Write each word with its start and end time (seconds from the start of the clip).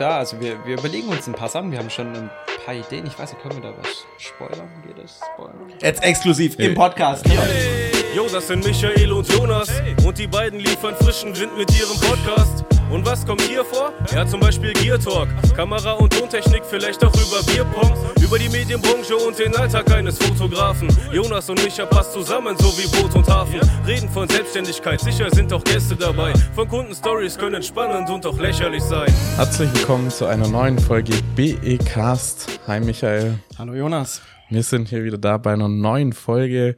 da. 0.00 0.18
Also 0.18 0.40
wir, 0.40 0.64
wir 0.64 0.78
überlegen 0.78 1.08
uns 1.08 1.26
ein 1.26 1.34
paar 1.34 1.48
Sachen. 1.48 1.70
Wir 1.70 1.78
haben 1.78 1.90
schon 1.90 2.14
ein 2.14 2.30
paar 2.64 2.74
Ideen. 2.74 3.06
Ich 3.06 3.18
weiß 3.18 3.32
nicht, 3.32 3.42
können 3.42 3.62
wir 3.62 3.70
da 3.70 3.76
was 3.78 4.06
spoilern? 4.18 4.68
Geht 4.86 4.98
das? 5.02 5.20
Spoilern? 5.34 5.72
Jetzt 5.80 6.02
exklusiv 6.02 6.58
im 6.58 6.74
Podcast. 6.74 7.26
Hey, 7.28 7.92
yo, 8.14 8.26
das 8.28 8.46
sind 8.46 8.64
Michael 8.64 9.12
und 9.12 9.28
Jonas. 9.32 9.70
Und 10.04 10.18
die 10.18 10.26
beiden 10.26 10.60
liefern 10.60 10.94
frischen 10.96 11.38
Wind 11.38 11.56
mit 11.56 11.70
ihrem 11.78 11.98
Podcast. 12.00 12.64
Und 12.90 13.06
was 13.06 13.24
kommt 13.24 13.42
hier 13.42 13.64
vor? 13.64 13.92
Ja, 14.12 14.26
zum 14.26 14.40
Beispiel 14.40 14.72
Gear 14.72 14.98
Talk. 14.98 15.28
Kamera 15.54 15.92
und 15.92 16.12
Tontechnik, 16.12 16.64
vielleicht 16.68 17.04
auch 17.04 17.14
über 17.14 17.40
Bierpong. 17.46 17.94
Über 18.20 18.36
die 18.36 18.48
Medienbranche 18.48 19.16
und 19.16 19.38
den 19.38 19.54
Alltag 19.54 19.92
eines 19.92 20.18
Fotografen. 20.18 20.88
Jonas 21.12 21.48
und 21.48 21.62
Micha 21.62 21.86
passt 21.86 22.12
zusammen, 22.12 22.56
so 22.58 22.66
wie 22.76 22.88
Boot 23.00 23.14
und 23.14 23.28
Hafen. 23.28 23.60
Reden 23.86 24.08
von 24.08 24.28
Selbstständigkeit, 24.28 25.00
sicher 25.00 25.30
sind 25.30 25.52
auch 25.52 25.62
Gäste 25.62 25.94
dabei. 25.94 26.32
Von 26.52 26.66
Kundenstories 26.66 27.38
können 27.38 27.62
spannend 27.62 28.10
und 28.10 28.26
auch 28.26 28.38
lächerlich 28.38 28.82
sein. 28.82 29.12
Herzlich 29.36 29.72
willkommen 29.72 30.10
zu 30.10 30.26
einer 30.26 30.48
neuen 30.48 30.76
Folge 30.76 31.12
BE 31.36 31.78
Cast. 31.78 32.60
Hi 32.66 32.80
Michael. 32.80 33.38
Hallo 33.56 33.74
Jonas. 33.74 34.20
Wir 34.48 34.64
sind 34.64 34.88
hier 34.88 35.04
wieder 35.04 35.18
da 35.18 35.38
bei 35.38 35.52
einer 35.52 35.68
neuen 35.68 36.12
Folge. 36.12 36.76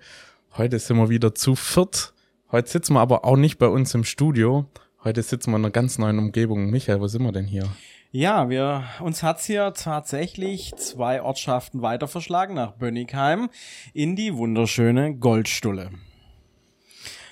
Heute 0.59 0.79
sind 0.79 0.99
wir 0.99 1.09
wieder 1.09 1.35
zu 1.35 1.55
viert. 1.55 2.13
Heute 2.51 2.69
sitzen 2.69 2.93
wir 2.93 3.01
aber 3.01 3.25
auch 3.25 3.37
nicht 3.37 3.57
bei 3.59 3.69
uns 3.69 3.95
im 3.95 4.05
Studio. 4.05 4.67
Heute 5.05 5.21
sitzen 5.25 5.51
wir 5.51 5.57
in 5.57 5.65
einer 5.65 5.73
ganz 5.73 5.99
neuen 5.99 6.21
Umgebung. 6.21 6.71
Michael, 6.71 7.01
wo 7.01 7.09
sind 7.09 7.25
wir 7.25 7.33
denn 7.33 7.47
hier? 7.47 7.69
Ja, 8.13 8.49
wir, 8.49 8.85
uns 9.01 9.25
hat's 9.25 9.47
hier 9.47 9.75
tatsächlich 9.75 10.77
zwei 10.77 11.23
Ortschaften 11.23 11.83
weiter 11.83 12.07
verschlagen 12.07 12.55
nach 12.55 12.75
Bönnigheim 12.75 13.51
in 13.95 14.15
die 14.15 14.37
wunderschöne 14.37 15.17
Goldstulle. 15.17 15.91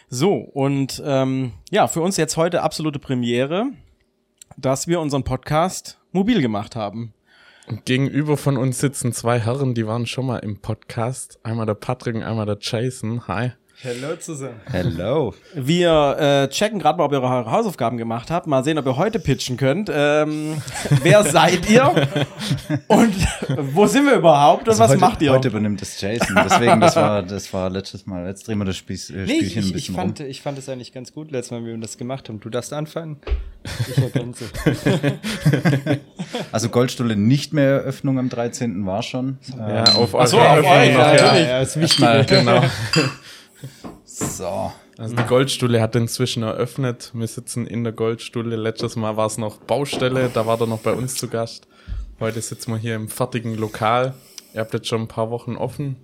So, 0.09 0.35
und 0.35 1.01
ähm, 1.07 1.53
ja, 1.71 1.87
für 1.87 2.01
uns 2.01 2.17
jetzt 2.17 2.37
heute 2.37 2.63
absolute 2.63 2.99
Premiere, 2.99 3.67
dass 4.57 4.89
wir 4.89 4.99
unseren 4.99 5.23
Podcast 5.23 6.01
mobil 6.11 6.43
gemacht 6.43 6.75
haben. 6.75 7.15
Und 7.69 7.85
gegenüber 7.85 8.37
von 8.37 8.57
uns 8.57 8.81
sitzen 8.81 9.13
zwei 9.13 9.39
Herren, 9.39 9.75
die 9.75 9.87
waren 9.87 10.07
schon 10.07 10.27
mal 10.27 10.39
im 10.39 10.61
Podcast. 10.61 11.39
Einmal 11.45 11.67
der 11.67 11.75
Patrick 11.75 12.17
und 12.17 12.25
einmal 12.25 12.47
der 12.47 12.59
Jason. 12.61 13.29
Hi. 13.29 13.53
Hello 13.83 14.15
zusammen. 14.17 14.61
Hello. 14.71 15.33
Wir 15.55 16.17
äh, 16.21 16.49
checken 16.49 16.79
gerade 16.79 16.99
mal, 16.99 17.05
ob 17.07 17.13
ihr 17.13 17.23
eure 17.23 17.51
Hausaufgaben 17.51 17.97
gemacht 17.97 18.31
habt. 18.31 18.47
Mal 18.47 18.63
sehen, 18.63 18.77
ob 18.77 18.85
ihr 18.85 18.97
heute 18.99 19.19
pitchen 19.19 19.57
könnt. 19.57 19.91
Ähm, 19.91 20.61
wer 21.03 21.23
seid 21.25 21.71
ihr? 21.71 21.87
Und 22.89 23.15
wo 23.75 23.87
sind 23.87 24.05
wir 24.05 24.17
überhaupt? 24.17 24.65
Und 24.65 24.69
Also 24.69 24.83
was 24.83 24.91
heute, 24.91 25.01
macht 25.01 25.23
ihr? 25.23 25.33
Heute 25.33 25.49
übernimmt 25.49 25.81
das 25.81 25.99
Jason. 25.99 26.37
Deswegen, 26.45 26.79
das 26.83 26.95
war, 26.95 27.23
das 27.23 27.51
war 27.55 27.71
letztes 27.71 28.05
Mal. 28.05 28.27
Jetzt 28.27 28.47
drehen 28.47 28.59
wir 28.59 28.67
das 28.67 28.77
Spiel, 28.77 28.97
äh, 28.97 29.13
Nee, 29.25 29.37
Spielchen 29.39 29.47
ich, 29.47 29.57
ein 29.57 29.73
bisschen 29.73 29.77
ich, 29.77 29.91
fand, 29.93 30.21
rum. 30.21 30.27
ich 30.27 30.43
fand 30.43 30.59
es 30.59 30.69
eigentlich 30.69 30.93
ganz 30.93 31.15
gut, 31.15 31.31
letztes 31.31 31.53
Mal, 31.53 31.63
wie 31.63 31.69
wir 31.71 31.79
das 31.79 31.97
gemacht 31.97 32.29
haben. 32.29 32.39
Du 32.39 32.51
darfst 32.51 32.75
anfangen. 32.75 33.17
Ich 33.89 33.97
ergänze. 33.97 34.45
Also 36.53 36.69
Goldstulle 36.69 37.17
nicht 37.17 37.53
mehr 37.53 37.69
Eröffnung 37.71 38.19
am 38.19 38.29
13. 38.29 38.85
war 38.87 39.03
schon. 39.03 39.39
Ja, 39.57 39.89
Ähm, 39.89 39.97
auf 39.97 40.11
so, 40.11 40.17
auf 40.19 40.33
Eröffnung 40.33 40.73
euch, 40.73 40.89
ja, 40.89 40.93
ja. 40.93 41.13
natürlich. 41.13 41.49
ja, 41.49 41.61
ist 41.61 41.81
wichtig. 41.81 42.01
Mal, 42.01 42.25
Genau. 42.27 42.63
so. 44.05 44.73
Also 44.99 45.17
die 45.17 45.23
Goldstuhle 45.25 45.81
hat 45.81 45.97
inzwischen 45.97 46.43
eröffnet. 46.43 47.11
Wir 47.15 47.27
sitzen 47.27 47.67
in 47.67 47.85
der 47.85 47.93
Goldstuhle. 47.93 48.57
Letztes 48.57 48.97
Mal 48.97 49.17
war 49.17 49.27
es 49.27 49.39
noch 49.39 49.59
Baustelle, 49.59 50.31
da 50.33 50.47
war 50.47 50.61
er 50.61 50.67
noch 50.67 50.81
bei 50.81 50.93
uns 50.93 51.15
zu 51.15 51.29
Gast. 51.29 51.67
Heute 52.19 52.41
sitzen 52.41 52.73
wir 52.73 52.79
hier 52.79 52.97
im 52.97 53.09
fertigen 53.09 53.57
Lokal. 53.57 54.15
Ihr 54.53 54.61
habt 54.61 54.75
jetzt 54.75 54.89
schon 54.89 55.03
ein 55.03 55.09
paar 55.09 55.31
Wochen 55.31 55.57
offen. 55.57 55.97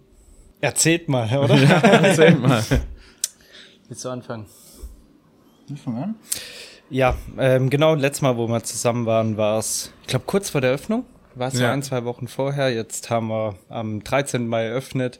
Erzählt 0.60 1.08
mal, 1.08 1.28
oder? 1.36 1.54
Erzähl 1.82 2.36
mal. 2.36 2.64
Willst 3.88 4.04
du 4.04 4.08
anfangen? 4.08 4.46
Fang 5.84 5.96
an. 6.02 6.14
Ja, 6.88 7.16
ähm, 7.38 7.68
genau, 7.68 7.94
letztes 7.94 8.22
Mal, 8.22 8.36
wo 8.36 8.46
wir 8.46 8.62
zusammen 8.62 9.04
waren, 9.06 9.36
war 9.36 9.58
es, 9.58 9.92
ich 10.02 10.06
glaube, 10.08 10.24
kurz 10.26 10.50
vor 10.50 10.60
der 10.60 10.70
Öffnung. 10.70 11.04
War 11.34 11.48
es 11.48 11.58
Ja. 11.58 11.70
ein, 11.72 11.82
zwei 11.82 12.04
Wochen 12.04 12.28
vorher. 12.28 12.72
Jetzt 12.72 13.10
haben 13.10 13.28
wir 13.28 13.56
am 13.68 14.02
13. 14.02 14.46
Mai 14.48 14.64
eröffnet, 14.64 15.18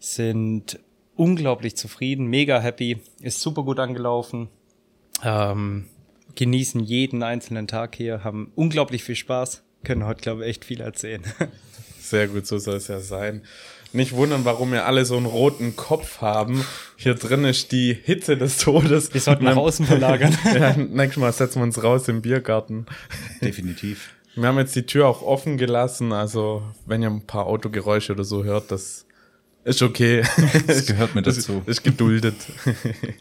sind 0.00 0.78
unglaublich 1.16 1.76
zufrieden, 1.76 2.26
mega 2.26 2.60
happy, 2.60 2.98
ist 3.20 3.40
super 3.40 3.62
gut 3.62 3.78
angelaufen, 3.80 4.48
ähm, 5.24 5.86
genießen 6.34 6.80
jeden 6.82 7.22
einzelnen 7.22 7.66
Tag 7.66 7.96
hier, 7.96 8.22
haben 8.22 8.52
unglaublich 8.54 9.02
viel 9.02 9.16
Spaß, 9.16 9.62
können 9.84 10.04
heute, 10.06 10.20
glaube 10.20 10.42
ich, 10.42 10.50
echt 10.50 10.64
viel 10.64 10.80
erzählen. 10.80 11.22
Sehr 12.00 12.28
gut, 12.28 12.46
so 12.46 12.58
soll 12.58 12.76
es 12.76 12.88
ja 12.88 13.00
sein. 13.00 13.42
Nicht 13.92 14.12
wundern, 14.12 14.44
warum 14.44 14.72
wir 14.72 14.86
alle 14.86 15.04
so 15.04 15.16
einen 15.16 15.26
roten 15.26 15.74
Kopf 15.74 16.20
haben. 16.20 16.64
Hier 16.96 17.14
drin 17.14 17.44
ist 17.44 17.72
die 17.72 17.94
Hitze 17.94 18.36
des 18.36 18.58
Todes. 18.58 19.12
Wir 19.14 19.20
sollten 19.20 19.44
nach 19.44 19.56
außen 19.56 19.86
verlagern. 19.86 20.36
Ja, 20.54 20.76
nächstes 20.76 21.20
Mal 21.20 21.32
setzen 21.32 21.60
wir 21.60 21.64
uns 21.64 21.82
raus 21.82 22.06
im 22.08 22.22
Biergarten. 22.22 22.86
Definitiv. 23.40 24.10
Wir 24.34 24.48
haben 24.48 24.58
jetzt 24.58 24.76
die 24.76 24.84
Tür 24.84 25.08
auch 25.08 25.22
offen 25.22 25.56
gelassen, 25.56 26.12
also 26.12 26.62
wenn 26.84 27.02
ihr 27.02 27.08
ein 27.08 27.26
paar 27.26 27.46
Autogeräusche 27.46 28.12
oder 28.12 28.24
so 28.24 28.44
hört, 28.44 28.70
das 28.70 29.05
ist 29.66 29.82
okay. 29.82 30.22
Das 30.66 30.86
gehört 30.86 31.10
Das 31.24 31.36
dazu. 31.36 31.62
ist 31.66 31.82
geduldet. 31.82 32.36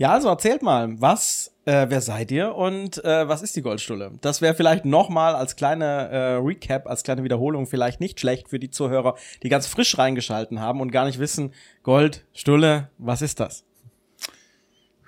Ja, 0.00 0.12
also 0.12 0.28
erzählt 0.28 0.62
mal, 0.62 0.94
was, 1.00 1.52
äh, 1.64 1.86
wer 1.88 2.00
seid 2.00 2.30
ihr 2.30 2.54
und 2.54 3.04
äh, 3.04 3.26
was 3.26 3.42
ist 3.42 3.56
die 3.56 3.62
Goldstulle? 3.62 4.12
Das 4.20 4.40
wäre 4.40 4.54
vielleicht 4.54 4.84
nochmal 4.84 5.34
als 5.34 5.56
kleine 5.56 5.84
äh, 5.84 6.34
Recap, 6.34 6.86
als 6.86 7.02
kleine 7.02 7.24
Wiederholung 7.24 7.66
vielleicht 7.66 7.98
nicht 7.98 8.20
schlecht 8.20 8.48
für 8.48 8.60
die 8.60 8.70
Zuhörer, 8.70 9.16
die 9.42 9.48
ganz 9.48 9.66
frisch 9.66 9.98
reingeschalten 9.98 10.60
haben 10.60 10.80
und 10.80 10.92
gar 10.92 11.04
nicht 11.04 11.18
wissen, 11.18 11.52
Goldstulle, 11.82 12.90
was 12.98 13.22
ist 13.22 13.40
das? 13.40 13.64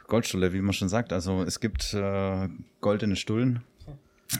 Goldstulle, 0.08 0.52
wie 0.52 0.60
man 0.60 0.72
schon 0.72 0.88
sagt. 0.88 1.12
Also 1.12 1.44
es 1.44 1.60
gibt 1.60 1.94
äh, 1.94 2.48
goldene 2.80 3.14
Stullen. 3.14 3.62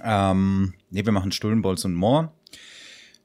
Ähm, 0.03 0.75
nee, 0.91 1.05
wir 1.05 1.13
machen 1.13 1.31
Stullenbolz 1.31 1.85
und 1.85 1.95
Moor. 1.95 2.33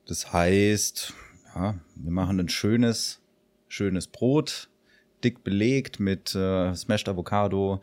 Das 0.06 0.32
heißt, 0.32 1.12
ja, 1.56 1.76
wir 1.96 2.12
machen 2.12 2.40
ein 2.40 2.50
schönes, 2.50 3.22
schönes 3.68 4.08
Brot, 4.08 4.70
dick 5.24 5.44
belegt 5.44 6.00
mit 6.00 6.36
äh, 6.36 6.76
Smashed 6.76 7.08
Avocado, 7.08 7.82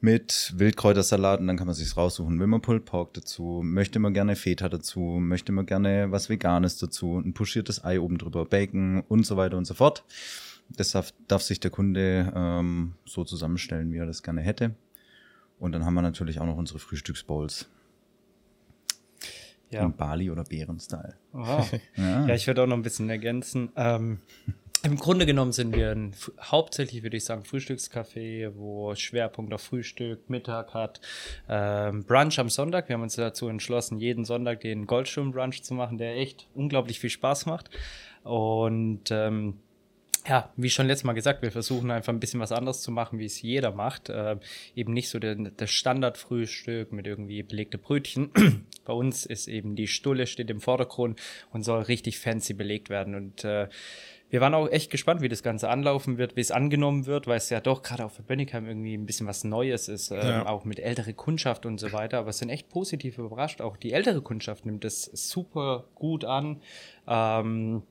mit 0.00 0.52
Wildkräutersalat 0.56 1.40
und 1.40 1.46
dann 1.46 1.56
kann 1.56 1.68
man 1.68 1.76
sich's 1.76 1.96
raussuchen. 1.96 2.40
Will 2.40 2.48
man 2.48 2.60
Pulled 2.60 2.84
Pork 2.84 3.14
dazu, 3.14 3.60
möchte 3.64 4.00
man 4.00 4.12
gerne 4.12 4.34
Feta 4.34 4.68
dazu, 4.68 5.00
möchte 5.00 5.52
man 5.52 5.64
gerne 5.66 6.10
was 6.10 6.28
Veganes 6.28 6.78
dazu, 6.78 7.18
ein 7.18 7.34
puschiertes 7.34 7.84
Ei 7.84 8.00
oben 8.00 8.18
drüber, 8.18 8.44
Bacon 8.44 9.04
und 9.08 9.24
so 9.24 9.36
weiter 9.36 9.56
und 9.56 9.64
so 9.64 9.74
fort. 9.74 10.04
Das 10.68 10.90
darf, 10.90 11.12
darf 11.28 11.42
sich 11.42 11.60
der 11.60 11.70
Kunde 11.70 12.32
ähm, 12.34 12.94
so 13.04 13.24
zusammenstellen, 13.24 13.92
wie 13.92 13.98
er 13.98 14.06
das 14.06 14.22
gerne 14.22 14.40
hätte. 14.40 14.74
Und 15.58 15.72
dann 15.72 15.84
haben 15.84 15.94
wir 15.94 16.02
natürlich 16.02 16.40
auch 16.40 16.46
noch 16.46 16.56
unsere 16.56 16.80
Frühstücksbowls 16.80 17.68
Ja. 19.72 19.84
in 19.84 19.96
Bali 19.96 20.30
oder 20.30 20.44
Bären-Style. 20.44 21.14
Wow. 21.32 21.72
Ja. 21.96 22.26
Ja, 22.26 22.34
ich 22.34 22.46
würde 22.46 22.62
auch 22.62 22.66
noch 22.66 22.76
ein 22.76 22.82
bisschen 22.82 23.08
ergänzen. 23.08 23.70
Ähm, 23.76 24.20
Im 24.84 24.96
Grunde 24.96 25.26
genommen 25.26 25.52
sind 25.52 25.74
wir 25.74 25.92
ein, 25.92 26.14
hauptsächlich, 26.40 27.02
würde 27.02 27.16
ich 27.16 27.24
sagen, 27.24 27.44
Frühstückscafé, 27.44 28.52
wo 28.54 28.94
Schwerpunkt 28.94 29.54
auf 29.54 29.62
Frühstück, 29.62 30.28
Mittag 30.28 30.74
hat. 30.74 31.00
Ähm, 31.48 32.04
Brunch 32.04 32.38
am 32.38 32.48
Sonntag. 32.48 32.88
Wir 32.88 32.94
haben 32.94 33.02
uns 33.02 33.14
dazu 33.16 33.48
entschlossen, 33.48 33.98
jeden 33.98 34.24
Sonntag 34.24 34.60
den 34.60 34.86
Goldschirm-Brunch 34.86 35.62
zu 35.62 35.74
machen, 35.74 35.98
der 35.98 36.16
echt 36.16 36.48
unglaublich 36.54 37.00
viel 37.00 37.10
Spaß 37.10 37.46
macht. 37.46 37.70
Und 38.24 39.10
ähm, 39.10 39.54
ja, 40.28 40.50
wie 40.56 40.70
schon 40.70 40.86
letztes 40.86 41.04
Mal 41.04 41.14
gesagt, 41.14 41.42
wir 41.42 41.50
versuchen 41.50 41.90
einfach 41.90 42.12
ein 42.12 42.20
bisschen 42.20 42.38
was 42.40 42.52
anderes 42.52 42.80
zu 42.82 42.92
machen, 42.92 43.18
wie 43.18 43.24
es 43.24 43.42
jeder 43.42 43.72
macht. 43.72 44.10
Ähm, 44.12 44.38
eben 44.76 44.92
nicht 44.92 45.08
so 45.08 45.18
das 45.18 45.70
Standardfrühstück 45.70 46.92
mit 46.92 47.06
irgendwie 47.06 47.42
belegte 47.42 47.78
Brötchen. 47.78 48.30
Bei 48.84 48.92
uns 48.92 49.26
ist 49.26 49.48
eben 49.48 49.74
die 49.74 49.86
Stulle 49.88 50.26
steht 50.26 50.50
im 50.50 50.60
Vordergrund 50.60 51.20
und 51.52 51.62
soll 51.64 51.82
richtig 51.82 52.18
fancy 52.18 52.54
belegt 52.54 52.88
werden. 52.90 53.14
Und 53.14 53.44
äh, 53.44 53.68
wir 54.30 54.40
waren 54.40 54.54
auch 54.54 54.68
echt 54.68 54.90
gespannt, 54.90 55.20
wie 55.20 55.28
das 55.28 55.42
Ganze 55.42 55.68
anlaufen 55.68 56.16
wird, 56.18 56.36
wie 56.36 56.40
es 56.40 56.50
angenommen 56.50 57.06
wird, 57.06 57.26
weil 57.26 57.36
es 57.36 57.50
ja 57.50 57.60
doch 57.60 57.82
gerade 57.82 58.04
auch 58.04 58.10
für 58.12 58.22
Bönnigheim 58.22 58.66
irgendwie 58.66 58.94
ein 58.94 59.04
bisschen 59.06 59.26
was 59.26 59.44
Neues 59.44 59.88
ist, 59.88 60.10
äh, 60.10 60.16
Ja. 60.16 60.46
auch 60.46 60.64
mit 60.64 60.78
ältere 60.80 61.14
Kundschaft 61.14 61.66
und 61.66 61.78
so 61.78 61.92
weiter. 61.92 62.18
Aber 62.18 62.30
es 62.30 62.38
sind 62.38 62.48
echt 62.48 62.68
positiv 62.68 63.18
überrascht. 63.18 63.60
Auch 63.60 63.76
die 63.76 63.92
ältere 63.92 64.22
Kundschaft 64.22 64.64
nimmt 64.66 64.84
das 64.84 65.04
super 65.12 65.84
gut 65.94 66.24
an. 66.24 66.62
Ähm, 67.06 67.82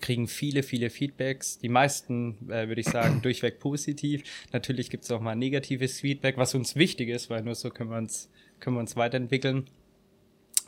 kriegen 0.00 0.28
viele, 0.28 0.62
viele 0.62 0.90
Feedbacks. 0.90 1.58
Die 1.58 1.68
meisten, 1.68 2.50
äh, 2.50 2.68
würde 2.68 2.80
ich 2.80 2.88
sagen, 2.88 3.20
durchweg 3.22 3.58
positiv. 3.60 4.22
Natürlich 4.52 4.90
gibt 4.90 5.04
es 5.04 5.10
auch 5.10 5.20
mal 5.20 5.34
negatives 5.34 6.00
Feedback, 6.00 6.36
was 6.36 6.54
uns 6.54 6.76
wichtig 6.76 7.08
ist, 7.08 7.30
weil 7.30 7.42
nur 7.42 7.54
so 7.54 7.70
können 7.70 7.90
wir 7.90 7.98
uns, 7.98 8.30
können 8.60 8.76
wir 8.76 8.80
uns 8.80 8.96
weiterentwickeln. 8.96 9.66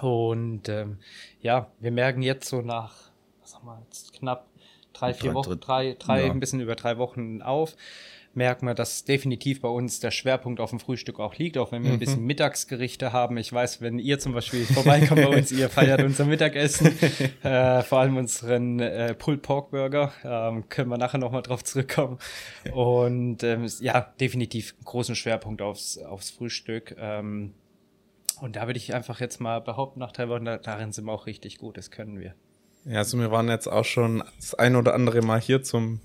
Und 0.01 0.69
ähm, 0.69 0.99
ja, 1.41 1.71
wir 1.81 1.93
merken 1.93 2.23
jetzt 2.23 2.49
so 2.49 2.61
nach, 2.63 3.11
was 3.41 3.55
haben 3.55 3.67
wir 3.67 3.81
jetzt, 3.85 4.13
knapp 4.15 4.49
drei, 4.93 5.15
vier 5.15 5.31
Drei 5.31 5.35
Wochen, 5.35 5.61
drei, 5.61 5.97
drei, 5.99 6.27
Ja. 6.27 6.33
ein 6.33 6.41
bisschen 6.41 6.61
über 6.61 6.75
drei 6.75 6.99
Wochen 6.99 7.41
auf, 7.43 7.77
merken 8.35 8.67
wir, 8.67 8.75
dass 8.75 9.05
definitiv 9.05 9.61
bei 9.61 9.69
uns 9.69 10.01
der 10.01 10.11
Schwerpunkt 10.11 10.61
auf 10.61 10.71
dem 10.71 10.81
Frühstück 10.81 11.21
auch 11.21 11.37
liegt, 11.37 11.59
auch 11.59 11.73
wenn 11.73 11.85
wir 11.85 11.93
ein 11.93 11.99
bisschen 11.99 12.25
Mittagsgerichte 12.25 13.13
haben. 13.13 13.37
Ich 13.37 13.53
weiß, 13.53 13.81
wenn 13.81 13.99
ihr 13.99 14.19
zum 14.19 14.33
Beispiel 14.33 14.65
vorbeikommt 14.65 15.23
bei 15.23 15.29
uns, 15.29 15.53
ihr 15.53 15.69
feiert 15.69 16.03
unser 16.05 16.25
Mittagessen, 16.25 16.99
äh, 17.43 17.83
vor 17.83 17.99
allem 17.99 18.17
unseren 18.17 18.81
äh, 18.81 19.15
Pulled 19.15 19.43
Pork 19.43 19.71
Burger, 19.71 20.13
ähm, 20.25 20.69
können 20.69 20.89
wir 20.89 20.99
nachher 20.99 21.19
nochmal 21.19 21.43
drauf 21.43 21.63
zurückkommen. 21.65 22.19
Und 22.73 23.43
ähm, 23.43 23.67
ja, 23.81 24.01
definitiv 24.21 24.75
großen 24.85 25.15
Schwerpunkt 25.15 25.61
aufs, 25.63 25.99
aufs 25.99 26.31
Frühstück. 26.31 26.97
Ähm, 26.99 27.55
Und 28.41 28.57
da 28.57 28.67
würde 28.67 28.79
ich 28.79 28.95
einfach 28.95 29.21
jetzt 29.21 29.41
mal 29.41 29.61
behaupten, 29.61 30.01
nach 30.01 30.13
drei 30.13 30.29
Wochen, 30.29 30.45
da, 30.45 30.57
darin 30.59 30.93
sind 30.93 31.05
wir 31.05 31.13
auch 31.13 31.27
richtig 31.27 31.59
gut, 31.59 31.77
das 31.77 31.91
können 31.91 32.19
wir. 32.19 32.35
Ja, 32.85 32.99
also 32.99 33.19
wir 33.19 33.31
waren 33.31 33.49
jetzt 33.49 33.69
auch 33.69 33.85
schon 33.85 34.25
das 34.37 34.55
ein 34.55 34.75
oder 34.75 34.95
andere 34.95 35.23
Mal 35.23 35.41
hier 35.41 35.63
zum 35.63 36.01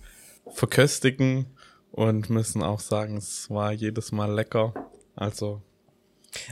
Verköstigen 0.51 1.47
und 1.91 2.29
müssen 2.29 2.63
auch 2.63 2.79
sagen, 2.79 3.17
es 3.17 3.49
war 3.49 3.71
jedes 3.71 4.11
Mal 4.11 4.31
lecker. 4.31 4.73
Also 5.15 5.61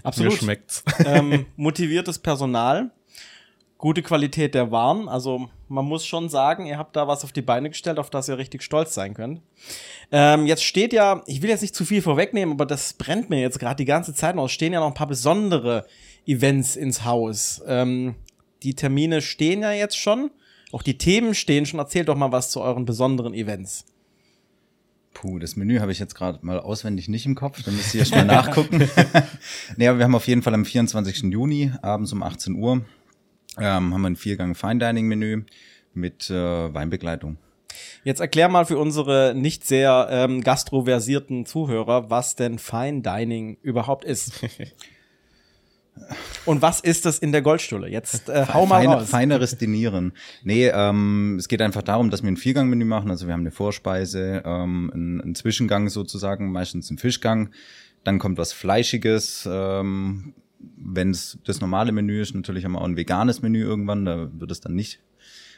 Absolut. 0.03 0.33
mir 0.33 0.37
schmeckt's. 0.37 0.83
ähm, 1.05 1.45
motiviertes 1.55 2.19
Personal, 2.19 2.91
gute 3.77 4.01
Qualität 4.01 4.55
der 4.55 4.71
Waren. 4.71 5.07
Also 5.07 5.49
man 5.67 5.85
muss 5.85 6.05
schon 6.05 6.29
sagen, 6.29 6.65
ihr 6.65 6.77
habt 6.77 6.95
da 6.95 7.07
was 7.07 7.23
auf 7.23 7.31
die 7.31 7.41
Beine 7.41 7.69
gestellt, 7.69 7.99
auf 7.99 8.09
das 8.09 8.27
ihr 8.27 8.37
richtig 8.37 8.63
stolz 8.63 8.93
sein 8.93 9.13
könnt. 9.13 9.41
Ähm, 10.11 10.45
jetzt 10.45 10.63
steht 10.63 10.93
ja, 10.93 11.23
ich 11.25 11.41
will 11.41 11.49
jetzt 11.49 11.61
nicht 11.61 11.75
zu 11.75 11.85
viel 11.85 12.01
vorwegnehmen, 12.01 12.53
aber 12.55 12.65
das 12.65 12.93
brennt 12.93 13.29
mir 13.29 13.41
jetzt 13.41 13.59
gerade 13.59 13.75
die 13.75 13.85
ganze 13.85 14.13
Zeit 14.13 14.35
noch. 14.35 14.45
Es 14.45 14.51
stehen 14.51 14.73
ja 14.73 14.79
noch 14.79 14.87
ein 14.87 14.93
paar 14.93 15.07
besondere 15.07 15.85
Events 16.25 16.75
ins 16.75 17.05
Haus. 17.05 17.61
Ähm, 17.67 18.15
die 18.63 18.75
Termine 18.75 19.21
stehen 19.21 19.61
ja 19.61 19.71
jetzt 19.71 19.97
schon. 19.97 20.31
Auch 20.71 20.81
die 20.81 20.97
Themen 20.97 21.35
stehen 21.35 21.65
schon. 21.65 21.79
Erzählt 21.79 22.09
doch 22.09 22.15
mal 22.15 22.31
was 22.31 22.49
zu 22.49 22.61
euren 22.61 22.85
besonderen 22.85 23.33
Events. 23.33 23.85
Puh, 25.15 25.39
das 25.39 25.55
Menü 25.55 25.79
habe 25.79 25.93
ich 25.93 25.99
jetzt 25.99 26.13
gerade 26.13 26.45
mal 26.45 26.59
auswendig 26.59 27.07
nicht 27.07 27.25
im 27.25 27.35
Kopf, 27.35 27.63
da 27.63 27.71
müsst 27.71 27.95
ihr 27.95 28.01
erst 28.01 28.13
mal 28.13 28.25
nachgucken. 28.25 28.87
nee, 29.77 29.87
aber 29.87 29.97
wir 29.97 30.03
haben 30.03 30.13
auf 30.13 30.27
jeden 30.27 30.41
Fall 30.41 30.53
am 30.53 30.65
24. 30.65 31.31
Juni 31.31 31.71
abends 31.81 32.11
um 32.11 32.21
18 32.21 32.55
Uhr 32.55 32.85
ähm, 33.57 33.93
haben 33.93 34.01
wir 34.01 34.09
ein 34.09 34.17
Viergang 34.17 34.55
Fine 34.55 34.77
Dining 34.77 35.07
Menü 35.07 35.43
mit 35.93 36.29
äh, 36.29 36.73
Weinbegleitung. 36.73 37.37
Jetzt 38.03 38.19
erklär 38.19 38.49
mal 38.49 38.65
für 38.65 38.77
unsere 38.77 39.33
nicht 39.33 39.65
sehr 39.65 40.09
ähm, 40.11 40.41
gastroversierten 40.41 41.45
Zuhörer, 41.45 42.09
was 42.09 42.35
denn 42.35 42.59
Fine 42.59 43.01
Dining 43.01 43.57
überhaupt 43.61 44.03
ist. 44.03 44.33
Und 46.45 46.61
was 46.61 46.79
ist 46.79 47.05
das 47.05 47.19
in 47.19 47.31
der 47.31 47.41
Goldstulle? 47.41 47.89
Jetzt 47.89 48.29
äh, 48.29 48.45
hau 48.53 48.65
mal 48.65 48.81
Feine, 48.81 48.93
raus. 48.95 49.09
Feineres 49.09 49.57
Dinieren. 49.57 50.13
Nee, 50.43 50.67
ähm, 50.67 51.37
es 51.39 51.47
geht 51.47 51.61
einfach 51.61 51.81
darum, 51.81 52.09
dass 52.09 52.21
wir 52.21 52.29
ein 52.29 52.37
Viergangmenü 52.37 52.85
machen. 52.85 53.09
Also 53.09 53.27
wir 53.27 53.33
haben 53.33 53.41
eine 53.41 53.51
Vorspeise, 53.51 54.43
ähm, 54.45 54.91
einen, 54.93 55.21
einen 55.21 55.35
Zwischengang 55.35 55.89
sozusagen, 55.89 56.51
meistens 56.51 56.89
einen 56.89 56.97
Fischgang. 56.97 57.49
Dann 58.03 58.19
kommt 58.19 58.37
was 58.37 58.53
Fleischiges. 58.53 59.47
Ähm, 59.51 60.33
Wenn 60.59 61.11
es 61.11 61.39
das 61.45 61.61
normale 61.61 61.91
Menü 61.91 62.21
ist, 62.21 62.35
natürlich 62.35 62.65
haben 62.65 62.73
wir 62.73 62.81
auch 62.81 62.85
ein 62.85 62.97
veganes 62.97 63.41
Menü 63.41 63.63
irgendwann. 63.63 64.05
Da 64.05 64.29
wird 64.31 64.51
es 64.51 64.61
dann 64.61 64.75
nicht 64.75 64.99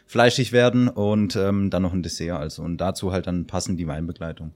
fleischig 0.06 0.52
werden. 0.52 0.88
Und 0.88 1.36
ähm, 1.36 1.70
dann 1.70 1.82
noch 1.82 1.94
ein 1.94 2.04
Dessert. 2.04 2.40
Also 2.40 2.64
und 2.64 2.78
dazu 2.78 3.12
halt 3.12 3.28
dann 3.28 3.48
passend 3.48 3.80
die 3.80 3.88
Weinbegleitung. 3.88 4.54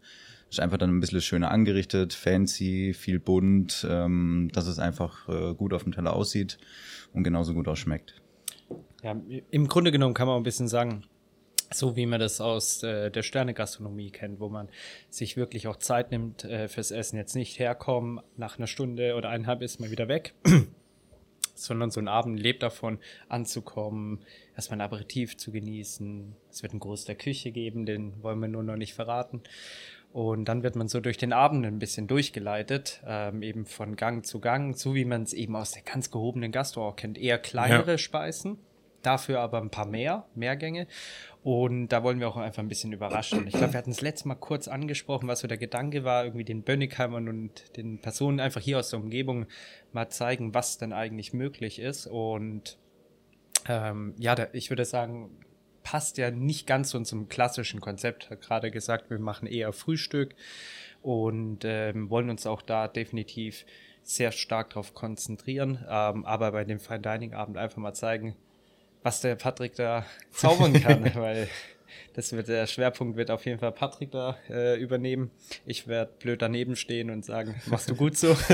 Ist 0.51 0.59
einfach 0.59 0.77
dann 0.77 0.89
ein 0.89 0.99
bisschen 0.99 1.21
schöner 1.21 1.49
angerichtet, 1.49 2.13
fancy, 2.13 2.93
viel 2.93 3.19
bunt, 3.19 3.87
ähm, 3.89 4.49
dass 4.51 4.67
es 4.67 4.79
einfach 4.79 5.29
äh, 5.29 5.53
gut 5.53 5.73
auf 5.73 5.83
dem 5.83 5.93
Teller 5.93 6.13
aussieht 6.13 6.57
und 7.13 7.23
genauso 7.23 7.53
gut 7.53 7.69
auch 7.69 7.77
schmeckt. 7.77 8.21
Ja, 9.01 9.15
im 9.49 9.67
Grunde 9.69 9.93
genommen 9.93 10.13
kann 10.13 10.27
man 10.27 10.35
ein 10.35 10.43
bisschen 10.43 10.67
sagen, 10.67 11.05
so 11.73 11.95
wie 11.95 12.05
man 12.05 12.19
das 12.19 12.41
aus 12.41 12.83
äh, 12.83 13.09
der 13.09 13.23
Sternegastronomie 13.23 14.11
kennt, 14.11 14.41
wo 14.41 14.49
man 14.49 14.67
sich 15.09 15.37
wirklich 15.37 15.67
auch 15.67 15.77
Zeit 15.77 16.11
nimmt 16.11 16.43
äh, 16.43 16.67
fürs 16.67 16.91
Essen. 16.91 17.15
Jetzt 17.15 17.33
nicht 17.33 17.57
herkommen, 17.57 18.19
nach 18.35 18.57
einer 18.57 18.67
Stunde 18.67 19.15
oder 19.15 19.29
eineinhalb 19.29 19.61
ist 19.61 19.79
man 19.79 19.89
wieder 19.89 20.09
weg, 20.09 20.33
sondern 21.55 21.91
so 21.91 22.01
ein 22.01 22.09
Abend 22.09 22.37
lebt 22.37 22.61
davon, 22.61 22.99
anzukommen, 23.29 24.19
erstmal 24.53 24.79
ein 24.79 24.85
Aperitif 24.85 25.37
zu 25.37 25.51
genießen. 25.51 26.35
Es 26.49 26.61
wird 26.61 26.73
einen 26.73 26.81
Gruß 26.81 27.05
der 27.05 27.15
Küche 27.15 27.51
geben, 27.51 27.85
den 27.85 28.21
wollen 28.21 28.41
wir 28.41 28.49
nur 28.49 28.63
noch 28.63 28.75
nicht 28.75 28.93
verraten. 28.93 29.41
Und 30.13 30.45
dann 30.45 30.61
wird 30.61 30.75
man 30.75 30.89
so 30.89 30.99
durch 30.99 31.17
den 31.17 31.31
Abend 31.31 31.65
ein 31.65 31.79
bisschen 31.79 32.07
durchgeleitet, 32.07 33.01
ähm, 33.07 33.41
eben 33.43 33.65
von 33.65 33.95
Gang 33.95 34.25
zu 34.25 34.41
Gang, 34.41 34.75
so 34.75 34.93
wie 34.93 35.05
man 35.05 35.23
es 35.23 35.33
eben 35.33 35.55
aus 35.55 35.71
der 35.71 35.83
ganz 35.83 36.11
gehobenen 36.11 36.51
Gastro 36.51 36.87
auch 36.87 36.95
kennt. 36.97 37.17
Eher 37.17 37.37
kleinere 37.37 37.91
Ja. 37.91 37.97
Speisen, 37.97 38.57
dafür 39.03 39.39
aber 39.39 39.61
ein 39.61 39.69
paar 39.69 39.85
mehr, 39.85 40.25
mehr 40.35 40.57
Gänge. 40.57 40.87
Und 41.43 41.87
da 41.87 42.03
wollen 42.03 42.19
wir 42.19 42.27
auch 42.27 42.37
einfach 42.37 42.61
ein 42.61 42.67
bisschen 42.67 42.91
überraschen. 42.91 43.47
Ich 43.47 43.53
glaube, 43.53 43.73
wir 43.73 43.77
hatten 43.77 43.91
es 43.91 44.01
letztes 44.01 44.25
Mal 44.25 44.35
kurz 44.35 44.67
angesprochen, 44.67 45.27
was 45.29 45.39
so 45.39 45.47
der 45.47 45.57
Gedanke 45.57 46.03
war, 46.03 46.25
irgendwie 46.25 46.43
den 46.45 46.63
Bönnigheimern 46.63 47.29
und 47.29 47.77
den 47.77 47.99
Personen 47.99 48.39
einfach 48.41 48.61
hier 48.61 48.79
aus 48.79 48.89
der 48.89 48.99
Umgebung 48.99 49.45
mal 49.93 50.09
zeigen, 50.09 50.53
was 50.53 50.77
denn 50.77 50.91
eigentlich 50.91 51.33
möglich 51.33 51.79
ist. 51.79 52.05
Und 52.05 52.77
ähm, 53.67 54.13
ja, 54.17 54.35
da, 54.35 54.47
ich 54.51 54.69
würde 54.69 54.85
sagen, 54.85 55.31
passt 55.83 56.17
ja 56.17 56.31
nicht 56.31 56.67
ganz 56.67 56.91
so 56.91 56.99
zum 57.01 57.27
klassischen 57.27 57.81
Konzept. 57.81 58.29
Hat 58.29 58.41
gerade 58.41 58.71
gesagt, 58.71 59.09
wir 59.09 59.19
machen 59.19 59.47
eher 59.47 59.73
Frühstück 59.73 60.35
und 61.01 61.59
ähm, 61.63 62.09
wollen 62.09 62.29
uns 62.29 62.45
auch 62.45 62.61
da 62.61 62.87
definitiv 62.87 63.65
sehr 64.03 64.31
stark 64.31 64.71
darauf 64.71 64.93
konzentrieren, 64.93 65.85
ähm, 65.87 66.25
aber 66.25 66.51
bei 66.51 66.63
dem 66.63 66.79
Fine 66.79 67.01
Dining 67.01 67.33
Abend 67.33 67.57
einfach 67.57 67.77
mal 67.77 67.93
zeigen, 67.93 68.35
was 69.03 69.21
der 69.21 69.35
Patrick 69.35 69.75
da 69.75 70.05
zaubern 70.31 70.73
kann, 70.73 71.13
weil 71.15 71.47
das 72.13 72.31
wird 72.33 72.47
der 72.47 72.67
Schwerpunkt 72.67 73.17
wird 73.17 73.31
auf 73.31 73.45
jeden 73.45 73.59
Fall 73.59 73.71
Patrick 73.71 74.11
da 74.11 74.37
äh, 74.49 74.79
übernehmen. 74.79 75.31
Ich 75.65 75.87
werde 75.87 76.11
blöd 76.19 76.41
daneben 76.41 76.75
stehen 76.75 77.09
und 77.09 77.25
sagen, 77.25 77.55
machst 77.67 77.89
du 77.89 77.95
gut 77.95 78.17
so. 78.17 78.35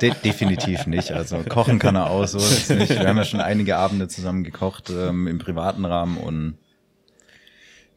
De 0.00 0.12
definitiv 0.24 0.86
nicht. 0.86 1.12
Also 1.12 1.42
kochen 1.48 1.78
kann 1.78 1.96
er 1.96 2.10
auch 2.10 2.26
so. 2.26 2.38
Ist 2.38 2.70
nicht. 2.70 2.90
Wir 2.90 3.08
haben 3.08 3.16
ja 3.16 3.24
schon 3.24 3.40
einige 3.40 3.76
Abende 3.76 4.08
zusammen 4.08 4.44
gekocht 4.44 4.90
ähm, 4.90 5.26
im 5.26 5.38
privaten 5.38 5.84
Rahmen 5.84 6.16
und 6.16 6.58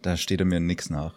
da 0.02 0.18
steht 0.18 0.40
er 0.40 0.46
mir 0.46 0.60
nix 0.60 0.90
nach. 0.90 1.14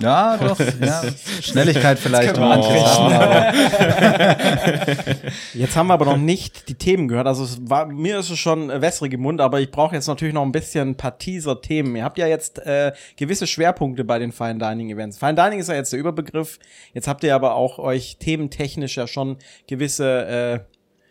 Ja, 0.00 0.36
doch. 0.36 0.58
Ja. 0.80 1.02
Schnelligkeit 1.40 1.98
vielleicht 1.98 2.36
und 2.36 2.48
manche 2.48 2.78
Sachen, 2.78 3.12
aber 3.12 3.52
Jetzt 5.54 5.76
haben 5.76 5.86
wir 5.86 5.94
aber 5.94 6.04
noch 6.04 6.16
nicht 6.16 6.68
die 6.68 6.74
Themen 6.74 7.08
gehört. 7.08 7.26
Also 7.26 7.44
es 7.44 7.58
war, 7.68 7.86
mir 7.86 8.18
ist 8.18 8.30
es 8.30 8.38
schon 8.38 8.68
wässrig 8.68 9.12
im 9.12 9.22
Mund, 9.22 9.40
aber 9.40 9.60
ich 9.60 9.70
brauche 9.70 9.94
jetzt 9.94 10.06
natürlich 10.06 10.34
noch 10.34 10.42
ein 10.42 10.52
bisschen 10.52 10.90
ein 10.90 10.96
paar 10.96 11.18
Teaser-Themen. 11.18 11.96
Ihr 11.96 12.04
habt 12.04 12.18
ja 12.18 12.26
jetzt 12.26 12.58
äh, 12.66 12.92
gewisse 13.16 13.46
Schwerpunkte 13.46 14.04
bei 14.04 14.18
den 14.18 14.32
Fine 14.32 14.58
Dining 14.58 14.90
Events. 14.90 15.18
Fine 15.18 15.34
Dining 15.34 15.60
ist 15.60 15.68
ja 15.68 15.74
jetzt 15.74 15.92
der 15.92 16.00
Überbegriff. 16.00 16.58
Jetzt 16.92 17.08
habt 17.08 17.24
ihr 17.24 17.34
aber 17.34 17.54
auch 17.54 17.78
euch 17.78 18.18
thementechnisch 18.18 18.96
ja 18.96 19.06
schon 19.06 19.36
gewisse 19.66 20.26
äh, 20.26 20.60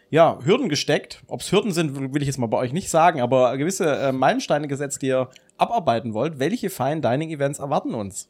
ja, 0.10 0.38
Hürden 0.44 0.70
gesteckt. 0.70 1.24
Ob 1.28 1.42
es 1.42 1.52
Hürden 1.52 1.72
sind, 1.72 2.14
will 2.14 2.22
ich 2.22 2.28
jetzt 2.28 2.38
mal 2.38 2.48
bei 2.48 2.58
euch 2.58 2.74
nicht 2.74 2.90
sagen, 2.90 3.22
aber 3.22 3.58
gewisse 3.58 3.98
äh, 3.98 4.12
Meilensteine 4.12 4.68
gesetzt, 4.68 5.02
die 5.02 5.08
ihr 5.08 5.30
abarbeiten 5.58 6.14
wollt. 6.14 6.40
Welche 6.40 6.70
Fine 6.70 7.02
Dining 7.02 7.32
Events 7.32 7.60
erwarten 7.60 7.96
uns? 7.96 8.30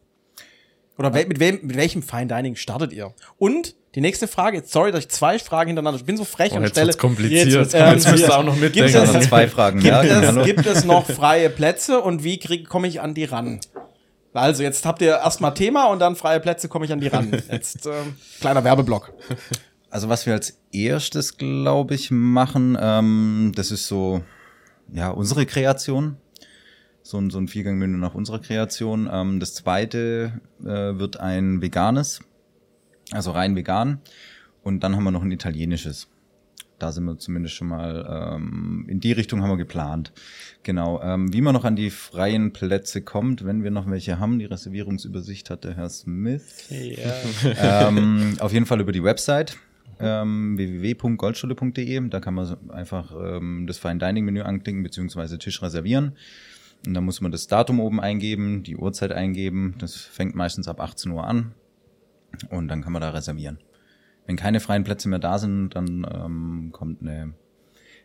Oder 0.98 1.14
wel 1.14 1.26
mit, 1.28 1.40
wem, 1.40 1.60
mit 1.64 1.76
welchem 1.76 2.04
Fine 2.04 2.28
Dining 2.28 2.56
startet 2.56 2.94
ihr? 2.94 3.14
Und 3.38 3.76
die 3.96 4.02
nächste 4.02 4.28
Frage, 4.28 4.58
jetzt 4.58 4.72
sorry, 4.72 4.92
dass 4.92 5.02
ich 5.06 5.10
zwei 5.10 5.40
Fragen 5.40 5.68
hintereinander, 5.70 6.00
ich 6.00 6.06
bin 6.06 6.18
so 6.18 6.24
frech 6.24 6.52
Oh, 6.54 6.58
und 6.58 6.64
jetzt 6.64 6.72
stelle. 6.72 6.94
kompliziert. 6.94 7.48
Jetzt, 7.48 7.74
Jetzt, 7.74 8.06
ähm, 8.06 8.12
müsst 8.12 8.24
ihr 8.28 8.38
auch 8.38 8.44
noch 8.44 8.54
Gibt 8.54 8.76
mitdenken. 8.76 8.90
es- 8.90 8.96
also 9.16 9.20
zwei 9.28 9.48
Fragen. 9.48 9.80
Gibt, 9.80 9.88
ja, 9.92 10.04
es, 10.04 10.28
hallo. 10.28 10.44
gibt 10.44 10.66
es 10.66 10.84
noch 10.84 11.06
freie 11.08 11.50
Plätze 11.50 12.00
und 12.02 12.24
wie 12.24 12.38
komme 12.64 12.88
ich 12.88 13.02
an 13.02 13.14
die 13.14 13.26
ran? 13.26 13.60
Also, 14.36 14.64
jetzt 14.64 14.84
habt 14.86 15.02
ihr 15.04 15.10
erstmal 15.12 15.54
Thema 15.54 15.86
und 15.86 16.00
dann 16.00 16.16
freie 16.16 16.40
Plätze 16.40 16.68
komme 16.68 16.86
ich 16.86 16.92
an 16.92 17.00
die 17.00 17.08
ran. 17.08 17.32
Jetzt 17.52 17.86
ähm, 17.86 18.16
kleiner 18.40 18.64
Werbeblock. 18.64 19.14
Also 19.92 20.10
was 20.10 20.26
wir 20.26 20.34
als 20.34 20.58
erstes, 20.72 21.38
glaube 21.38 21.94
ich, 21.94 22.10
machen, 22.10 22.76
ähm, 22.82 23.52
das 23.56 23.70
ist 23.70 23.86
so, 23.86 24.24
ja, 24.92 25.10
unsere 25.12 25.46
Kreation. 25.46 26.18
So 27.04 27.18
ein, 27.20 27.30
so 27.30 27.38
ein 27.38 27.48
Viergangmenü 27.48 27.98
nach 27.98 28.16
unserer 28.16 28.40
Kreation. 28.40 29.10
Ähm, 29.12 29.40
das 29.40 29.54
zweite 29.54 30.42
äh, 30.62 30.66
wird 30.66 31.20
ein 31.20 31.62
veganes, 31.62 32.22
also 33.12 33.32
rein 33.32 33.56
vegan. 33.56 34.00
Und 34.64 34.84
dann 34.84 34.96
haben 34.96 35.04
wir 35.04 35.12
noch 35.12 35.24
ein 35.24 35.32
italienisches. 35.32 36.08
Da 36.80 36.92
sind 36.92 37.06
wir 37.06 37.18
zumindest 37.18 37.56
schon 37.56 37.68
mal, 37.68 38.36
ähm, 38.36 38.86
in 38.88 39.00
die 39.00 39.12
Richtung 39.12 39.42
haben 39.42 39.50
wir 39.50 39.58
geplant. 39.58 40.12
Genau. 40.64 41.02
Ähm, 41.02 41.34
wie 41.34 41.42
man 41.42 41.54
noch 41.54 41.66
an 41.66 41.76
die 41.76 41.90
freien 41.90 42.52
Plätze 42.52 43.02
kommt, 43.02 43.46
wenn 43.46 43.64
wir 43.64 43.72
noch 43.72 43.90
welche 43.90 44.20
haben, 44.20 44.40
die 44.40 44.46
Reservierungsübersicht 44.46 45.50
hat 45.50 45.66
der 45.66 45.76
Herr 45.76 45.90
Smith 45.90 46.70
ja. 46.70 47.88
ähm, 47.88 48.38
auf 48.40 48.54
jeden 48.54 48.66
Fall 48.66 48.82
über 48.82 48.92
die 48.92 49.04
Website 49.04 49.58
ähm, 50.00 50.58
www.goldschule.de. 50.58 52.10
Da 52.10 52.20
kann 52.20 52.34
man 52.34 52.70
einfach 52.70 53.14
ähm, 53.14 53.66
das 53.68 53.78
Fine 53.78 54.00
Dining 54.00 54.26
Menü 54.26 54.42
anklicken 54.42 54.84
beziehungsweise 54.84 55.38
Tisch 55.38 55.62
reservieren. 55.62 56.14
Und 56.86 56.94
dann 56.94 57.06
muss 57.06 57.22
man 57.22 57.32
das 57.32 57.48
Datum 57.48 57.80
oben 57.80 58.00
eingeben, 58.02 58.64
die 58.64 58.76
Uhrzeit 58.76 59.12
eingeben. 59.12 59.76
Das 59.80 59.96
fängt 59.96 60.36
meistens 60.36 60.68
ab 60.68 60.82
18 60.82 61.12
Uhr 61.12 61.26
an 61.26 61.54
und 62.50 62.68
dann 62.68 62.82
kann 62.82 62.94
man 62.94 63.02
da 63.02 63.12
reservieren. 63.12 63.60
Wenn 64.26 64.36
keine 64.36 64.60
freien 64.60 64.84
Plätze 64.84 65.10
mehr 65.10 65.20
da 65.20 65.38
sind, 65.38 65.76
dann 65.76 66.08
ähm, 66.12 66.70
kommt 66.72 67.02
eine 67.02 67.34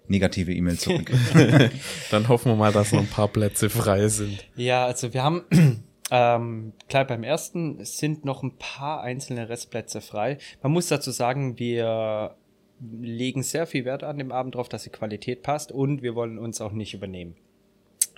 negative 0.09 0.53
E-Mail 0.53 0.79
zurück. 0.79 1.11
Dann 2.11 2.29
hoffen 2.29 2.53
wir 2.53 2.57
mal, 2.57 2.73
dass 2.73 2.93
noch 2.93 3.01
ein 3.01 3.07
paar 3.07 3.29
Plätze 3.29 3.69
frei 3.71 4.09
sind. 4.09 4.45
Ja, 4.57 4.87
also 4.87 5.13
wir 5.13 5.23
haben 5.23 5.45
ähm, 6.11 6.73
klar 6.89 7.05
beim 7.07 7.23
ersten 7.23 7.85
sind 7.85 8.25
noch 8.25 8.43
ein 8.43 8.57
paar 8.59 9.03
einzelne 9.03 9.49
Restplätze 9.49 10.01
frei. 10.01 10.39
Man 10.63 10.73
muss 10.73 10.89
dazu 10.89 11.11
sagen, 11.11 11.59
wir 11.59 12.37
legen 12.81 13.43
sehr 13.43 13.67
viel 13.67 13.85
Wert 13.85 14.03
an 14.03 14.19
dem 14.19 14.33
Abend 14.33 14.55
drauf, 14.55 14.69
dass 14.69 14.85
die 14.85 14.91
Qualität 14.91 15.43
passt 15.43 15.73
und 15.73 16.03
wir 16.03 16.15
wollen 16.15 16.39
uns 16.39 16.61
auch 16.61 16.73
nicht 16.73 16.95
übernehmen. 16.95 17.37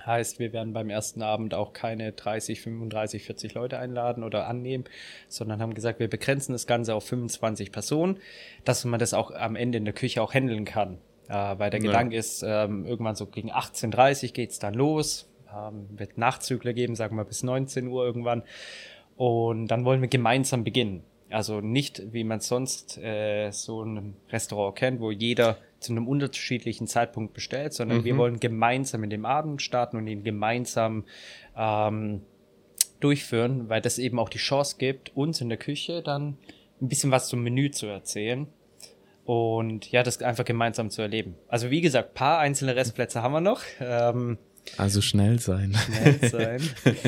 Heißt, 0.04 0.38
wir 0.38 0.52
werden 0.52 0.72
beim 0.72 0.90
ersten 0.90 1.22
Abend 1.22 1.54
auch 1.54 1.72
keine 1.72 2.12
30, 2.12 2.60
35, 2.60 3.24
40 3.24 3.54
Leute 3.54 3.78
einladen 3.78 4.24
oder 4.24 4.46
annehmen, 4.48 4.84
sondern 5.28 5.60
haben 5.60 5.74
gesagt, 5.74 6.00
wir 6.00 6.08
begrenzen 6.08 6.52
das 6.52 6.66
Ganze 6.66 6.94
auf 6.94 7.04
25 7.06 7.72
Personen, 7.72 8.18
dass 8.64 8.84
man 8.84 8.98
das 9.00 9.14
auch 9.14 9.30
am 9.30 9.56
Ende 9.56 9.78
in 9.78 9.84
der 9.84 9.94
Küche 9.94 10.22
auch 10.22 10.32
handeln 10.34 10.64
kann. 10.64 10.98
Äh, 11.28 11.58
weil 11.58 11.70
der 11.70 11.80
Ja. 11.80 11.86
Gedanke 11.86 12.16
ist, 12.16 12.42
ähm, 12.46 12.84
irgendwann 12.86 13.14
so 13.14 13.26
gegen 13.26 13.52
18.30 13.52 14.32
geht's 14.32 14.58
dann 14.58 14.74
los, 14.74 15.30
ähm, 15.54 15.86
wird 15.90 16.18
Nachtzügler 16.18 16.72
geben, 16.72 16.96
sagen 16.96 17.16
wir 17.16 17.24
bis 17.24 17.42
19 17.42 17.86
Uhr 17.86 18.04
irgendwann. 18.04 18.42
Und 19.16 19.68
dann 19.68 19.84
wollen 19.84 20.00
wir 20.00 20.08
gemeinsam 20.08 20.64
beginnen. 20.64 21.04
Also 21.28 21.60
nicht, 21.60 22.12
wie 22.12 22.24
man 22.24 22.40
sonst 22.40 22.98
äh, 22.98 23.50
so 23.52 23.82
ein 23.84 24.16
Restaurant 24.30 24.76
kennt, 24.76 25.00
wo 25.00 25.10
jeder 25.12 25.58
zu 25.80 25.92
einem 25.92 26.06
unterschiedlichen 26.06 26.86
Zeitpunkt 26.86 27.34
bestellt, 27.34 27.72
sondern 27.72 28.04
wir 28.04 28.16
wollen 28.16 28.38
gemeinsam 28.38 29.02
in 29.02 29.10
dem 29.10 29.24
Abend 29.24 29.62
starten 29.62 29.96
und 29.96 30.06
ihn 30.06 30.22
gemeinsam 30.22 31.04
ähm, 31.56 32.22
durchführen, 33.00 33.68
weil 33.68 33.80
das 33.80 33.98
eben 33.98 34.18
auch 34.18 34.28
die 34.28 34.38
Chance 34.38 34.76
gibt, 34.78 35.16
uns 35.16 35.40
in 35.40 35.48
der 35.48 35.58
Küche 35.58 36.02
dann 36.02 36.36
ein 36.80 36.88
bisschen 36.88 37.10
was 37.10 37.28
zum 37.28 37.42
Menü 37.42 37.70
zu 37.70 37.86
erzählen 37.86 38.46
und 39.24 39.90
ja, 39.90 40.02
das 40.02 40.22
einfach 40.22 40.44
gemeinsam 40.44 40.90
zu 40.90 41.02
erleben. 41.02 41.36
Also 41.48 41.70
wie 41.70 41.80
gesagt, 41.80 42.14
paar 42.14 42.38
einzelne 42.38 42.76
Restplätze 42.76 43.22
haben 43.22 43.32
wir 43.32 43.40
noch. 43.40 43.62
Ähm, 43.80 44.38
Also 44.76 45.00
schnell 45.00 45.38
sein. 45.38 45.76
nett 46.04 46.30
sein. 46.30 46.60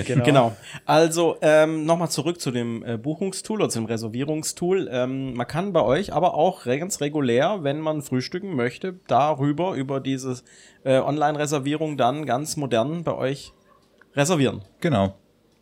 genau. 0.07 0.25
Genau. 0.25 0.57
Also 0.85 1.37
ähm, 1.43 1.85
nochmal 1.85 2.11
zurück 2.11 2.41
zu 2.41 2.51
dem 2.51 2.85
äh, 2.85 2.99
Buchungstool 2.99 3.61
oder 3.61 3.71
zum 3.71 3.87
Reservierungstool. 3.87 4.89
Ähm, 4.91 5.35
man 5.35 5.47
kann 5.47 5.73
bei 5.73 5.83
euch 5.83 6.13
aber 6.13 6.35
auch 6.35 6.65
ganz 6.65 7.01
regulär, 7.01 7.61
wenn 7.63 7.81
man 7.81 8.03
frühstücken 8.03 8.55
möchte, 8.55 9.01
darüber, 9.07 9.75
über 9.75 10.01
diese 10.01 10.43
äh, 10.85 10.99
Online-Reservierung 10.99 11.97
dann 11.97 12.27
ganz 12.27 12.57
modern 12.57 13.05
bei 13.05 13.15
euch 13.15 13.53
reservieren. 14.15 14.63
Genau. 14.81 15.17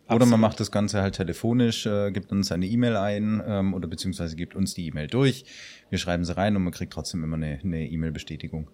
Oder 0.09 0.27
man 0.27 0.41
macht 0.41 0.59
das 0.59 0.73
Ganze 0.73 1.03
halt 1.03 1.15
telefonisch, 1.15 1.87
äh, 1.87 2.11
gibt 2.11 2.33
uns 2.33 2.51
eine 2.51 2.67
E-Mail 2.67 2.97
ein 2.97 3.43
ähm, 3.47 3.75
oder 3.75 3.87
beziehungsweise 3.87 4.35
gibt 4.35 4.57
uns 4.57 4.75
die 4.75 4.87
E-Mail 4.89 5.07
durch. 5.07 5.45
Wir 5.89 5.99
schreiben 5.99 6.25
sie 6.25 6.37
rein 6.37 6.57
und 6.57 6.65
man 6.65 6.73
kriegt 6.73 6.93
trotzdem 6.93 7.23
immer 7.23 7.37
eine 7.37 7.61
eine 7.63 7.89
E-Mail-Bestätigung. 7.89 8.69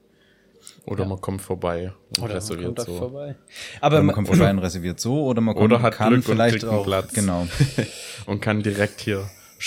Oder 0.85 1.05
man 1.07 1.21
kommt 1.21 1.43
vorbei 1.43 1.93
und 2.11 2.19
Oder 2.19 2.29
man 2.29 2.37
reserviert 2.37 2.67
kommt 2.67 2.79
da 2.79 2.85
so. 2.85 2.97
vorbei. 2.99 3.29
Oder 3.31 3.37
Aber 3.81 4.03
man 4.03 4.15
kommt 4.15 4.29
vorbei 4.37 4.51
und 4.51 4.59
reserviert 4.61 5.01
so 5.01 5.25
oder 5.25 5.41
man 5.41 5.55
kommt, 5.55 5.65
Oder 5.73 5.83
hat 5.83 5.95
kann 5.95 6.09
Glück 6.11 6.29
und 6.29 6.33
vielleicht 6.35 6.53
kriegt 6.55 6.65
einen 6.65 6.79
auch 6.79 6.85
Platz. 6.85 7.13
genau 7.13 7.47
Und 8.27 8.41
kann 8.41 8.63
direkt 8.63 9.01
hier 9.01 9.19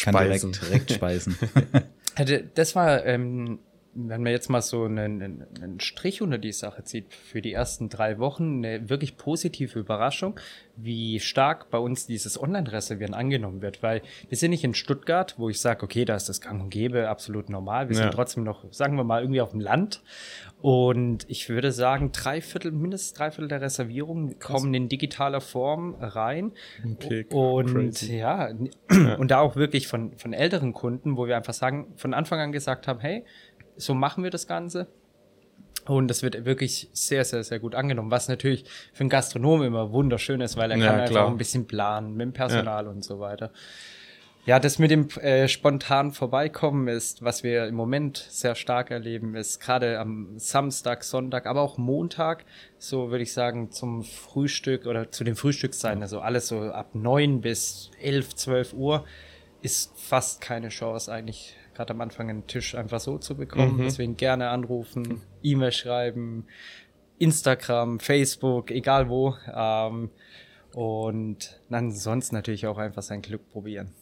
kann 0.03 0.13
speisen. 0.13 0.51
direkt, 0.51 0.70
direkt 0.70 0.91
speisen. 0.91 1.38
Das 2.56 2.75
war, 2.75 3.06
ähm, 3.06 3.60
wenn 3.96 4.24
man 4.24 4.31
jetzt 4.31 4.50
mal 4.50 4.62
so 4.62 4.84
einen, 4.84 5.22
einen, 5.62 5.79
Strich 5.79 6.22
unter 6.22 6.38
die 6.38 6.51
Sache 6.51 6.84
zieht, 6.84 7.13
für 7.13 7.41
die 7.41 7.53
ersten 7.53 7.89
drei 7.89 8.19
Wochen 8.19 8.63
eine 8.63 8.89
wirklich 8.89 9.17
positive 9.17 9.79
Überraschung, 9.79 10.39
wie 10.75 11.19
stark 11.19 11.69
bei 11.69 11.77
uns 11.77 12.05
dieses 12.05 12.41
Online-Reservieren 12.41 13.13
angenommen 13.13 13.62
wird. 13.62 13.81
Weil 13.84 14.01
wir 14.29 14.38
sind 14.38 14.51
nicht 14.51 14.63
in 14.63 14.74
Stuttgart, 14.74 15.36
wo 15.38 15.50
ich 15.50 15.60
sage, 15.60 15.84
okay, 15.84 16.05
da 16.05 16.15
ist 16.15 16.29
das 16.29 16.39
gang 16.39 16.62
und 16.62 16.69
gäbe, 16.69 17.10
absolut 17.10 17.50
normal. 17.50 17.89
Wir 17.89 17.96
Ja. 17.98 18.03
sind 18.03 18.13
trotzdem 18.13 18.43
noch, 18.43 18.65
sagen 18.72 18.96
wir 18.96 19.03
mal, 19.03 19.22
irgendwie 19.22 19.41
auf 19.41 19.51
dem 19.51 19.60
Land. 19.60 20.01
Und 20.62 21.25
ich 21.29 21.48
würde 21.50 21.72
sagen, 21.72 22.12
drei 22.12 22.41
Viertel, 22.41 22.72
mindestens 22.72 23.13
drei 23.13 23.31
Viertel 23.31 23.48
der 23.48 23.62
Reservierungen 23.62 24.39
kommen 24.39 24.74
in 24.74 24.89
digitaler 24.89 25.41
Form 25.41 25.96
rein. 26.00 26.51
Okay, 26.96 27.25
Und 27.29 27.74
crazy. 27.74 28.17
ja, 28.17 28.50
und 29.17 29.31
da 29.31 29.39
auch 29.39 29.55
wirklich 29.55 29.88
von, 29.88 30.17
von 30.17 30.34
älteren 30.34 30.74
Kunden, 30.74 31.17
wo 31.17 31.27
wir 31.27 31.38
einfach 31.38 31.53
sagen, 31.53 31.93
von 31.96 32.13
Anfang 32.13 32.39
an 32.39 32.51
gesagt 32.51 32.88
haben, 32.88 33.00
hey, 33.00 33.24
so 33.79 33.93
machen 33.93 34.24
wir 34.24 34.31
das 34.31 34.48
Ganze. 34.48 34.88
Und 35.86 36.07
das 36.07 36.21
wird 36.21 36.45
wirklich 36.45 36.89
sehr, 36.93 37.25
sehr, 37.25 37.43
sehr 37.43 37.59
gut 37.59 37.74
angenommen, 37.74 38.12
was 38.12 38.27
natürlich 38.27 38.65
für 38.93 39.01
einen 39.01 39.09
Gastronomen 39.09 39.65
immer 39.67 39.91
wunderschön 39.91 40.39
ist, 40.41 40.55
weil 40.55 40.71
er 40.71 40.77
Ja, 40.77 40.88
kann 40.88 41.00
einfach 41.00 41.27
ein 41.27 41.38
bisschen 41.38 41.65
planen 41.65 42.13
mit 42.15 42.25
dem 42.25 42.33
Personal 42.33 42.88
und 42.88 43.03
so 43.03 43.19
weiter. 43.19 43.51
Ja, 44.45 44.59
das 44.59 44.79
mit 44.79 44.89
dem 44.89 45.09
äh, 45.21 45.48
spontan 45.48 46.12
vorbeikommen 46.12 46.88
ist, 46.88 47.24
was 47.24 47.43
wir 47.43 47.67
im 47.67 47.75
Moment 47.75 48.17
sehr 48.29 48.55
stark 48.55 48.89
erleben, 48.89 49.36
ist 49.36 49.59
gerade 49.59 50.00
am 50.00 50.39
Samstag, 50.39 51.03
Sonntag, 51.03 51.45
aber 51.45 51.62
auch 51.62 51.77
Montag, 51.77 52.45
so 52.77 53.12
würde 53.12 53.24
ich 53.24 53.33
sagen, 53.33 53.71
zum 53.71 54.03
Frühstück 54.03 54.86
oder 54.86 55.12
zu 55.12 55.24
den 55.24 55.36
Frühstückszeiten, 55.36 56.01
also 56.01 56.19
alles 56.21 56.48
so 56.48 56.62
ab 56.62 56.95
neun 56.95 57.41
bis 57.41 57.91
elf, 58.01 58.33
zwölf 58.36 58.74
Uhr, 58.74 59.05
ist 59.62 59.91
fast 59.98 60.41
keine 60.41 60.69
Chance 60.69 61.12
eigentlich, 61.12 61.55
gerade 61.79 61.93
am 61.93 62.01
Anfang 62.01 62.29
einen 62.29 62.45
Tisch 62.45 62.75
einfach 62.75 63.00
so 63.00 63.17
zu 63.17 63.38
bekommen. 63.38 63.77
Deswegen 63.77 64.17
gerne 64.17 64.50
anrufen, 64.50 65.21
E-Mail 65.41 65.71
schreiben, 65.71 66.45
Instagram, 67.19 68.01
Facebook, 68.01 68.69
egal 68.69 69.07
wo. 69.07 69.36
Ähm, 69.55 70.09
und 70.74 71.62
ansonsten 71.69 72.36
natürlich 72.36 72.67
auch 72.67 72.77
einfach 72.77 73.01
sein 73.01 73.21
Glück 73.21 73.50
probieren. 73.50 73.93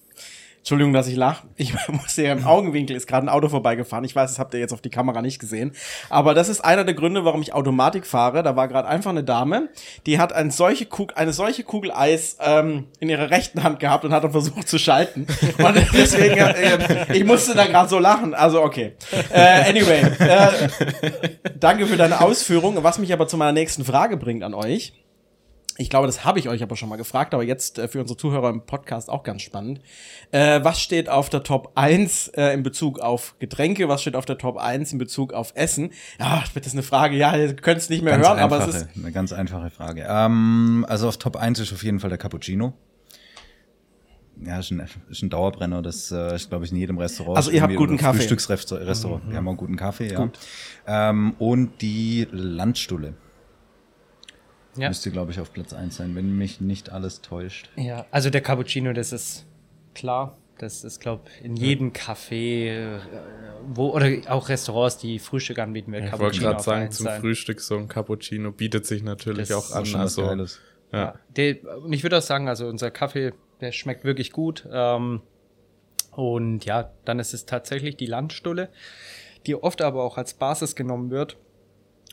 Entschuldigung, 0.67 0.91
dass 0.91 1.07
ich 1.07 1.15
lache. 1.15 1.47
Ich 1.55 1.74
musste 1.88 2.24
ja 2.24 2.33
im 2.33 2.45
Augenwinkel, 2.45 2.93
ist 2.93 3.07
gerade 3.07 3.25
ein 3.25 3.29
Auto 3.29 3.47
vorbeigefahren. 3.47 4.03
Ich 4.03 4.13
weiß, 4.13 4.31
das 4.31 4.38
habt 4.38 4.53
ihr 4.53 4.59
jetzt 4.59 4.74
auf 4.74 4.81
die 4.81 4.89
Kamera 4.89 5.21
nicht 5.21 5.39
gesehen. 5.39 5.71
Aber 6.09 6.33
das 6.33 6.50
ist 6.50 6.59
einer 6.59 6.83
der 6.83 6.93
Gründe, 6.93 7.24
warum 7.24 7.41
ich 7.41 7.53
Automatik 7.53 8.05
fahre. 8.05 8.43
Da 8.43 8.57
war 8.57 8.67
gerade 8.67 8.86
einfach 8.86 9.12
eine 9.12 9.24
Dame, 9.24 9.69
die 10.05 10.19
hat 10.19 10.33
eine 10.33 10.51
solche 10.51 10.86
Kugel, 10.86 11.15
eine 11.15 11.31
solche 11.31 11.63
Kugel 11.63 11.93
Eis 11.93 12.36
ähm, 12.41 12.88
in 13.00 13.07
ihrer 13.07 13.29
rechten 13.29 13.63
Hand 13.63 13.79
gehabt 13.79 14.03
und 14.03 14.12
hat 14.12 14.25
dann 14.25 14.33
versucht 14.33 14.67
zu 14.67 14.77
schalten. 14.77 15.25
Und 15.57 15.77
deswegen, 15.93 16.36
äh, 16.36 17.15
ich 17.15 17.24
musste 17.24 17.55
da 17.55 17.65
gerade 17.65 17.88
so 17.88 17.97
lachen. 17.97 18.33
Also 18.33 18.62
okay. 18.62 18.97
Äh, 19.31 19.69
anyway, 19.69 20.01
äh, 20.19 21.50
danke 21.57 21.88
für 21.88 21.95
deine 21.95 22.19
Ausführung. 22.19 22.83
Was 22.83 23.00
mich 23.00 23.13
aber 23.13 23.29
zu 23.29 23.38
meiner 23.38 23.53
nächsten 23.53 23.86
Frage 23.86 24.17
bringt 24.17 24.43
an 24.43 24.53
euch. 24.53 24.91
Ich 25.77 25.89
glaube, 25.89 26.07
das 26.07 26.25
habe 26.25 26.39
ich 26.39 26.50
euch 26.50 26.63
aber 26.63 26.75
schon 26.75 26.89
mal 26.89 26.96
gefragt, 26.96 27.34
aber 27.34 27.43
jetzt 27.43 27.77
äh, 27.77 27.88
für 27.88 28.01
unsere 28.01 28.17
Zuhörer 28.17 28.50
im 28.50 28.62
Podcast 28.62 29.10
auch 29.10 29.24
ganz 29.24 29.43
spannend. 29.43 29.79
Äh, 30.31 30.63
was 30.63 30.81
steht 30.81 31.10
auf 31.10 31.29
der 31.29 31.43
Top 31.43 31.72
1 31.75 32.29
äh, 32.29 32.53
in 32.53 32.63
Bezug 32.63 33.00
auf 33.00 33.36
Getränke? 33.39 33.88
Was 33.88 34.01
steht 34.01 34.15
auf 34.15 34.25
der 34.25 34.38
Top 34.38 34.57
1 34.57 34.93
in 34.93 34.98
Bezug 34.98 35.34
auf 35.34 35.51
Essen? 35.55 35.91
Ja, 36.19 36.43
das 36.53 36.67
ist 36.67 36.74
eine 36.74 36.84
Frage, 36.84 37.15
ja, 37.15 37.36
ihr 37.36 37.55
könnt 37.55 37.77
es 37.77 37.89
nicht 37.89 38.03
mehr 38.03 38.13
Ganz 38.13 38.27
hören, 38.27 38.39
aber 38.39 38.55
einfache, 38.57 38.77
es 38.77 38.81
ist. 38.84 38.89
eine 38.98 39.12
ganz 39.12 39.31
einfache 39.34 39.69
Frage. 39.69 40.05
Ähm, 40.10 40.86
also 40.89 41.07
auf 41.07 41.17
Top 41.17 41.36
1 41.36 41.60
ist 41.60 41.74
auf 41.74 41.84
jeden 41.84 42.00
Fall 42.00 42.10
der 42.10 42.17
Cappuccino. 42.17 42.74
Ja, 44.46 44.60
ist 44.60 44.72
ein, 44.72 44.88
ist 45.10 45.24
ein 45.24 45.29
Dauerbrenner. 45.29 45.81
Das 45.81 46.12
äh, 46.12 46.36
ist, 46.36 46.50
glaube 46.50 46.65
ich, 46.65 46.72
in 46.72 46.77
jedem 46.77 46.98
Restaurant. 46.98 47.38
Also 47.38 47.50
ihr 47.50 47.62
habt 47.62 47.75
guten 47.75 47.98
Kaffee. 47.98 48.19
Frühstücksrestaurant. 48.19 49.29
Wir 49.29 49.38
haben 49.38 49.48
auch 49.48 49.51
einen 49.51 49.57
guten 49.57 49.77
Kaffee, 49.77 50.12
ja. 50.12 50.29
Ähm, 50.86 51.34
und 51.39 51.81
die 51.81 52.27
Landstulle 52.31 53.15
Ja. 54.77 54.89
müsste, 54.89 55.12
glaube 55.12 55.31
ich, 55.31 55.39
auf 55.39 55.53
Platz 55.53 55.74
1 55.74 55.96
sein, 55.96 56.15
wenn 56.15 56.38
mich 56.38 56.62
nicht 56.62 56.91
alles 56.91 57.22
täuscht. 57.22 57.69
Ja, 57.75 58.05
also 58.12 58.29
der 58.29 58.41
Cappuccino, 58.41 58.93
das 58.93 59.12
ist 59.12 59.46
klar. 59.93 60.38
Das 60.60 60.84
ist, 60.84 61.00
glaube 61.00 61.24
in 61.43 61.55
jedem 61.55 61.91
Café, 61.93 62.96
äh, 62.96 63.00
wo, 63.67 63.91
oder 63.91 64.10
auch 64.27 64.50
Restaurants, 64.50 64.98
die 64.98 65.19
Frühstück 65.19 65.60
anbieten, 65.60 65.91
wird 65.91 66.05
Ich 66.05 66.12
wollte 66.12 66.24
Cappuccino 66.24 66.50
gerade 66.50 66.63
sagen, 66.63 66.91
zum 66.91 67.05
sein. 67.05 67.22
Frühstück 67.22 67.62
so 67.62 67.77
ein 67.77 67.88
Cappuccino 67.88 68.51
bietet 68.51 68.86
sich 68.86 69.03
natürlich 69.03 69.50
Das 69.50 69.57
auch 69.57 69.81
ist 69.81 69.96
an. 69.96 70.01
Also, 70.01 70.24
Geiles. 70.24 70.60
Ja. 70.91 71.15
Der, 71.36 71.57
und 71.84 71.93
ich 71.93 72.01
würde 72.01 72.17
auch 72.17 72.24
sagen, 72.24 72.48
also 72.48 72.67
unser 72.67 72.89
Kaffee, 72.89 73.34
der 73.62 73.72
schmeckt 73.72 74.03
wirklich 74.03 74.31
gut. 74.31 74.67
Ähm, 74.72 75.22
und 76.12 76.65
ja, 76.65 76.91
dann 77.05 77.19
ist 77.19 77.34
es 77.34 77.46
tatsächlich 77.46 77.96
die 77.98 78.07
Landstulle, 78.07 78.69
die 79.46 79.55
oft 79.55 79.81
aber 79.81 80.03
auch 80.03 80.17
als 80.17 80.34
Basis 80.34 80.75
genommen 80.75 81.12
wird, 81.12 81.38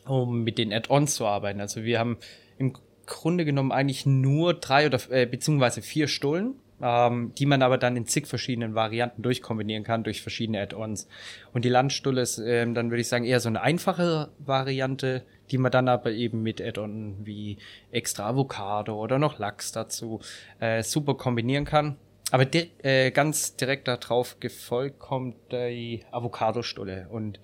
um 0.05 0.43
mit 0.43 0.59
den 0.59 0.71
Add-ons 0.71 1.15
zu 1.15 1.25
arbeiten. 1.25 1.59
Also 1.59 1.83
wir 1.83 1.97
haben 1.97 2.17
im 2.57 2.73
Grunde 3.05 3.45
genommen 3.45 3.71
eigentlich 3.71 4.05
nur 4.05 4.53
drei 4.53 4.87
oder 4.87 4.99
äh, 5.09 5.25
beziehungsweise 5.25 5.81
vier 5.81 6.07
Stullen, 6.07 6.55
ähm, 6.81 7.33
die 7.37 7.45
man 7.45 7.61
aber 7.61 7.77
dann 7.77 7.95
in 7.95 8.05
zig 8.05 8.27
verschiedenen 8.27 8.75
Varianten 8.75 9.21
durchkombinieren 9.21 9.83
kann 9.83 10.03
durch 10.03 10.21
verschiedene 10.21 10.61
Add-ons. 10.61 11.07
Und 11.53 11.65
die 11.65 11.69
Landstulle 11.69 12.21
ist 12.21 12.39
ähm, 12.39 12.73
dann 12.73 12.89
würde 12.89 13.01
ich 13.01 13.07
sagen 13.07 13.25
eher 13.25 13.39
so 13.39 13.49
eine 13.49 13.61
einfache 13.61 14.29
Variante, 14.39 15.23
die 15.51 15.57
man 15.57 15.71
dann 15.71 15.87
aber 15.87 16.11
eben 16.11 16.41
mit 16.41 16.61
Add-on 16.61 17.25
wie 17.25 17.57
extra 17.91 18.27
Avocado 18.29 18.99
oder 18.99 19.19
noch 19.19 19.37
Lachs 19.37 19.71
dazu 19.71 20.19
äh, 20.59 20.81
super 20.81 21.15
kombinieren 21.15 21.65
kann. 21.65 21.97
Aber 22.31 22.45
di 22.45 22.71
äh, 22.81 23.11
ganz 23.11 23.55
direkt 23.55 23.87
darauf 23.87 24.39
gefolgt 24.39 24.99
kommt 24.99 25.35
die 25.51 26.03
Avocado-Stulle. 26.11 27.07
Und 27.09 27.39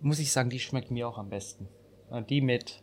muss 0.00 0.18
ich 0.18 0.32
sagen, 0.32 0.50
die 0.50 0.60
schmeckt 0.60 0.90
mir 0.90 1.08
auch 1.08 1.18
am 1.18 1.30
besten. 1.30 1.68
Die 2.28 2.40
mit, 2.40 2.82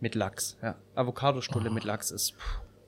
mit 0.00 0.14
Lachs. 0.14 0.56
Ja. 0.62 0.76
Avocado-Stulle 0.94 1.70
mit 1.70 1.84
Lachs 1.84 2.10
ist. 2.10 2.32
Puh. 2.36 2.44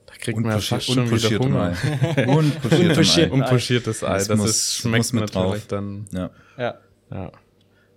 da 0.07 0.15
kriegt 0.15 0.39
man 0.39 0.51
ja 0.53 0.59
fast 0.59 0.87
schon 0.87 1.11
wieder 1.11 1.39
Hunger. 1.39 1.77
Unpuschiert. 2.29 2.99
Ei. 2.99 3.31
Unpuschiertes 3.31 4.03
Ei, 4.05 4.15
das, 4.15 4.29
Das 4.29 4.39
muss- 4.39 4.51
ist, 4.51 4.75
schmeckt 4.77 4.97
muss 4.99 5.13
mit 5.13 5.21
natürlich 5.35 5.63
drauf. 5.63 5.67
dann. 5.69 6.07
Ja. 6.13 6.31
Ja. 6.57 6.75
Ja. 7.11 7.33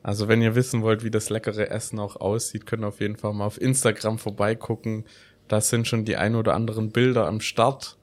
Also 0.04 0.28
wenn 0.28 0.42
ihr 0.42 0.56
wissen 0.56 0.82
wollt, 0.82 1.04
wie 1.04 1.12
das 1.12 1.30
leckere 1.30 1.70
Essen 1.70 2.00
auch 2.00 2.16
aussieht, 2.16 2.66
könnt 2.66 2.84
ihr 2.84 2.88
auf 2.88 3.00
jeden 3.02 3.18
Fall 3.18 3.34
mal 3.34 3.46
auf 3.46 3.62
Instagram 3.62 4.18
vorbeigucken. 4.18 5.06
Da 5.48 5.62
sind 5.62 5.88
schon 5.88 6.06
die 6.06 6.16
ein 6.18 6.36
oder 6.36 6.54
anderen 6.56 6.92
Bilder 6.92 7.28
am 7.28 7.40
Start. 7.42 7.98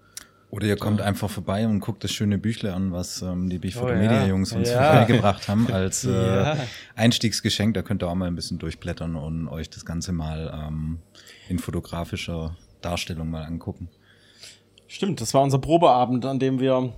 Oder 0.51 0.67
ihr 0.67 0.77
kommt 0.77 1.03
einfach 1.03 1.29
vorbei 1.29 1.67
und 1.67 1.81
guckt 1.81 2.03
das 2.05 2.11
schöne 2.11 2.39
Büchle 2.39 2.73
an, 2.73 2.91
was 2.91 3.21
ähm, 3.21 3.51
die 3.51 3.59
Big 3.59 3.77
Oh 3.83 3.87
ja. 3.89 3.97
Media 3.97 4.27
Jungs 4.27 4.53
uns 4.53 4.71
Ja. 4.71 4.83
vorbeigebracht 4.93 5.47
haben 5.49 5.71
als 5.71 6.05
äh, 6.07 6.11
Ja. 6.11 6.57
Einstiegsgeschenk. 6.97 7.75
Da 7.75 7.83
könnt 7.83 8.03
ihr 8.03 8.09
auch 8.09 8.15
mal 8.15 8.27
ein 8.29 8.35
bisschen 8.35 8.59
durchblättern 8.59 9.15
und 9.15 9.49
euch 9.49 9.69
das 9.69 9.85
Ganze 9.85 10.13
mal 10.13 10.51
ähm, 10.69 11.01
in 11.49 11.59
fotografischer 11.59 12.57
Darstellung 12.81 13.29
mal 13.31 13.45
angucken. 13.45 13.89
Stimmt, 14.87 15.21
das 15.21 15.35
war 15.35 15.43
unser 15.43 15.59
Probeabend, 15.59 16.25
an 16.25 16.39
dem 16.39 16.61
wir 16.61 16.95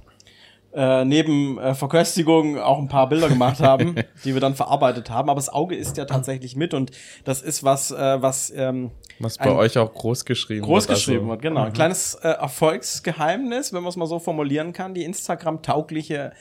äh, 0.73 1.05
neben 1.05 1.59
äh, 1.59 1.75
Verköstigung 1.75 2.59
auch 2.59 2.79
ein 2.79 2.89
paar 2.89 3.09
Bilder 3.09 3.29
gemacht 3.29 3.61
haben, 3.61 3.97
die 4.25 4.35
wir 4.35 4.41
dann 4.41 4.55
verarbeitet 4.55 5.11
haben. 5.11 5.29
Aber 5.29 5.39
das 5.39 5.49
Auge 5.49 5.75
ist 5.75 5.97
ja 5.97 6.05
tatsächlich 6.05 6.57
mit 6.57 6.75
und 6.75 6.93
das 7.25 7.43
ist 7.43 7.65
was, 7.65 7.91
äh, 7.91 8.23
was 8.23 8.53
ähm, 8.55 8.91
Was 9.19 9.39
bei 9.39 9.51
euch 9.51 9.79
auch 9.79 9.93
groß 9.93 10.25
geschrieben 10.25 10.65
groß 10.65 10.89
wird. 10.89 10.99
geschrieben 10.99 11.19
also, 11.23 11.31
wird. 11.31 11.43
Genau, 11.43 11.65
ein 11.65 11.73
kleines 11.73 12.15
äh, 12.15 12.29
Erfolgsgeheimnis, 12.29 13.73
wenn 13.73 13.83
man 13.83 13.91
es 13.91 13.97
mal 13.97 14.07
so 14.07 14.19
formulieren 14.19 14.73
kann. 14.73 14.95
Die 14.95 15.05
Instagram-taugliche 15.05 16.33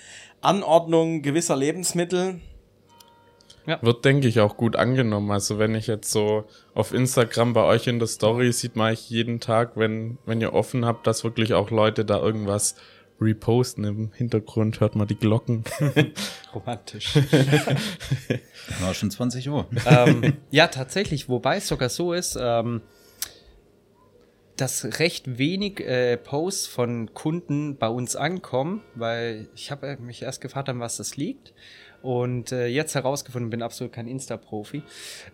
Anordnung 0.41 1.21
gewisser 1.21 1.55
Lebensmittel. 1.55 2.39
Wird, 3.81 4.03
denke 4.03 4.27
ich, 4.27 4.39
auch 4.39 4.57
gut 4.57 4.75
angenommen. 4.75 5.29
Also 5.29 5.59
wenn 5.59 5.75
ich 5.75 5.85
jetzt 5.85 6.11
so 6.11 6.45
auf 6.73 6.91
Instagram 6.91 7.53
bei 7.53 7.63
euch 7.63 7.85
in 7.85 7.99
der 7.99 8.07
Story 8.07 8.51
sieht 8.51 8.75
man 8.75 8.87
eigentlich 8.87 9.09
jeden 9.11 9.39
Tag, 9.39 9.73
wenn, 9.75 10.17
wenn 10.25 10.41
ihr 10.41 10.53
offen 10.53 10.85
habt, 10.85 11.05
dass 11.05 11.23
wirklich 11.23 11.53
auch 11.53 11.69
Leute 11.69 12.03
da 12.03 12.17
irgendwas 12.19 12.75
reposten. 13.21 13.83
Im 13.83 14.11
Hintergrund 14.13 14.79
hört 14.79 14.95
man 14.95 15.07
die 15.07 15.15
Glocken. 15.15 15.63
Romantisch. 16.53 17.15
War 18.81 18.93
schon 18.93 19.11
20 19.11 19.49
Uhr. 19.49 19.67
ähm, 19.85 20.37
ja, 20.51 20.67
tatsächlich, 20.67 21.29
wobei 21.29 21.57
es 21.57 21.67
sogar 21.67 21.89
so 21.89 22.13
ist, 22.13 22.37
ähm, 22.39 22.81
dass 24.57 24.99
recht 24.99 25.37
wenig 25.37 25.79
äh, 25.79 26.17
Posts 26.17 26.67
von 26.67 27.13
Kunden 27.13 27.77
bei 27.77 27.87
uns 27.87 28.15
ankommen, 28.15 28.81
weil 28.95 29.47
ich 29.55 29.71
habe 29.71 29.97
mich 29.97 30.21
erst 30.21 30.41
gefragt, 30.41 30.69
an 30.69 30.79
was 30.79 30.97
das 30.97 31.17
liegt. 31.17 31.53
Und 32.01 32.51
äh, 32.51 32.67
jetzt 32.67 32.95
herausgefunden, 32.95 33.49
bin 33.49 33.61
absolut 33.61 33.91
kein 33.91 34.07
Insta-Profi, 34.07 34.83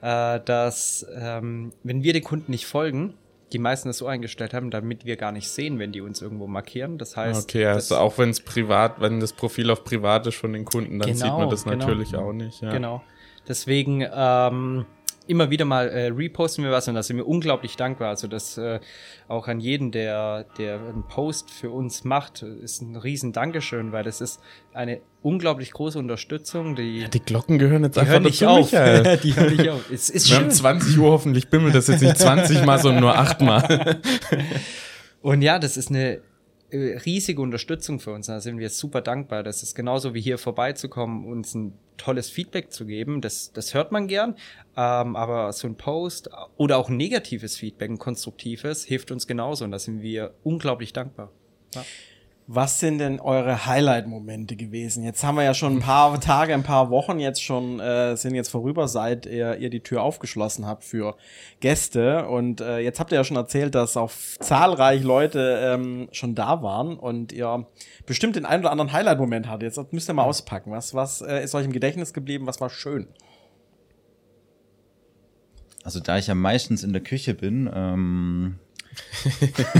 äh, 0.02 0.40
dass 0.40 1.06
ähm, 1.16 1.74
wenn 1.84 2.04
wir 2.04 2.14
den 2.14 2.24
Kunden 2.24 2.52
nicht 2.52 2.66
folgen, 2.66 3.14
die 3.54 3.60
meisten 3.60 3.90
das 3.90 4.00
so 4.00 4.08
eingestellt 4.08 4.54
haben, 4.54 4.72
damit 4.72 5.06
wir 5.06 5.18
gar 5.18 5.32
nicht 5.32 5.48
sehen, 5.50 5.78
wenn 5.80 5.92
die 5.92 6.02
uns 6.02 6.22
irgendwo 6.22 6.48
markieren. 6.48 6.98
Das 6.98 7.16
heißt, 7.16 7.44
Okay, 7.50 7.66
also 7.66 7.98
auch 7.98 8.18
wenn 8.18 8.30
es 8.30 8.42
privat, 8.42 9.00
wenn 9.00 9.20
das 9.20 9.34
Profil 9.34 9.70
auf 9.70 9.84
privat 9.84 10.26
ist 10.28 10.36
von 10.36 10.54
den 10.54 10.66
Kunden, 10.66 11.00
dann 11.00 11.12
Genau, 11.12 11.26
sieht 11.26 11.38
man 11.38 11.50
das 11.50 11.64
genau. 11.64 11.78
natürlich 11.78 12.16
auch 12.16 12.34
nicht. 12.34 12.62
Ja. 12.62 12.72
Genau. 12.72 13.04
Deswegen 13.48 14.06
ähm, 14.12 14.86
immer 15.28 15.50
wieder 15.50 15.66
mal 15.66 15.88
äh, 15.90 16.08
reposten 16.08 16.64
wir 16.64 16.72
was 16.72 16.88
und 16.88 16.96
da 16.96 17.04
sind 17.04 17.18
wir 17.18 17.28
unglaublich 17.28 17.76
dankbar. 17.76 18.10
Also 18.10 18.28
das 18.28 18.58
äh, 18.58 18.80
auch 19.28 19.48
an 19.48 19.60
jeden, 19.60 19.92
der, 19.92 20.46
der 20.58 20.76
einen 20.76 21.08
Post 21.08 21.50
für 21.50 21.70
uns 21.70 22.04
macht, 22.04 22.44
ist 22.44 22.82
ein 22.82 22.96
riesen 22.96 23.34
Dankeschön, 23.34 23.92
weil 23.92 24.04
das 24.04 24.22
ist 24.22 24.40
eine 24.74 25.02
unglaublich 25.22 25.72
große 25.72 25.98
Unterstützung. 25.98 26.76
Die, 26.76 27.10
Die 27.10 27.20
Glocken 27.20 27.58
gehören 27.58 27.84
jetzt 27.84 27.98
einfach 27.98 28.20
nicht 28.20 28.42
dazu, 28.42 28.52
auf. 28.52 28.72
Michael. 28.72 29.18
die 29.24 29.36
hören 29.36 29.56
nicht 29.56 29.70
auf. 29.70 29.92
Es 29.92 30.10
ist 30.10 30.30
Wir 30.30 30.36
schön. 30.36 30.44
haben 30.46 30.52
20 30.52 30.98
Uhr, 31.00 31.12
hoffentlich 31.12 31.50
bimmelt 31.50 31.76
das 31.76 31.88
jetzt 31.88 32.02
nicht 32.02 32.18
20 32.18 32.64
Mal, 32.66 32.80
sondern 32.80 33.02
nur 33.02 33.18
8 33.18 33.42
Mal. 33.42 34.02
Und 35.22 35.42
ja, 35.42 35.58
das 35.58 35.78
ist 35.78 35.90
eine 35.90 36.22
riesige 36.72 37.42
Unterstützung 37.42 38.00
für 38.00 38.12
uns. 38.12 38.28
Da 38.28 38.40
sind 38.40 38.58
wir 38.58 38.70
super 38.70 39.02
dankbar. 39.02 39.44
Das 39.44 39.64
ist 39.64 39.76
genauso 39.76 40.14
wie 40.14 40.22
hier 40.22 40.38
vorbeizukommen, 40.38 41.26
uns 41.26 41.54
ein 41.54 41.74
tolles 41.98 42.30
Feedback 42.30 42.72
zu 42.72 42.86
geben. 42.86 43.22
Das, 43.22 43.52
das 43.54 43.74
hört 43.74 43.92
man 43.92 44.08
gern. 44.08 44.36
Ähm, 44.76 45.16
aber 45.16 45.54
so 45.54 45.68
ein 45.68 45.76
Post 45.76 46.30
oder 46.58 46.78
auch 46.78 46.90
ein 46.90 46.98
negatives 46.98 47.58
Feedback, 47.58 47.90
ein 47.90 48.00
konstruktives, 48.00 48.84
hilft 48.84 49.12
uns 49.12 49.28
genauso. 49.28 49.66
Und 49.66 49.72
da 49.72 49.80
sind 49.80 50.02
wir 50.02 50.34
unglaublich 50.44 50.94
dankbar. 50.94 51.32
Was 52.48 52.80
sind 52.80 53.00
denn 53.00 53.20
eure 53.20 53.66
Highlight-Momente 53.66 54.56
gewesen? 54.56 55.04
Jetzt 55.04 55.24
haben 55.24 55.36
wir 55.36 55.44
ja 55.44 55.56
schon 55.56 55.78
ein 55.78 55.80
paar 55.80 56.20
Tage, 56.22 56.54
ein 56.54 56.62
paar 56.62 56.92
Wochen 56.92 57.20
jetzt 57.20 57.42
schon, 57.42 57.80
äh, 57.80 58.16
sind 58.16 58.36
jetzt 58.36 58.50
vorüber, 58.50 58.88
seit 58.88 59.26
ihr, 59.26 59.58
ihr 59.58 59.72
die 59.72 59.80
Tür 59.80 60.04
aufgeschlossen 60.04 60.68
habt 60.68 60.84
für 60.84 61.16
Gäste. 61.60 62.28
Und 62.28 62.62
äh, 62.62 62.78
jetzt 62.78 63.00
habt 63.00 63.12
ihr 63.12 63.16
ja 63.16 63.24
schon 63.24 63.38
erzählt, 63.38 63.74
dass 63.74 63.98
auch 63.98 64.12
zahlreich 64.40 65.02
Leute 65.02 65.60
ähm, 65.74 66.08
schon 66.12 66.36
da 66.36 66.62
waren 66.62 66.98
und 66.98 67.32
ihr 67.32 67.66
bestimmt 68.06 68.36
den 68.36 68.46
einen 68.46 68.62
oder 68.62 68.72
anderen 68.72 68.94
Highlight-Moment 68.94 69.50
hattet. 69.50 69.76
Jetzt 69.76 69.92
müsst 69.92 70.08
ihr 70.08 70.14
mal 70.14 70.26
auspacken. 70.26 70.72
Was, 70.72 70.94
was 70.94 71.22
äh, 71.22 71.44
ist 71.44 71.56
euch 71.56 71.66
im 71.66 71.74
Gedächtnis 71.74 72.14
geblieben? 72.14 72.46
Was 72.46 72.62
war 72.62 72.70
schön? 72.70 73.08
Also 75.84 76.00
da 76.00 76.20
ich 76.20 76.28
ja 76.28 76.36
meistens 76.36 76.84
in 76.84 76.94
der 76.94 77.02
Küche 77.02 77.34
bin, 77.34 77.70
ähm, 77.74 78.60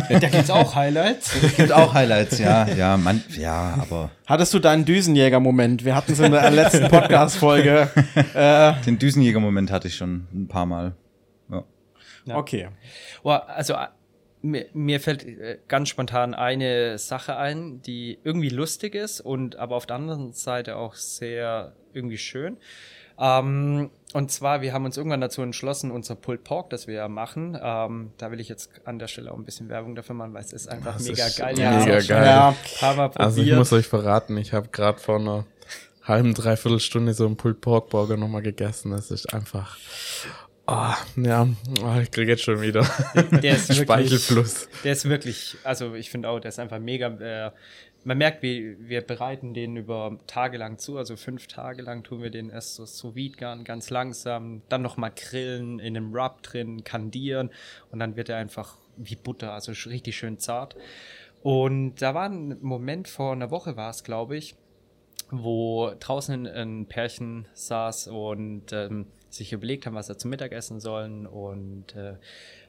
Da 0.10 0.30
gibt's 0.30 0.50
auch 0.50 0.76
Highlights. 0.76 1.34
gibt 1.58 1.72
auch 1.72 1.94
Highlights, 1.94 2.40
ja, 2.40 2.68
ja, 2.68 2.98
man, 2.98 3.24
ja, 3.38 3.78
aber 3.80 4.12
Hattest 4.28 4.54
du 4.54 4.60
deinen 4.60 4.86
Düsenjäger-Moment? 4.86 5.86
Wir 5.86 5.96
hatten 5.96 6.14
es 6.14 6.20
in 6.20 6.32
der 6.32 6.50
letzten 6.50 6.88
Podcast-Folge. 6.88 7.90
den 8.86 8.98
Düsenjäger-Moment 8.98 9.72
hatte 9.72 9.88
ich 9.88 9.96
schon 9.96 10.28
ein 10.34 10.48
paar 10.48 10.66
Mal. 10.66 10.96
Ja. 11.52 11.64
Ja. 12.26 12.38
Okay. 12.38 12.70
Oh, 13.24 13.30
also 13.30 13.74
äh, 13.74 13.88
mir, 14.42 14.66
mir 14.74 15.00
fällt 15.00 15.26
äh, 15.26 15.60
ganz 15.68 15.90
spontan 15.90 16.34
eine 16.34 16.98
Sache 16.98 17.38
ein, 17.38 17.82
die 17.84 18.20
irgendwie 18.24 18.50
lustig 18.50 18.96
ist 18.96 19.22
und 19.22 19.58
aber 19.58 19.76
auf 19.76 19.86
der 19.86 19.98
anderen 19.98 20.34
Seite 20.34 20.78
auch 20.78 20.96
sehr 20.96 21.74
irgendwie 21.94 22.18
schön. 22.18 22.58
Ähm, 23.20 23.90
und 24.14 24.32
zwar, 24.32 24.62
wir 24.62 24.72
haben 24.74 24.86
uns 24.86 24.98
irgendwann 24.98 25.22
dazu 25.22 25.42
entschlossen, 25.42 25.92
unser 25.92 26.16
Pulled 26.16 26.44
Pork, 26.44 26.70
das 26.70 26.88
wir 26.88 26.96
ja 26.96 27.08
machen, 27.08 27.58
ähm, 27.62 28.12
da 28.18 28.32
will 28.32 28.40
ich 28.40 28.48
jetzt 28.50 28.70
an 28.86 28.98
der 29.00 29.08
Stelle 29.08 29.32
auch 29.32 29.38
ein 29.38 29.44
bisschen 29.46 29.68
Werbung 29.70 29.96
dafür 29.96 30.16
machen, 30.16 30.34
weil 30.34 30.42
es 30.42 30.54
ist 30.54 30.68
einfach 30.68 30.94
Das 30.94 31.08
mega 31.08 31.26
ist 31.28 31.38
geil. 31.38 31.54
mega 31.56 32.00
geil. 32.00 32.26
Ja. 32.26 32.56
paar 32.80 32.96
Mal 32.96 33.12
Also 33.16 33.42
ich 33.42 33.54
muss 33.54 33.74
euch 33.74 33.88
verraten, 33.88 34.38
ich 34.38 34.54
habe 34.54 34.70
gerade 34.70 35.00
vor 35.00 35.20
einer 35.20 35.46
halben, 36.04 36.34
dreiviertel 36.34 36.80
Stunde 36.80 37.14
so 37.14 37.26
einen 37.26 37.36
Pulled 37.36 37.62
Pork 37.62 37.90
Burger 37.90 38.16
nochmal 38.16 38.42
gegessen. 38.42 38.92
Das 38.92 39.12
ist 39.12 39.34
einfach... 39.34 39.78
Ah, 40.68 40.96
ja, 41.16 41.48
oh, 41.84 42.00
ich 42.02 42.10
kriege 42.10 42.32
jetzt 42.32 42.44
schon 42.44 42.60
wieder 42.60 42.82
der 43.14 43.56
ist 43.56 43.70
wirklich, 43.70 43.84
Speichelfluss. 43.84 44.68
Der 44.84 44.94
ist 44.94 45.08
wirklich, 45.08 45.58
also 45.64 45.94
ich 45.94 46.10
finde 46.10 46.28
auch, 46.30 46.40
der 46.40 46.50
ist 46.50 46.58
einfach 46.58 46.80
mega. 46.80 47.08
Äh, 47.08 47.52
man 48.06 48.20
merkt, 48.20 48.44
wie 48.44 48.78
wir 48.80 49.02
bereiten 49.02 49.54
den 49.54 49.76
über 49.76 50.18
Tage 50.28 50.58
lang 50.58 50.78
zu, 50.78 50.98
also 50.98 51.18
fünf 51.18 51.48
Tage 51.48 51.82
lang 51.82 52.04
tun 52.04 52.22
wir 52.22 52.30
den 52.30 52.52
erst 52.52 52.76
so 52.76 52.86
sous 52.86 53.16
garen, 53.36 53.64
ganz 53.64 53.90
langsam, 53.90 54.62
dann 54.70 54.84
nochmal 54.84 55.12
grillen, 55.12 55.80
in 55.80 55.98
einem 55.98 56.16
Rub 56.16 56.44
drin, 56.44 56.84
kandieren 56.84 57.50
und 57.92 58.00
dann 58.00 58.16
wird 58.16 58.30
er 58.30 58.38
einfach 58.38 58.78
wie 58.96 59.16
Butter, 59.16 59.54
also 59.54 59.72
richtig 59.90 60.16
schön 60.16 60.38
zart. 60.38 60.76
Und 61.42 61.96
da 62.02 62.14
war 62.14 62.30
ein 62.30 62.58
Moment 62.62 63.08
vor 63.08 63.34
einer 63.34 63.50
Woche 63.50 63.76
war 63.76 63.90
es, 63.90 64.04
glaube 64.04 64.38
ich, 64.38 64.56
wo 65.32 65.92
draußen 66.00 66.46
ein 66.46 66.86
Pärchen 66.86 67.48
saß 67.54 68.08
und 68.10 68.72
ähm, 68.72 69.08
sich 69.36 69.54
überlegt 69.54 69.86
haben, 69.86 69.96
was 69.96 70.08
sie 70.08 70.18
zum 70.18 70.32
Mittag 70.32 70.52
essen 70.52 70.80
sollen 70.80 71.26
und 71.28 71.96
äh, 71.96 72.16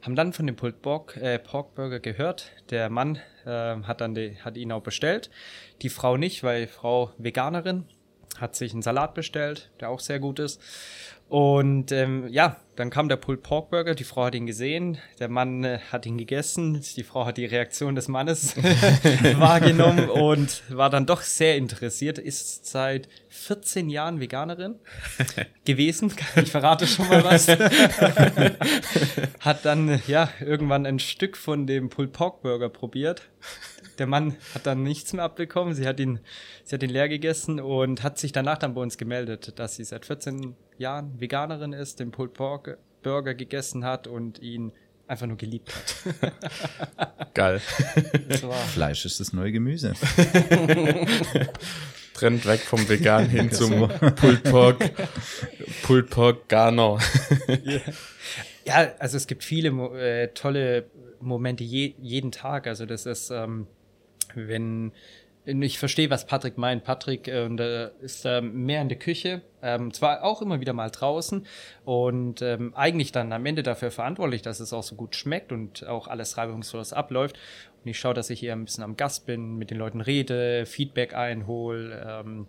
haben 0.02 0.16
dann 0.16 0.33
von 0.33 0.46
dem 0.46 0.57
Pulled 0.57 0.83
Pork, 0.83 1.16
äh, 1.16 1.38
Pork 1.38 1.74
Burger 1.74 2.00
gehört. 2.00 2.50
Der 2.70 2.90
Mann 2.90 3.18
äh, 3.44 3.48
hat 3.83 4.00
dann 4.00 4.14
die, 4.14 4.37
hat 4.37 4.57
ihn 4.57 4.72
auch 4.72 4.83
bestellt, 4.83 5.31
die 5.83 5.88
Frau 5.88 6.16
nicht, 6.16 6.42
weil 6.42 6.66
Frau 6.66 7.12
Veganerin 7.18 7.85
hat 8.38 8.55
sich 8.55 8.72
einen 8.72 8.83
Salat 8.83 9.14
bestellt, 9.14 9.70
der 9.81 9.88
auch 9.88 10.00
sehr 10.00 10.18
gut 10.18 10.38
ist. 10.38 10.61
Und 11.29 11.91
ähm, 11.91 12.29
ja, 12.29 12.57
dann 12.77 12.91
kam 12.91 13.09
der 13.09 13.17
Pulled 13.17 13.43
Pork 13.43 13.71
Burger, 13.71 13.97
die 13.97 14.05
Frau 14.05 14.27
hat 14.27 14.37
ihn 14.37 14.47
gesehen, 14.47 14.99
der 15.19 15.29
Mann 15.29 15.65
äh, 15.65 15.81
hat 15.91 16.07
ihn 16.07 16.19
gegessen, 16.19 16.81
die 16.97 17.03
Frau 17.03 17.27
hat 17.27 17.37
die 17.37 17.47
Reaktion 17.47 17.97
des 17.97 18.07
Mannes 18.07 18.57
wahrgenommen 19.39 20.09
und 20.09 20.62
war 20.69 20.89
dann 20.89 21.05
doch 21.05 21.23
sehr 21.23 21.57
interessiert, 21.57 22.19
ist 22.19 22.67
seit 22.67 23.09
14 23.29 23.91
Jahren 23.91 24.21
Veganerin 24.21 24.77
gewesen, 25.65 26.12
ich 26.37 26.53
verrate 26.53 26.87
schon 26.87 27.09
mal 27.09 27.25
was. 27.25 27.49
hat 29.41 29.65
dann 29.65 30.01
ja 30.07 30.29
irgendwann 30.41 30.87
ein 30.87 31.01
Stück 31.01 31.37
von 31.37 31.67
dem 31.67 31.89
Pulled 31.89 32.12
Pork 32.12 32.43
Burger 32.43 32.69
probiert. 32.69 33.23
Der 33.99 34.07
Mann 34.07 34.37
hat 34.55 34.67
dann 34.67 34.83
nichts 34.83 35.12
mehr 35.12 35.25
abbekommen. 35.25 35.75
Sie 35.75 35.89
hat 35.89 35.99
ihn, 35.99 36.21
sie 36.65 36.75
hat 36.75 36.83
ihn 36.83 36.91
leer 36.91 37.09
gegessen 37.09 37.59
und 37.59 38.03
hat 38.03 38.19
sich 38.19 38.31
danach 38.31 38.59
dann 38.59 38.75
bei 38.75 38.83
uns 38.83 38.99
gemeldet, 38.99 39.59
dass 39.59 39.77
sie 39.77 39.85
seit 39.85 40.05
14 40.05 40.55
Jahren 40.79 41.21
Veganerin 41.21 41.73
ist, 41.73 42.01
den 42.01 42.11
Pulled 42.11 42.35
Pork 42.35 42.79
Burger 43.03 43.35
gegessen 43.35 43.85
hat 43.85 44.07
und 44.07 44.41
ihn 44.41 44.73
einfach 45.07 45.27
nur 45.27 45.37
geliebt 45.37 45.73
hat. 45.73 45.95
Geil. 47.35 47.61
Fleisch 47.61 49.05
ist 49.07 49.21
das 49.21 49.33
neue 49.33 49.53
Gemüse. 49.53 49.95
Trend 52.15 52.47
weg 52.47 52.61
vom 52.61 52.89
Vegan 52.89 53.29
hin 53.29 53.53
zum 53.53 53.89
Pulled 53.89 54.43
Pork, 54.45 54.91
Pulled 55.83 56.11
Pork 56.11 56.49
Garner. 56.49 56.99
Ja, 58.65 58.95
also 58.99 59.17
es 59.19 59.27
gibt 59.27 59.45
viele 59.45 59.69
äh, 59.99 60.29
tolle 60.29 60.87
Momente 61.21 61.62
je 61.62 61.95
jeden 62.01 62.33
Tag. 62.33 62.67
Also 62.67 62.87
das 62.87 63.05
ist, 63.07 63.31
ähm, 63.31 63.67
wenn 64.35 64.93
ich 65.46 65.78
verstehe, 65.78 66.11
was 66.11 66.26
Patrick 66.26 66.59
meint. 66.59 66.82
Patrick 66.82 67.28
äh, 67.28 67.46
äh, 67.46 67.90
ist 68.00 68.24
äh, 68.24 68.40
mehr 68.40 68.82
in 68.82 68.88
der 68.88 68.98
Küche, 68.98 69.42
ähm, 69.62 69.92
zwar 69.92 70.24
auch 70.24 70.42
immer 70.42 70.61
wieder 70.61 70.72
mal 70.72 70.90
draußen 70.90 71.46
und 71.85 72.42
ähm, 72.42 72.74
eigentlich 72.74 73.12
dann 73.12 73.32
am 73.32 73.46
Ende 73.46 73.62
dafür 73.62 73.92
verantwortlich, 73.92 74.42
dass 74.42 74.59
es 74.59 74.72
auch 74.72 74.82
so 74.82 74.96
gut 74.96 75.14
schmeckt 75.14 75.52
und 75.52 75.87
auch 75.87 76.09
alles 76.09 76.37
reibungslos 76.37 76.92
abläuft. 76.92 77.38
Und 77.85 77.90
ich 77.90 77.98
schaue, 77.98 78.14
dass 78.14 78.28
ich 78.30 78.42
eher 78.42 78.56
ein 78.56 78.64
bisschen 78.64 78.82
am 78.82 78.96
Gast 78.96 79.26
bin, 79.26 79.56
mit 79.56 79.70
den 79.70 79.78
Leuten 79.78 80.00
rede, 80.00 80.66
Feedback 80.66 81.14
einhole. 81.14 82.04
Ähm, 82.06 82.48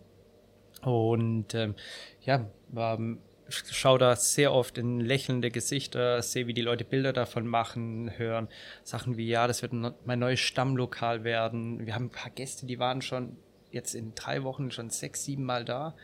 und 0.81 1.53
ähm, 1.53 1.75
ja, 2.21 2.45
ähm, 2.75 3.19
schaue 3.49 3.99
da 3.99 4.15
sehr 4.15 4.53
oft 4.53 4.77
in 4.77 4.99
lächelnde 4.99 5.51
Gesichter, 5.51 6.21
sehe, 6.21 6.47
wie 6.47 6.53
die 6.53 6.61
Leute 6.61 6.83
Bilder 6.83 7.13
davon 7.13 7.47
machen, 7.47 8.11
hören 8.17 8.47
Sachen 8.83 9.17
wie, 9.17 9.27
ja, 9.27 9.47
das 9.47 9.61
wird 9.61 9.73
mein 9.73 10.19
neues 10.19 10.39
Stammlokal 10.39 11.23
werden. 11.23 11.85
Wir 11.85 11.95
haben 11.95 12.05
ein 12.05 12.09
paar 12.09 12.31
Gäste, 12.31 12.65
die 12.65 12.79
waren 12.79 13.01
schon 13.01 13.37
jetzt 13.71 13.95
in 13.95 14.13
drei 14.15 14.43
Wochen 14.43 14.71
schon 14.71 14.89
sechs, 14.89 15.23
sieben 15.23 15.43
Mal 15.43 15.65
da, 15.65 15.95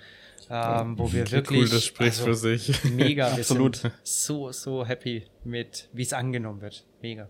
ähm, 0.49 0.97
wo 0.97 1.11
wir 1.11 1.29
wirklich. 1.31 1.61
Cool, 1.61 1.69
das 1.69 1.85
spricht 1.85 2.19
also, 2.19 2.25
für 2.25 2.35
sich. 2.35 2.83
Mega, 2.91 3.27
absolut. 3.27 3.91
so, 4.03 4.51
so 4.51 4.85
happy 4.85 5.23
mit, 5.43 5.89
wie 5.93 6.03
es 6.03 6.13
angenommen 6.13 6.61
wird. 6.61 6.85
Mega. 7.01 7.29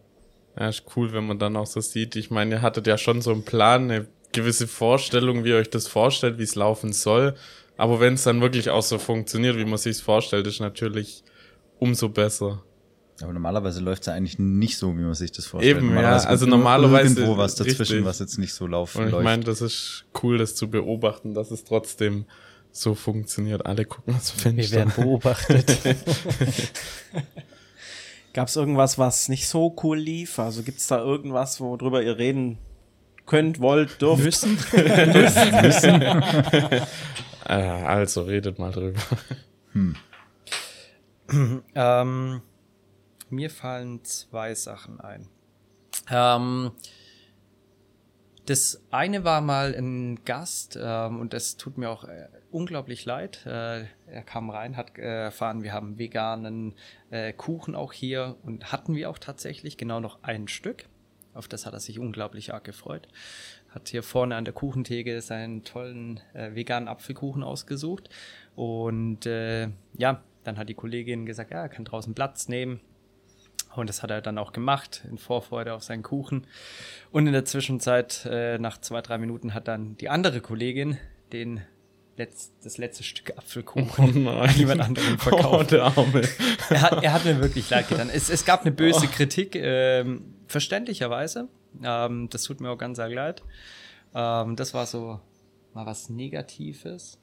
Ja, 0.58 0.70
ist 0.70 0.84
cool, 0.96 1.14
wenn 1.14 1.26
man 1.26 1.40
dann 1.40 1.56
auch 1.56 1.66
so 1.66 1.82
sieht. 1.82 2.16
Ich 2.16 2.30
meine, 2.30 2.56
ihr 2.56 2.62
hattet 2.62 2.86
ja 2.86 2.98
schon 2.98 3.22
so 3.22 3.32
einen 3.32 3.44
Plan, 3.44 3.90
eine 3.90 4.08
gewisse 4.34 4.68
Vorstellung, 4.68 5.44
wie 5.44 5.50
ihr 5.50 5.58
euch 5.58 5.70
das 5.70 5.88
vorstellt, 5.88 6.38
wie 6.38 6.44
es 6.44 6.56
laufen 6.56 6.94
soll. 6.94 7.36
Aber 7.78 8.00
wenn 8.00 8.14
es 8.14 8.24
dann 8.24 8.42
wirklich 8.42 8.70
auch 8.70 8.84
so 8.84 9.00
funktioniert, 9.00 9.58
wie 9.58 9.66
man 9.66 9.78
sich 9.78 10.02
vorstellt, 10.02 10.46
ist 10.48 10.60
natürlich 10.60 11.24
umso 11.80 12.10
besser. 12.10 12.64
Aber 13.22 13.34
normalerweise 13.34 13.80
läuft 13.80 14.02
es 14.04 14.08
ja 14.08 14.14
eigentlich 14.14 14.40
nicht 14.40 14.78
so, 14.78 14.96
wie 14.98 15.02
man 15.02 15.14
sich 15.14 15.32
das 15.32 15.46
vorstellt. 15.46 15.78
Eben, 15.78 15.96
ja, 15.96 16.18
also 16.18 16.46
normalerweise 16.46 17.20
irgendwo 17.20 17.38
was 17.38 17.56
dazwischen, 17.56 17.80
richtig. 17.80 18.06
was 18.06 18.20
jetzt 18.20 18.38
nicht 18.38 18.54
so 18.54 18.68
laufen 18.68 19.04
Und 19.04 19.14
ich 19.14 19.24
meine, 19.24 19.44
das 19.44 19.62
ist 19.62 20.06
cool, 20.22 20.38
das 20.38 20.56
zu 20.56 20.70
beobachten, 20.70 21.34
dass 21.34 21.52
es 21.52 21.64
trotzdem 21.64 22.26
so 22.72 22.96
funktioniert. 22.96 23.66
Alle 23.66 23.86
gucken 23.86 24.16
aus 24.16 24.32
Fenster. 24.32 24.58
Wir 24.58 24.72
werden 24.72 24.94
beobachtet. 24.96 25.80
Gab 28.34 28.48
es 28.48 28.56
irgendwas, 28.56 28.98
was 28.98 29.30
nicht 29.30 29.48
so 29.48 29.76
cool 29.84 29.98
lief? 29.98 30.40
Also 30.40 30.64
gibt 30.64 30.80
es 30.80 30.88
da 30.88 30.98
irgendwas, 31.00 31.62
worüber 31.62 32.02
ihr 32.02 32.18
reden 32.18 32.58
könnt, 33.28 33.60
wollt, 33.60 34.02
dürft? 34.02 34.24
Müssen. 34.24 34.58
müssen. 35.62 36.04
Äh, 37.46 37.54
also, 37.54 38.24
redet 38.24 38.60
mal 38.60 38.72
drüber. 38.72 39.02
Hm. 39.74 39.96
ähm, 41.76 42.42
mir 43.30 43.50
fallen 43.50 44.04
zwei 44.04 44.54
Sachen 44.54 45.00
ein. 45.00 45.28
Ähm, 46.10 46.72
das 48.46 48.84
eine 48.92 49.24
war 49.24 49.42
mal 49.42 49.74
ein 49.74 50.24
Gast 50.26 50.78
ähm, 50.82 51.20
und 51.20 51.34
das 51.34 51.56
tut 51.56 51.78
mir 51.78 51.90
auch 51.90 52.04
äh, 52.04 52.28
unglaublich 52.52 53.06
leid. 53.06 53.46
Äh, 53.46 53.86
er 54.08 54.24
kam 54.26 54.50
rein, 54.50 54.76
hat 54.76 54.98
äh, 54.98 55.24
erfahren, 55.24 55.64
wir 55.64 55.72
haben 55.72 55.98
veganen 55.98 56.76
äh, 57.10 57.32
Kuchen 57.32 57.74
auch 57.74 57.94
hier 57.94 58.36
und 58.44 58.72
hatten 58.72 58.96
wir 58.96 59.10
auch 59.10 59.18
tatsächlich 59.18 59.78
genau 59.78 60.00
noch 60.00 60.24
ein 60.24 60.48
Stück. 60.48 60.86
Auf 61.34 61.48
das 61.48 61.66
hat 61.66 61.74
er 61.74 61.80
sich 61.80 62.00
unglaublich 62.00 62.54
arg 62.54 62.64
gefreut. 62.64 63.08
Hat 63.74 63.90
hier 63.90 64.04
vorne 64.04 64.36
an 64.36 64.46
der 64.46 64.54
Kuchentheke 64.54 65.20
seinen 65.22 65.64
tollen 65.64 66.20
äh, 66.34 66.54
veganen 66.54 66.88
Apfelkuchen 66.88 67.44
ausgesucht. 67.44 68.10
Und 68.56 69.26
äh, 69.26 69.70
ja, 69.98 70.22
dann 70.44 70.58
hat 70.58 70.70
die 70.70 70.76
Kollegin 70.76 71.26
gesagt, 71.26 71.52
ja, 71.52 71.62
er 71.62 71.70
kann 71.70 71.86
draußen 71.86 72.14
Platz 72.14 72.48
nehmen. 72.48 72.82
Und 73.76 73.90
das 73.90 74.04
hat 74.04 74.12
er 74.12 74.22
dann 74.22 74.38
auch 74.38 74.54
gemacht, 74.54 75.04
in 75.10 75.18
Vorfreude 75.18 75.74
auf 75.74 75.82
seinen 75.82 76.04
Kuchen. 76.04 76.46
Und 77.12 77.26
in 77.26 77.34
der 77.34 77.46
Zwischenzeit, 77.46 78.28
äh, 78.30 78.60
nach 78.60 78.80
zwei, 78.80 79.02
drei 79.02 79.18
Minuten, 79.18 79.56
hat 79.56 79.68
dann 79.68 79.98
die 79.98 80.10
andere 80.10 80.42
Kollegin 80.42 80.98
den 81.32 81.62
Letz, 82.16 82.52
das 82.64 82.78
letzte 82.78 83.04
Stück 83.04 83.36
Apfelkuchen 83.36 84.28
oh 84.28 84.30
an 84.30 84.56
jemand 84.56 84.82
anderen 84.82 85.18
verkauft. 85.18 85.48
Oh, 85.60 85.64
der 85.64 85.84
Arme. 85.86 86.22
Er 86.70 86.82
hat, 86.82 87.04
er 87.04 87.14
hat 87.14 87.26
mir 87.26 87.42
wirklich 87.42 87.68
leid 87.72 87.90
getan. 87.90 88.12
Es, 88.14 88.30
es 88.30 88.46
gab 88.46 88.62
eine 88.62 88.72
böse 88.72 89.06
oh. 89.06 89.12
Kritik, 89.12 89.56
ähm, 89.56 90.36
verständlicherweise. 90.46 91.48
Ähm, 91.84 92.30
das 92.30 92.44
tut 92.44 92.60
mir 92.62 92.70
auch 92.70 92.78
ganz 92.78 92.98
sehr 92.98 93.10
leid. 93.10 93.44
Ähm, 94.14 94.56
das 94.56 94.74
war 94.74 94.86
so 94.86 95.20
mal 95.74 95.86
was 95.86 96.10
Negatives. 96.10 97.20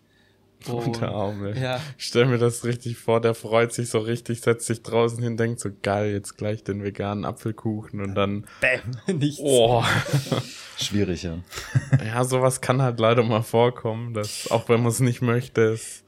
Und, 0.69 1.01
der 1.01 1.09
Arme. 1.09 1.59
Ja. 1.59 1.81
Ich 1.97 2.07
stell 2.07 2.27
mir 2.27 2.37
das 2.37 2.65
richtig 2.65 2.99
vor, 2.99 3.21
der 3.21 3.35
freut 3.35 3.73
sich 3.73 3.89
so 3.89 3.99
richtig, 3.99 4.43
setzt 4.43 4.67
sich 4.67 4.83
draußen 4.83 5.23
hin, 5.23 5.39
denkt 5.39 5.59
so, 5.61 5.71
geil, 5.83 6.13
jetzt 6.13 6.37
gleich 6.37 6.63
den 6.63 6.83
veganen 6.83 7.25
Apfelkuchen 7.25 8.03
und 8.03 8.15
dann. 8.15 8.47
Bäm, 8.61 8.81
nichts. 9.19 9.41
Oh. 9.43 9.83
Schwierig, 10.77 11.23
ja. 11.23 11.39
Ja, 12.05 12.25
sowas 12.25 12.61
kann 12.61 12.83
halt 12.83 13.01
leider 13.01 13.23
mal 13.23 13.43
vorkommen, 13.43 14.13
dass, 14.13 14.51
auch 14.51 14.69
wenn 14.69 14.81
man 14.83 14.93
es 14.93 15.01
nicht 15.01 15.23
möchte, 15.23 15.63
ist. 15.63 16.05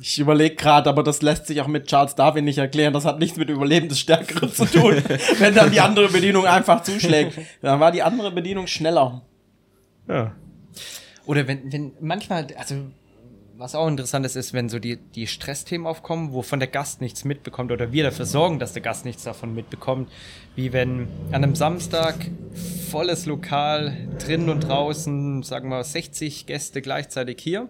Ich 0.00 0.18
überlege 0.18 0.56
gerade, 0.56 0.90
aber 0.90 1.02
das 1.02 1.22
lässt 1.22 1.46
sich 1.46 1.60
auch 1.60 1.68
mit 1.68 1.86
Charles 1.86 2.14
Darwin 2.14 2.44
nicht 2.44 2.58
erklären. 2.58 2.92
Das 2.92 3.04
hat 3.04 3.20
nichts 3.20 3.36
mit 3.36 3.48
Überleben 3.48 3.88
des 3.88 4.00
Stärkeren 4.00 4.52
zu 4.52 4.64
tun. 4.66 4.96
wenn 5.38 5.54
dann 5.54 5.70
die 5.70 5.80
andere 5.80 6.08
Bedienung 6.08 6.46
einfach 6.46 6.82
zuschlägt. 6.82 7.38
Dann 7.62 7.78
war 7.78 7.92
die 7.92 8.02
andere 8.02 8.32
Bedienung 8.32 8.66
schneller. 8.66 9.22
Ja. 10.08 10.34
Oder 11.26 11.46
wenn, 11.46 11.72
wenn 11.72 11.92
manchmal, 12.00 12.48
also 12.56 12.74
was 13.56 13.76
auch 13.76 13.86
interessant 13.86 14.26
ist, 14.26 14.34
ist, 14.34 14.52
wenn 14.52 14.68
so 14.68 14.80
die, 14.80 14.96
die 14.96 15.28
Stressthemen 15.28 15.86
aufkommen, 15.86 16.32
wovon 16.32 16.58
der 16.58 16.68
Gast 16.68 17.00
nichts 17.00 17.24
mitbekommt 17.24 17.70
oder 17.70 17.92
wir 17.92 18.02
dafür 18.02 18.26
sorgen, 18.26 18.58
dass 18.58 18.72
der 18.72 18.82
Gast 18.82 19.04
nichts 19.04 19.22
davon 19.22 19.54
mitbekommt, 19.54 20.10
wie 20.56 20.72
wenn 20.72 21.08
an 21.28 21.44
einem 21.44 21.54
Samstag 21.54 22.16
volles 22.90 23.26
Lokal, 23.26 24.08
drinnen 24.18 24.48
und 24.48 24.60
draußen, 24.68 25.44
sagen 25.44 25.68
wir 25.68 25.84
60 25.84 26.46
Gäste 26.46 26.82
gleichzeitig 26.82 27.40
hier 27.40 27.68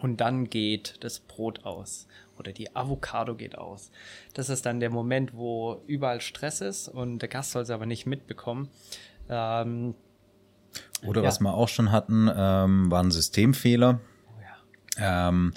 und 0.00 0.20
dann 0.20 0.48
geht 0.48 0.96
das 1.00 1.20
Brot 1.20 1.64
aus 1.64 2.06
oder 2.38 2.52
die 2.52 2.74
Avocado 2.74 3.34
geht 3.34 3.58
aus. 3.58 3.90
Das 4.34 4.48
ist 4.48 4.64
dann 4.66 4.80
der 4.80 4.90
Moment, 4.90 5.34
wo 5.34 5.82
überall 5.86 6.20
Stress 6.20 6.60
ist 6.60 6.88
und 6.88 7.20
der 7.20 7.28
Gast 7.28 7.52
soll 7.52 7.62
es 7.62 7.70
aber 7.70 7.86
nicht 7.86 8.06
mitbekommen. 8.06 8.68
Ähm, 9.28 9.94
oder 11.06 11.22
ja. 11.22 11.28
was 11.28 11.40
wir 11.40 11.54
auch 11.54 11.68
schon 11.68 11.92
hatten, 11.92 12.30
ähm, 12.34 12.90
waren 12.90 13.10
Systemfehler. 13.10 14.00
Ähm, 14.98 15.52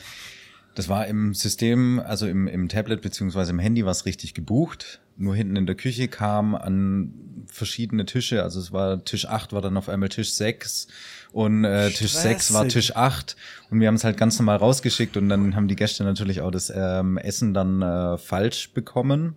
das 0.76 0.88
war 0.88 1.08
im 1.08 1.34
System, 1.34 2.00
also 2.00 2.28
im, 2.28 2.48
im 2.48 2.70
Tablet 2.70 3.02
beziehungsweise 3.02 3.52
im 3.52 3.60
Handy 3.60 3.86
was 3.86 4.06
richtig 4.06 4.34
gebucht. 4.34 5.02
Nur 5.18 5.36
hinten 5.36 5.56
in 5.56 5.66
der 5.66 5.76
Küche 5.76 6.08
kam 6.08 6.56
an 6.56 7.46
verschiedene 7.48 8.06
Tische, 8.06 8.44
also 8.44 8.60
es 8.60 8.72
war 8.72 9.04
Tisch 9.04 9.26
8 9.26 9.52
war 9.52 9.62
dann 9.62 9.78
auf 9.78 9.90
einmal 9.90 10.10
Tisch 10.10 10.32
6 10.32 10.88
und 11.32 11.64
äh, 11.64 11.90
Tisch 11.92 12.14
6 12.14 12.54
war 12.54 12.68
Tisch 12.68 12.96
8 12.96 13.36
und 13.70 13.80
wir 13.80 13.88
haben 13.88 13.96
es 13.96 14.04
halt 14.04 14.18
ganz 14.18 14.38
normal 14.38 14.58
rausgeschickt 14.58 15.18
und 15.18 15.30
dann 15.30 15.56
haben 15.56 15.68
die 15.68 15.76
Gäste 15.76 16.04
natürlich 16.04 16.42
auch 16.42 16.52
das 16.52 16.72
ähm, 16.76 17.18
Essen 17.18 17.54
dann 17.54 17.82
äh, 17.82 18.18
falsch 18.18 18.72
bekommen, 18.74 19.36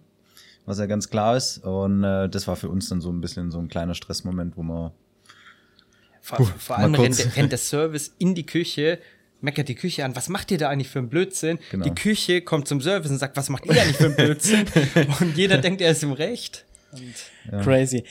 was 0.67 0.79
ja 0.79 0.87
ganz 0.87 1.09
klar 1.11 1.37
ist 1.37 1.59
und 1.59 2.05
äh, 2.05 2.29
das 2.29 2.49
war 2.49 2.57
für 2.57 2.69
uns 2.69 2.89
dann 2.89 3.01
so 3.01 3.11
ein 3.11 3.21
bisschen 3.21 3.51
so 3.51 3.59
ein 3.59 3.69
kleiner 3.69 3.95
Stressmoment, 3.95 4.57
wo 4.57 4.63
man 4.63 4.91
vor, 6.21 6.39
Puh, 6.39 6.45
vor 6.59 6.79
allem 6.79 6.95
rennt, 6.95 7.37
rennt 7.37 7.53
der 7.53 7.59
Service 7.59 8.15
in 8.19 8.35
die 8.35 8.47
Küche 8.47 8.99
meckert 9.45 9.69
die 9.69 9.75
Küche 9.75 10.05
an, 10.05 10.17
was 10.17 10.29
macht 10.29 10.51
ihr 10.51 10.59
da 10.59 10.71
eigentlich 10.71 10.89
für 10.89 10.99
einen 10.99 11.09
Blödsinn? 11.09 11.59
Genau. 11.71 11.85
Die 11.85 11.95
Küche 11.95 12.41
kommt 12.41 12.67
zum 12.67 12.81
Service 12.81 13.11
und 13.11 13.19
sagt, 13.19 13.37
was 13.37 13.51
macht 13.51 13.67
ihr 13.67 13.73
eigentlich 13.73 13.97
für 13.97 14.07
einen 14.07 14.17
Blödsinn? 14.17 14.65
und 15.21 15.37
jeder 15.37 15.59
denkt, 15.59 15.81
er 15.83 15.93
ist 15.93 16.03
im 16.03 16.13
Recht. 16.13 16.65
Ja. 17.53 17.63
Crazy. 17.63 18.05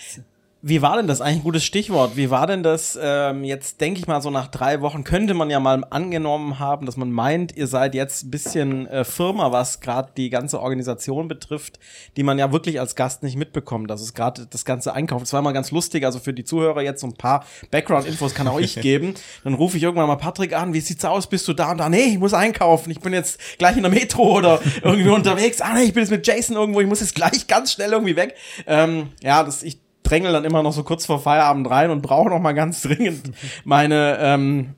Wie 0.66 0.82
war 0.82 0.96
denn 0.96 1.08
das? 1.08 1.20
Eigentlich 1.20 1.40
ein 1.40 1.44
gutes 1.44 1.66
Stichwort. 1.66 2.16
Wie 2.16 2.30
war 2.30 2.48
denn 2.48 2.64
das? 2.64 2.98
Ähm, 3.00 3.44
jetzt 3.44 3.82
denke 3.82 4.00
ich 4.00 4.08
mal, 4.08 4.22
so 4.22 4.30
nach 4.30 4.48
drei 4.48 4.80
Wochen 4.80 5.04
könnte 5.04 5.34
man 5.34 5.50
ja 5.50 5.60
mal 5.60 5.84
angenommen 5.90 6.58
haben, 6.58 6.86
dass 6.86 6.96
man 6.96 7.12
meint, 7.12 7.54
ihr 7.58 7.68
seid 7.68 7.94
jetzt 7.94 8.24
ein 8.24 8.32
bisschen 8.32 8.88
äh, 8.88 9.04
Firma, 9.04 9.52
was 9.52 9.82
gerade 9.82 10.14
die 10.16 10.30
ganze 10.30 10.62
Organisation 10.62 11.28
betrifft, 11.28 11.80
die 12.16 12.24
man 12.24 12.40
ja 12.40 12.54
wirklich 12.54 12.80
als 12.80 12.96
Gast 12.96 13.24
nicht 13.24 13.36
mitbekommt. 13.36 13.90
Das 13.90 14.02
ist 14.02 14.14
gerade 14.14 14.48
das 14.50 14.64
ganze 14.64 14.94
Einkaufen. 14.94 15.24
Das 15.24 15.34
war 15.34 15.42
mal 15.42 15.52
ganz 15.52 15.72
lustig. 15.72 16.06
Also 16.06 16.20
für 16.20 16.32
die 16.32 16.46
Zuhörer 16.46 16.82
jetzt 16.82 17.02
so 17.02 17.08
ein 17.08 17.16
paar 17.16 17.46
Background-Infos 17.70 18.34
kann 18.34 18.48
auch 18.48 18.62
ich 18.62 18.76
geben. 18.82 19.16
Dann 19.44 19.56
rufe 19.56 19.76
ich 19.76 19.84
irgendwann 19.84 20.08
mal 20.08 20.16
Patrick 20.16 20.56
an. 20.56 20.74
Wie 20.74 20.80
sieht's 20.80 21.04
aus? 21.04 21.28
Bist 21.28 21.46
du 21.50 21.52
da 21.52 21.72
und 21.72 21.80
da? 21.80 21.90
Nee, 21.90 22.06
ich 22.06 22.20
muss 22.20 22.34
einkaufen. 22.34 22.90
Ich 22.90 23.02
bin 23.02 23.12
jetzt 23.12 23.38
gleich 23.58 23.76
in 23.76 23.84
der 23.84 23.92
Metro 23.92 24.38
oder 24.38 24.62
irgendwie 24.82 25.10
unterwegs. 25.14 25.60
Ah, 25.60 25.74
nee, 25.74 25.84
ich 25.84 25.94
bin 25.94 26.04
jetzt 26.04 26.12
mit 26.12 26.26
Jason 26.26 26.56
irgendwo. 26.56 26.80
Ich 26.80 26.88
muss 26.88 27.02
jetzt 27.02 27.16
gleich 27.16 27.48
ganz 27.48 27.74
schnell 27.74 27.92
irgendwie 27.92 28.16
weg. 28.16 28.36
Ähm, 28.66 29.10
ja, 29.22 29.44
das 29.44 29.62
ich 29.62 29.83
drängel 30.04 30.32
dann 30.34 30.46
immer 30.46 30.64
noch 30.64 30.74
so 30.74 30.84
kurz 30.84 31.06
vor 31.06 31.20
Feierabend 31.20 31.70
rein 31.70 31.90
und 31.90 32.02
brauche 32.02 32.30
noch 32.30 32.40
mal 32.40 32.54
ganz 32.54 32.82
dringend 32.82 33.32
meine 33.64 34.18
ähm, 34.20 34.76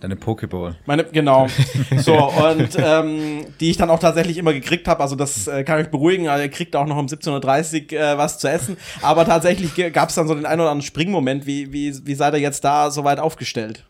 Deine 0.00 0.14
Pokeball. 0.14 0.76
Meine, 0.86 1.04
genau. 1.04 1.48
So, 1.96 2.14
und 2.14 2.76
ähm, 2.78 3.46
die 3.58 3.70
ich 3.70 3.76
dann 3.76 3.90
auch 3.90 3.98
tatsächlich 3.98 4.38
immer 4.38 4.52
gekriegt 4.52 4.86
habe. 4.86 5.02
Also 5.02 5.16
das 5.16 5.48
äh, 5.48 5.64
kann 5.64 5.80
ich 5.80 5.88
beruhigen. 5.88 6.28
Also 6.28 6.44
ihr 6.44 6.50
kriegt 6.50 6.76
auch 6.76 6.86
noch 6.86 6.96
um 6.96 7.06
17.30 7.06 7.92
Uhr 7.92 8.00
äh, 8.00 8.18
was 8.18 8.38
zu 8.38 8.48
essen. 8.48 8.76
Aber 9.02 9.24
tatsächlich 9.24 9.74
gab 9.92 10.10
es 10.10 10.14
dann 10.14 10.28
so 10.28 10.34
den 10.34 10.46
einen 10.46 10.60
oder 10.60 10.70
anderen 10.70 10.86
Springmoment. 10.86 11.46
Wie, 11.46 11.72
wie, 11.72 12.06
wie 12.06 12.14
seid 12.14 12.34
ihr 12.34 12.40
jetzt 12.40 12.62
da 12.62 12.90
so 12.90 13.02
weit 13.02 13.18
aufgestellt? 13.18 13.86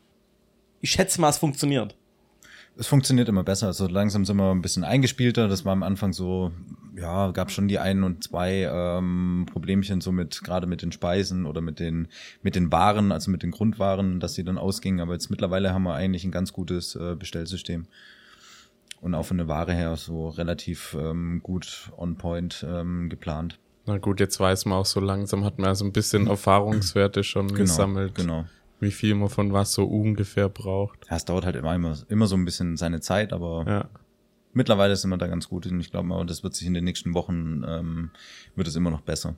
Ich 0.81 0.93
schätze 0.93 1.21
mal, 1.21 1.29
es 1.29 1.39
funktioniert. 1.39 1.95
Es 2.79 2.87
funktioniert 2.87 3.29
immer 3.29 3.43
besser. 3.43 3.67
Also 3.67 3.89
langsam 3.89 4.25
sind 4.25 4.37
wir 4.37 4.53
ein 4.53 4.63
bisschen 4.63 4.85
eingespielter. 4.85 5.49
Das 5.49 5.65
war 5.65 5.73
am 5.73 5.83
Anfang 5.83 6.13
so, 6.13 6.53
ja, 6.97 7.33
gab 7.33 7.51
schon 7.51 7.67
die 7.67 7.81
ein 7.81 8.05
und 8.05 8.23
zwei 8.23 8.69
ähm, 8.73 9.47
Problemchen 9.51 10.01
so 10.01 10.13
mit, 10.13 10.45
gerade 10.45 10.69
mit 10.69 10.83
den 10.83 10.93
Speisen 10.93 11.45
oder 11.45 11.61
mit 11.61 11.81
den, 11.81 12.07
mit 12.43 12.55
den 12.55 12.71
Waren, 12.71 13.11
also 13.11 13.33
mit 13.33 13.43
den 13.43 13.51
Grundwaren, 13.51 14.21
dass 14.21 14.35
sie 14.35 14.45
dann 14.45 14.59
ausgingen. 14.59 15.01
Aber 15.01 15.15
jetzt 15.15 15.29
mittlerweile 15.29 15.75
haben 15.75 15.83
wir 15.83 15.95
eigentlich 15.95 16.25
ein 16.25 16.31
ganz 16.31 16.53
gutes 16.53 16.95
äh, 16.95 17.17
Bestellsystem. 17.17 17.87
Und 19.01 19.15
auch 19.15 19.25
von 19.25 19.39
der 19.39 19.49
Ware 19.49 19.73
her 19.73 19.97
so 19.97 20.29
relativ 20.29 20.97
ähm, 20.99 21.41
gut 21.43 21.91
on 21.97 22.17
point 22.17 22.65
ähm, 22.69 23.09
geplant. 23.09 23.59
Na 23.87 23.99
gut, 23.99 24.21
jetzt 24.21 24.39
weiß 24.39 24.67
man 24.67 24.79
auch 24.79 24.87
so 24.87 25.01
langsam, 25.01 25.45
hat 25.45 25.59
man 25.59 25.69
ja 25.71 25.75
so 25.75 25.85
ein 25.85 25.93
bisschen 25.93 26.27
Erfahrungswerte 26.29 27.25
schon 27.25 27.55
gesammelt, 27.55 28.15
Genau. 28.15 28.45
Wie 28.81 28.91
viel 28.93 29.15
man 29.15 29.29
von 29.29 29.53
was 29.53 29.73
so 29.73 29.85
ungefähr 29.85 30.49
braucht. 30.49 30.99
Ja, 31.11 31.17
es 31.17 31.25
dauert 31.25 31.45
halt 31.45 31.57
immer, 31.57 31.75
immer, 31.75 31.97
immer 32.09 32.27
so 32.27 32.37
ein 32.37 32.45
bisschen 32.45 32.77
seine 32.77 33.01
Zeit, 33.01 33.33
aber 33.33 33.65
Ja. 33.67 33.85
mittlerweile 34.53 34.95
sind 34.97 35.11
wir 35.11 35.17
da 35.19 35.27
ganz 35.27 35.49
gut 35.49 35.67
und 35.67 35.81
ich 35.81 35.91
glaube 35.91 36.07
mal, 36.07 36.25
das 36.27 36.43
wird 36.43 36.55
sich 36.55 36.67
in 36.67 36.75
den 36.75 36.85
nächsten 36.85 37.15
Wochen, 37.15 37.65
ähm, 37.67 38.11
wird 38.55 38.69
es 38.69 38.77
immer 38.77 38.91
noch 38.91 39.01
besser. 39.01 39.35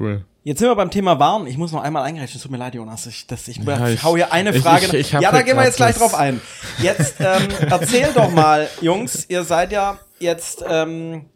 Cool. 0.00 0.24
Jetzt 0.42 0.58
sind 0.58 0.68
wir 0.68 0.74
beim 0.74 0.90
Thema 0.90 1.20
Waren. 1.20 1.46
Ich 1.46 1.56
muss 1.56 1.70
noch 1.70 1.82
einmal 1.82 2.02
eingreifen. 2.02 2.32
Es 2.36 2.42
tut 2.42 2.50
mir 2.50 2.56
leid, 2.56 2.74
Jonas. 2.74 3.06
Ich, 3.06 3.28
das, 3.28 3.46
ich, 3.46 3.58
Ja, 3.58 3.88
ich- 3.88 4.02
hau 4.02 4.16
hier 4.16 4.32
eine 4.32 4.50
ich- 4.54 4.60
Frage. 4.62 4.86
ich- 4.86 4.94
ich 4.94 5.12
ja, 5.12 5.20
da 5.20 5.30
hier 5.36 5.44
gehen 5.44 5.56
wir 5.56 5.62
jetzt 5.64 5.76
gleich 5.76 5.94
drauf 5.96 6.12
ein. 6.14 6.40
Jetzt 6.82 7.16
ähm, 7.20 7.48
erzähl 7.70 8.12
doch 8.12 8.32
mal, 8.32 8.68
Jungs, 8.80 9.26
ihr 9.30 9.44
seid 9.44 9.70
ja 9.70 9.98
jetzt 10.18 10.64
ähm, 10.68 11.26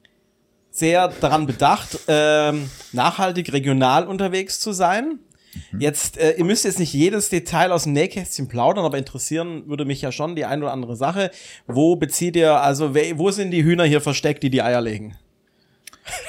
sehr 0.71 1.09
daran 1.09 1.47
bedacht, 1.47 2.01
ähm, 2.09 2.69
nachhaltig 2.93 3.53
regional 3.53 4.07
unterwegs 4.09 4.59
zu 4.59 4.73
sein. 4.73 5.21
Jetzt, 5.79 6.19
äh, 6.19 6.33
ihr 6.33 6.45
müsst 6.45 6.65
jetzt 6.65 6.79
nicht 6.79 6.93
jedes 6.93 7.29
Detail 7.29 7.73
aus 7.73 7.85
dem 7.85 7.93
Nähkästchen 7.93 8.49
plaudern, 8.49 8.85
aber 8.85 8.99
interessieren 8.99 9.65
würde 9.67 9.85
mich 9.85 10.03
ja 10.03 10.13
schon 10.13 10.37
die 10.37 10.45
ein 10.45 10.63
oder 10.63 10.73
andere 10.73 10.97
Sache. 10.97 11.31
Wo 11.67 11.97
bezieht 11.97 12.37
ihr, 12.37 12.61
also 12.61 12.95
wer, 12.95 13.19
wo 13.19 13.31
sind 13.31 13.51
die 13.51 13.65
Hühner 13.65 13.85
hier 13.85 14.01
versteckt, 14.01 14.43
die 14.43 14.51
die 14.51 14.63
Eier 14.63 14.81
legen? 14.81 15.17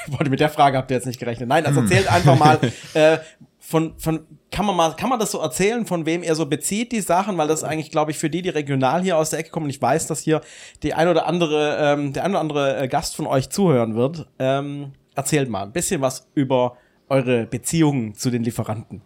Ich 0.06 0.12
wollte 0.18 0.30
mit 0.30 0.40
der 0.40 0.50
Frage 0.50 0.76
habt 0.76 0.90
ihr 0.90 0.96
jetzt 0.96 1.06
nicht 1.06 1.18
gerechnet. 1.18 1.48
Nein, 1.48 1.66
also 1.66 1.80
erzählt 1.80 2.10
einfach 2.10 2.38
mal 2.38 2.58
äh, 2.94 3.18
von 3.58 3.94
von 3.98 4.26
kann 4.50 4.66
man 4.66 4.74
mal 4.74 4.94
kann 4.96 5.08
man 5.08 5.20
das 5.20 5.30
so 5.30 5.38
erzählen, 5.38 5.86
von 5.86 6.06
wem 6.06 6.22
ihr 6.22 6.34
so 6.34 6.46
bezieht 6.46 6.92
die 6.92 7.00
Sachen, 7.00 7.38
weil 7.38 7.48
das 7.48 7.62
eigentlich 7.62 7.90
glaube 7.90 8.10
ich 8.10 8.18
für 8.18 8.28
die, 8.28 8.42
die 8.42 8.48
regional 8.48 9.02
hier 9.02 9.16
aus 9.16 9.30
der 9.30 9.38
Ecke 9.38 9.50
kommen, 9.50 9.70
ich 9.70 9.80
weiß, 9.80 10.06
dass 10.06 10.20
hier 10.20 10.40
die 10.82 10.94
ein 10.94 11.08
oder 11.08 11.26
andere 11.26 11.76
ähm, 11.80 12.12
der 12.12 12.24
ein 12.24 12.32
oder 12.32 12.40
andere 12.40 12.82
äh, 12.82 12.88
Gast 12.88 13.16
von 13.16 13.26
euch 13.26 13.50
zuhören 13.50 13.94
wird. 13.94 14.26
Ähm, 14.38 14.92
erzählt 15.14 15.48
mal 15.48 15.62
ein 15.62 15.72
bisschen 15.72 16.00
was 16.00 16.28
über 16.34 16.76
eure 17.08 17.46
Beziehungen 17.46 18.14
zu 18.14 18.30
den 18.30 18.42
Lieferanten. 18.42 19.02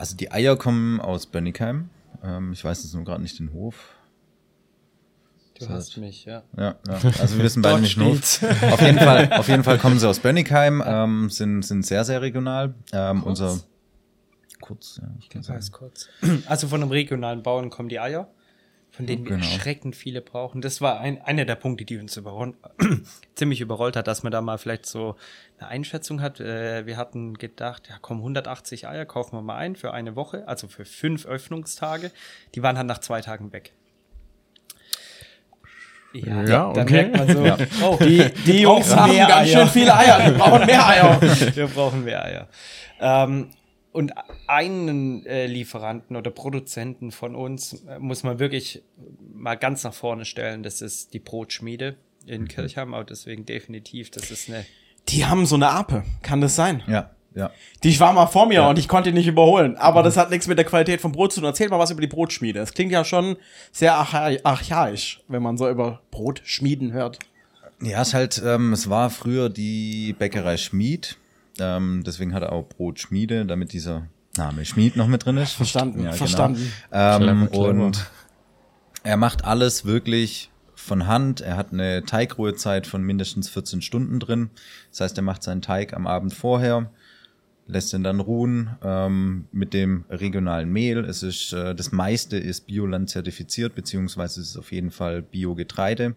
Also 0.00 0.16
die 0.16 0.32
Eier 0.32 0.56
kommen 0.56 0.98
aus 0.98 1.26
Bönnigheim. 1.26 1.90
Ähm, 2.24 2.54
ich 2.54 2.64
weiß 2.64 2.84
jetzt 2.84 2.94
nur 2.94 3.04
gerade 3.04 3.20
nicht 3.20 3.38
den 3.38 3.52
Hof. 3.52 3.74
Du 5.58 5.68
hast 5.68 5.94
mich, 5.98 6.24
ja. 6.24 6.42
Ja, 6.56 6.76
ja. 6.88 6.94
also 7.20 7.36
wir 7.36 7.44
wissen 7.44 7.60
beide 7.62 7.82
nicht 7.82 7.98
Hof. 7.98 8.42
Auf 8.72 8.80
jeden 8.80 8.98
Fall, 8.98 9.30
auf 9.34 9.46
jeden 9.46 9.62
Fall 9.62 9.76
kommen 9.76 9.98
sie 9.98 10.08
aus 10.08 10.20
Bönnigheim, 10.20 10.82
ähm, 10.86 11.28
sind, 11.28 11.66
sind 11.66 11.84
sehr, 11.84 12.06
sehr 12.06 12.22
regional. 12.22 12.72
Ähm, 12.94 13.22
unser 13.24 13.60
kurz, 14.62 15.00
ja, 15.02 15.10
ich 15.18 15.28
kann 15.28 15.42
sagen. 15.42 15.58
Ganz 15.58 15.70
kurz. 15.70 16.08
Also 16.46 16.68
von 16.68 16.80
einem 16.80 16.92
regionalen 16.92 17.42
Bauern 17.42 17.68
kommen 17.68 17.90
die 17.90 18.00
Eier, 18.00 18.26
von 18.90 19.06
denen 19.06 19.24
wir 19.24 19.36
Genau. 19.36 19.46
erschreckend 19.46 19.94
viele 19.96 20.20
brauchen. 20.20 20.60
Das 20.60 20.80
war 20.80 21.00
ein, 21.00 21.20
einer 21.22 21.44
der 21.44 21.54
Punkte, 21.54 21.84
die 21.84 21.98
uns 21.98 22.16
überrollt, 22.16 22.54
ziemlich 23.34 23.60
überrollt 23.60 23.96
hat, 23.96 24.06
dass 24.08 24.22
man 24.22 24.32
da 24.32 24.40
mal 24.40 24.58
vielleicht 24.58 24.86
so 24.86 25.16
eine 25.58 25.68
Einschätzung 25.68 26.20
hat. 26.20 26.40
Äh, 26.40 26.86
wir 26.86 26.96
hatten 26.96 27.34
gedacht, 27.34 27.88
ja 27.88 27.96
komm, 28.00 28.18
180 28.18 28.88
Eier 28.88 29.06
kaufen 29.06 29.36
wir 29.36 29.42
mal 29.42 29.56
ein 29.56 29.76
für 29.76 29.92
eine 29.94 30.16
Woche, 30.16 30.46
also 30.48 30.66
für 30.68 30.84
fünf 30.84 31.24
Öffnungstage. 31.26 32.10
Die 32.54 32.62
waren 32.62 32.76
halt 32.76 32.86
nach 32.88 32.98
zwei 32.98 33.20
Tagen 33.20 33.52
weg. 33.52 33.72
Ja, 36.12 36.42
Ja, 36.42 36.72
dann 36.72 36.82
okay. 36.84 37.06
merkt 37.08 37.16
man 37.16 37.58
so, 37.58 37.66
oh, 37.86 37.96
Die, 38.02 38.28
die 38.44 38.62
Jungs 38.62 38.94
haben 38.94 39.16
ganz 39.16 39.32
Eier. 39.32 39.46
schön 39.46 39.68
viele 39.68 39.94
Eier, 39.96 40.30
die 40.30 40.36
brauchen 40.36 40.66
mehr 40.66 40.86
Eier. 40.88 41.20
wir 41.54 41.66
brauchen 41.68 42.04
mehr 42.04 42.24
Eier. 42.24 42.48
Ähm, 43.00 43.50
und 43.92 44.12
einen 44.46 45.26
äh, 45.26 45.46
Lieferanten 45.46 46.16
oder 46.16 46.30
Produzenten 46.30 47.10
von 47.10 47.34
uns 47.34 47.82
äh, 47.88 47.98
muss 47.98 48.22
man 48.22 48.38
wirklich 48.38 48.82
mal 49.34 49.56
ganz 49.56 49.82
nach 49.84 49.94
vorne 49.94 50.24
stellen. 50.24 50.62
Das 50.62 50.80
ist 50.82 51.12
die 51.14 51.18
Brotschmiede 51.18 51.96
in 52.26 52.46
Kirchheim, 52.48 52.94
aber 52.94 53.04
deswegen 53.04 53.46
definitiv, 53.46 54.10
das 54.10 54.30
ist 54.30 54.48
eine 54.48 54.64
Die 55.08 55.24
haben 55.24 55.46
so 55.46 55.56
eine 55.56 55.70
Ape, 55.70 56.04
kann 56.22 56.40
das 56.40 56.54
sein? 56.54 56.82
Ja, 56.86 57.10
ja. 57.34 57.50
Die 57.82 57.98
war 58.00 58.12
mal 58.12 58.26
vor 58.26 58.46
mir 58.46 58.64
und 58.64 58.78
ich 58.78 58.86
konnte 58.88 59.08
ihn 59.10 59.14
nicht 59.14 59.26
überholen. 59.26 59.76
Aber 59.76 60.02
das 60.02 60.16
hat 60.16 60.30
nichts 60.30 60.46
mit 60.46 60.58
der 60.58 60.64
Qualität 60.66 61.00
vom 61.00 61.12
Brot 61.12 61.32
zu 61.32 61.40
tun. 61.40 61.46
Erzähl 61.48 61.68
mal 61.68 61.78
was 61.78 61.90
über 61.90 62.00
die 62.00 62.06
Brotschmiede. 62.06 62.58
Das 62.58 62.74
klingt 62.74 62.92
ja 62.92 63.04
schon 63.04 63.36
sehr 63.72 63.94
archai- 63.94 64.40
archaisch, 64.44 65.22
wenn 65.28 65.42
man 65.42 65.56
so 65.56 65.68
über 65.68 66.00
Brotschmieden 66.10 66.92
hört. 66.92 67.18
Ja, 67.82 68.02
es 68.02 68.08
ist 68.08 68.14
halt, 68.14 68.42
ähm, 68.44 68.72
es 68.72 68.90
war 68.90 69.08
früher 69.10 69.48
die 69.48 70.12
Bäckerei 70.18 70.56
Schmied. 70.58 71.16
Ähm, 71.60 72.02
deswegen 72.04 72.34
hat 72.34 72.42
er 72.42 72.52
auch 72.52 72.68
Brotschmiede, 72.68 73.46
damit 73.46 73.72
dieser 73.72 74.08
Name 74.36 74.64
Schmied 74.64 74.96
noch 74.96 75.06
mit 75.06 75.24
drin 75.24 75.36
ist. 75.36 75.52
Verstanden, 75.52 76.04
Ja, 76.04 76.12
verstanden. 76.12 76.72
Genau. 76.90 77.24
Ähm. 77.24 77.48
Und 77.48 78.10
er 79.02 79.16
macht 79.16 79.44
alles 79.44 79.84
wirklich 79.84 80.50
von 80.74 81.06
Hand. 81.06 81.40
Er 81.40 81.56
hat 81.56 81.72
eine 81.72 82.04
Teigruhezeit 82.04 82.86
von 82.86 83.02
mindestens 83.02 83.48
14 83.48 83.82
Stunden 83.82 84.18
drin. 84.18 84.50
Das 84.90 85.00
heißt, 85.00 85.18
er 85.18 85.22
macht 85.22 85.42
seinen 85.42 85.62
Teig 85.62 85.92
am 85.94 86.06
Abend 86.06 86.32
vorher, 86.32 86.90
lässt 87.66 87.92
ihn 87.92 88.02
dann 88.02 88.20
ruhen 88.20 88.70
ähm, 88.82 89.46
mit 89.52 89.74
dem 89.74 90.04
regionalen 90.08 90.72
Mehl. 90.72 91.04
Es 91.04 91.22
ist 91.22 91.52
äh, 91.52 91.74
das 91.74 91.92
meiste 91.92 92.36
ist 92.36 92.66
Bioland 92.66 93.10
zertifiziert, 93.10 93.74
beziehungsweise 93.74 94.40
es 94.40 94.50
ist 94.50 94.56
auf 94.56 94.72
jeden 94.72 94.90
Fall 94.90 95.22
Biogetreide. 95.22 96.14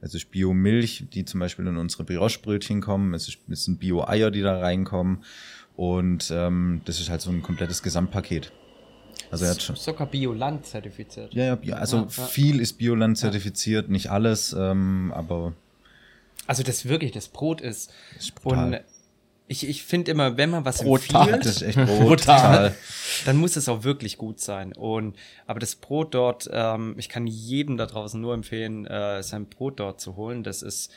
Es 0.00 0.14
ist 0.14 0.30
Biomilch, 0.30 1.06
die 1.12 1.24
zum 1.24 1.40
Beispiel 1.40 1.66
in 1.66 1.76
unsere 1.76 2.04
Brioche-Brötchen 2.04 2.80
kommen. 2.80 3.14
Es, 3.14 3.28
ist, 3.28 3.38
es 3.50 3.64
sind 3.64 3.80
Bio-Eier, 3.80 4.30
die 4.30 4.42
da 4.42 4.58
reinkommen. 4.58 5.24
Und 5.74 6.30
ähm, 6.34 6.82
das 6.84 7.00
ist 7.00 7.10
halt 7.10 7.20
so 7.20 7.30
ein 7.30 7.42
komplettes 7.42 7.82
Gesamtpaket. 7.82 8.52
Also 9.30 9.44
er 9.46 9.52
hat 9.52 9.62
schon. 9.62 9.76
sogar 9.76 10.06
Bioland 10.06 10.66
zertifiziert. 10.66 11.34
Ja, 11.34 11.58
ja, 11.62 11.76
also 11.76 11.96
Ja, 11.98 12.02
ja. 12.04 12.08
viel 12.26 12.60
ist 12.60 12.74
Bioland 12.74 13.18
zertifiziert, 13.18 13.88
nicht 13.88 14.10
alles, 14.10 14.54
ähm, 14.58 15.12
aber 15.14 15.54
Also 16.46 16.62
das 16.62 16.86
wirklich, 16.86 17.12
das 17.12 17.28
Brot 17.28 17.60
ist. 17.60 17.92
ist. 18.18 18.32
Und 18.44 18.78
ich, 19.48 19.68
ich 19.68 19.84
finde 19.84 20.10
immer, 20.10 20.36
wenn 20.36 20.50
man 20.50 20.64
was 20.64 20.82
Brutal. 20.82 21.22
empfiehlt, 21.22 21.44
das 21.46 21.56
ist 21.56 21.62
echt 21.62 21.76
Brutal. 21.86 22.06
brutal. 22.06 22.74
dann 23.24 23.36
muss 23.36 23.56
es 23.56 23.68
auch 23.68 23.84
wirklich 23.84 24.18
gut 24.18 24.40
sein. 24.40 24.72
Und 24.72 25.16
aber 25.46 25.60
das 25.60 25.76
Brot 25.76 26.14
dort, 26.14 26.48
ähm, 26.52 26.94
ich 26.98 27.08
kann 27.08 27.26
jedem 27.26 27.76
da 27.76 27.86
draußen 27.86 28.20
nur 28.20 28.34
empfehlen, 28.34 28.86
äh, 28.86 29.22
sein 29.22 29.46
Brot 29.46 29.80
dort 29.80 30.00
zu 30.00 30.16
holen. 30.16 30.42
Das 30.42 30.62
ist 30.62 30.92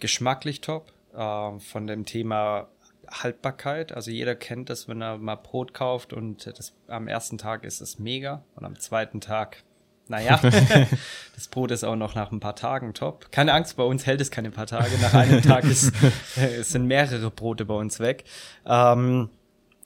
geschmacklich 0.00 0.60
top. 0.60 0.92
Äh, 1.16 1.58
von 1.60 1.86
dem 1.86 2.04
Thema 2.06 2.68
Haltbarkeit. 3.08 3.92
Also 3.92 4.10
jeder 4.10 4.34
kennt 4.34 4.70
das, 4.70 4.88
wenn 4.88 5.00
er 5.00 5.18
mal 5.18 5.36
Brot 5.36 5.74
kauft 5.74 6.12
und 6.12 6.46
das 6.46 6.72
am 6.88 7.06
ersten 7.06 7.38
Tag 7.38 7.64
ist 7.64 7.80
es 7.80 7.98
mega 7.98 8.42
und 8.56 8.64
am 8.64 8.78
zweiten 8.78 9.20
Tag 9.20 9.62
naja, 10.08 10.40
das 11.34 11.48
Brot 11.48 11.70
ist 11.70 11.84
auch 11.84 11.96
noch 11.96 12.14
nach 12.14 12.30
ein 12.30 12.40
paar 12.40 12.56
Tagen 12.56 12.94
top. 12.94 13.32
Keine 13.32 13.52
Angst, 13.52 13.76
bei 13.76 13.84
uns 13.84 14.06
hält 14.06 14.20
es 14.20 14.30
keine 14.30 14.50
paar 14.50 14.66
Tage. 14.66 14.90
Nach 15.00 15.14
einem 15.14 15.42
Tag 15.42 15.64
ist, 15.64 15.92
äh, 16.36 16.56
es 16.56 16.70
sind 16.70 16.86
mehrere 16.86 17.30
Brote 17.30 17.64
bei 17.64 17.74
uns 17.74 18.00
weg. 18.00 18.24
Ähm, 18.66 19.30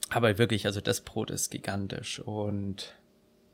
aber 0.09 0.37
wirklich, 0.37 0.65
also 0.65 0.81
das 0.81 1.01
Brot 1.01 1.31
ist 1.31 1.51
gigantisch. 1.51 2.19
Und 2.19 2.95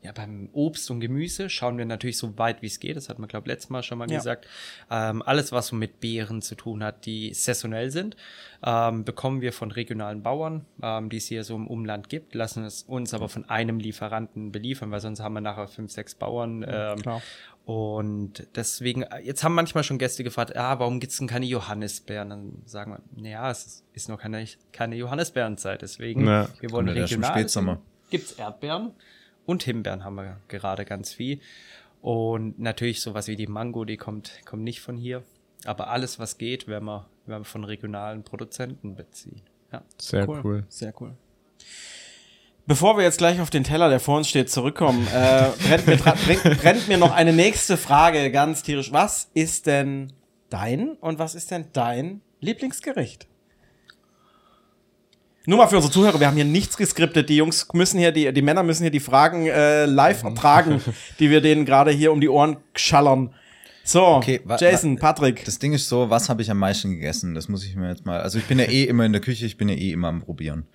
ja, 0.02 0.12
beim 0.12 0.48
Obst 0.52 0.90
und 0.90 1.00
Gemüse 1.00 1.50
schauen 1.50 1.78
wir 1.78 1.84
natürlich 1.84 2.18
so 2.18 2.38
weit 2.38 2.62
wie 2.62 2.66
es 2.66 2.78
geht. 2.78 2.96
Das 2.96 3.08
hat 3.08 3.18
man, 3.18 3.28
glaube 3.28 3.46
ich, 3.46 3.52
letztes 3.54 3.70
Mal 3.70 3.82
schon 3.82 3.98
mal 3.98 4.08
Ja. 4.10 4.18
gesagt. 4.18 4.46
Ähm, 4.90 5.22
alles, 5.22 5.50
was 5.52 5.68
so 5.68 5.76
mit 5.76 6.00
Beeren 6.00 6.42
zu 6.42 6.54
tun 6.54 6.84
hat, 6.84 7.06
die 7.06 7.34
saisonell 7.34 7.90
sind, 7.90 8.16
ähm, 8.64 9.04
bekommen 9.04 9.40
wir 9.40 9.52
von 9.52 9.70
regionalen 9.72 10.22
Bauern, 10.22 10.64
ähm, 10.82 11.08
die 11.08 11.16
es 11.16 11.26
hier 11.26 11.42
so 11.44 11.56
im 11.56 11.66
Umland 11.66 12.08
gibt, 12.08 12.34
lassen 12.34 12.64
es 12.64 12.82
uns 12.82 13.14
aber 13.14 13.28
von 13.28 13.48
einem 13.48 13.80
Lieferanten 13.80 14.52
beliefern, 14.52 14.90
weil 14.92 15.00
sonst 15.00 15.20
haben 15.20 15.32
wir 15.34 15.40
nachher 15.40 15.66
fünf, 15.66 15.90
sechs 15.90 16.14
Bauern. 16.14 16.64
Ähm, 16.68 16.98
klar. 17.02 17.22
und 17.64 18.46
deswegen, 18.54 19.04
jetzt 19.24 19.42
haben 19.42 19.54
manchmal 19.54 19.82
schon 19.82 19.98
Gäste 19.98 20.22
gefragt, 20.22 20.54
ah, 20.54 20.78
warum 20.78 21.00
gibt's 21.00 21.18
denn 21.18 21.26
keine 21.26 21.46
Johannisbeeren? 21.46 22.30
Dann 22.30 22.62
sagen 22.64 22.92
wir, 22.92 23.20
naja, 23.20 23.50
es 23.50 23.82
ist, 23.92 24.08
noch 24.08 24.20
keine, 24.20 24.46
keine 24.72 24.94
Johannisbeerenzeit, 24.94 25.82
deswegen, 25.82 26.26
Ja, 26.26 26.48
wir 26.60 26.70
wollen 26.70 26.86
ja 26.86 26.92
regional. 26.92 27.46
Gibt's 28.08 28.32
Erdbeeren 28.32 28.92
und 29.46 29.62
Himbeeren 29.62 30.04
haben 30.04 30.16
wir 30.16 30.40
gerade 30.48 30.84
ganz 30.84 31.12
viel. 31.12 31.40
Und 32.02 32.58
natürlich 32.58 33.00
sowas 33.00 33.26
wie 33.28 33.36
die 33.36 33.46
Mango, 33.46 33.84
die 33.84 33.96
kommt, 33.96 34.32
kommt 34.44 34.62
nicht 34.62 34.80
von 34.80 34.96
hier. 34.96 35.22
Aber 35.64 35.88
alles, 35.88 36.18
was 36.18 36.38
geht, 36.38 36.68
werden 36.68 36.84
wir, 36.84 37.06
werden 37.26 37.40
wir 37.40 37.44
von 37.44 37.64
regionalen 37.64 38.22
Produzenten 38.22 38.94
beziehen. 38.94 39.40
Ja. 39.72 39.82
Sehr 39.98 40.28
cool. 40.28 40.64
Sehr 40.68 40.92
cool. 41.00 41.16
Bevor 42.66 42.96
wir 42.96 43.04
jetzt 43.04 43.18
gleich 43.18 43.40
auf 43.40 43.50
den 43.50 43.62
Teller, 43.62 43.88
der 43.88 44.00
vor 44.00 44.16
uns 44.16 44.28
steht, 44.28 44.50
zurückkommen, 44.50 45.06
äh, 45.06 45.50
brennt, 45.66 45.86
mir 45.86 45.96
brennt, 45.96 46.60
brennt 46.60 46.88
mir 46.88 46.98
noch 46.98 47.12
eine 47.12 47.32
nächste 47.32 47.76
Frage 47.76 48.30
ganz 48.32 48.64
tierisch. 48.64 48.92
Was 48.92 49.30
ist 49.34 49.66
denn 49.66 50.12
dein 50.50 50.96
und 50.96 51.20
was 51.20 51.36
ist 51.36 51.52
denn 51.52 51.66
dein 51.72 52.22
Lieblingsgericht? 52.40 53.28
Nur 55.48 55.58
mal 55.58 55.68
für 55.68 55.76
unsere 55.76 55.92
Zuhörer, 55.92 56.18
wir 56.18 56.26
haben 56.26 56.34
hier 56.34 56.44
nichts 56.44 56.76
geskriptet. 56.76 57.28
Die 57.28 57.36
Jungs 57.36 57.68
müssen 57.72 57.98
hier, 57.98 58.10
die, 58.10 58.32
die 58.32 58.42
Männer 58.42 58.64
müssen 58.64 58.82
hier 58.82 58.90
die 58.90 59.00
Fragen 59.00 59.46
äh, 59.46 59.86
live 59.86 60.24
ertragen, 60.24 60.80
die 61.20 61.30
wir 61.30 61.40
denen 61.40 61.64
gerade 61.64 61.92
hier 61.92 62.12
um 62.12 62.20
die 62.20 62.28
Ohren 62.28 62.56
schallern. 62.74 63.32
So, 63.84 64.04
Okay, 64.04 64.40
Jason, 64.58 64.96
Patrick. 64.98 65.44
Das 65.44 65.60
Ding 65.60 65.72
ist 65.72 65.88
so, 65.88 66.10
was 66.10 66.28
habe 66.28 66.42
ich 66.42 66.50
am 66.50 66.58
meisten 66.58 66.90
gegessen? 66.90 67.36
Das 67.36 67.48
muss 67.48 67.64
ich 67.64 67.76
mir 67.76 67.88
jetzt 67.88 68.04
mal. 68.04 68.20
Also 68.20 68.38
ich 68.38 68.44
bin 68.46 68.58
ja 68.58 68.64
eh 68.64 68.84
immer 68.84 69.04
in 69.04 69.12
der 69.12 69.20
Küche, 69.20 69.46
ich 69.46 69.56
bin 69.56 69.68
ja 69.68 69.76
eh 69.76 69.92
immer 69.92 70.08
am 70.08 70.22
Probieren. 70.22 70.66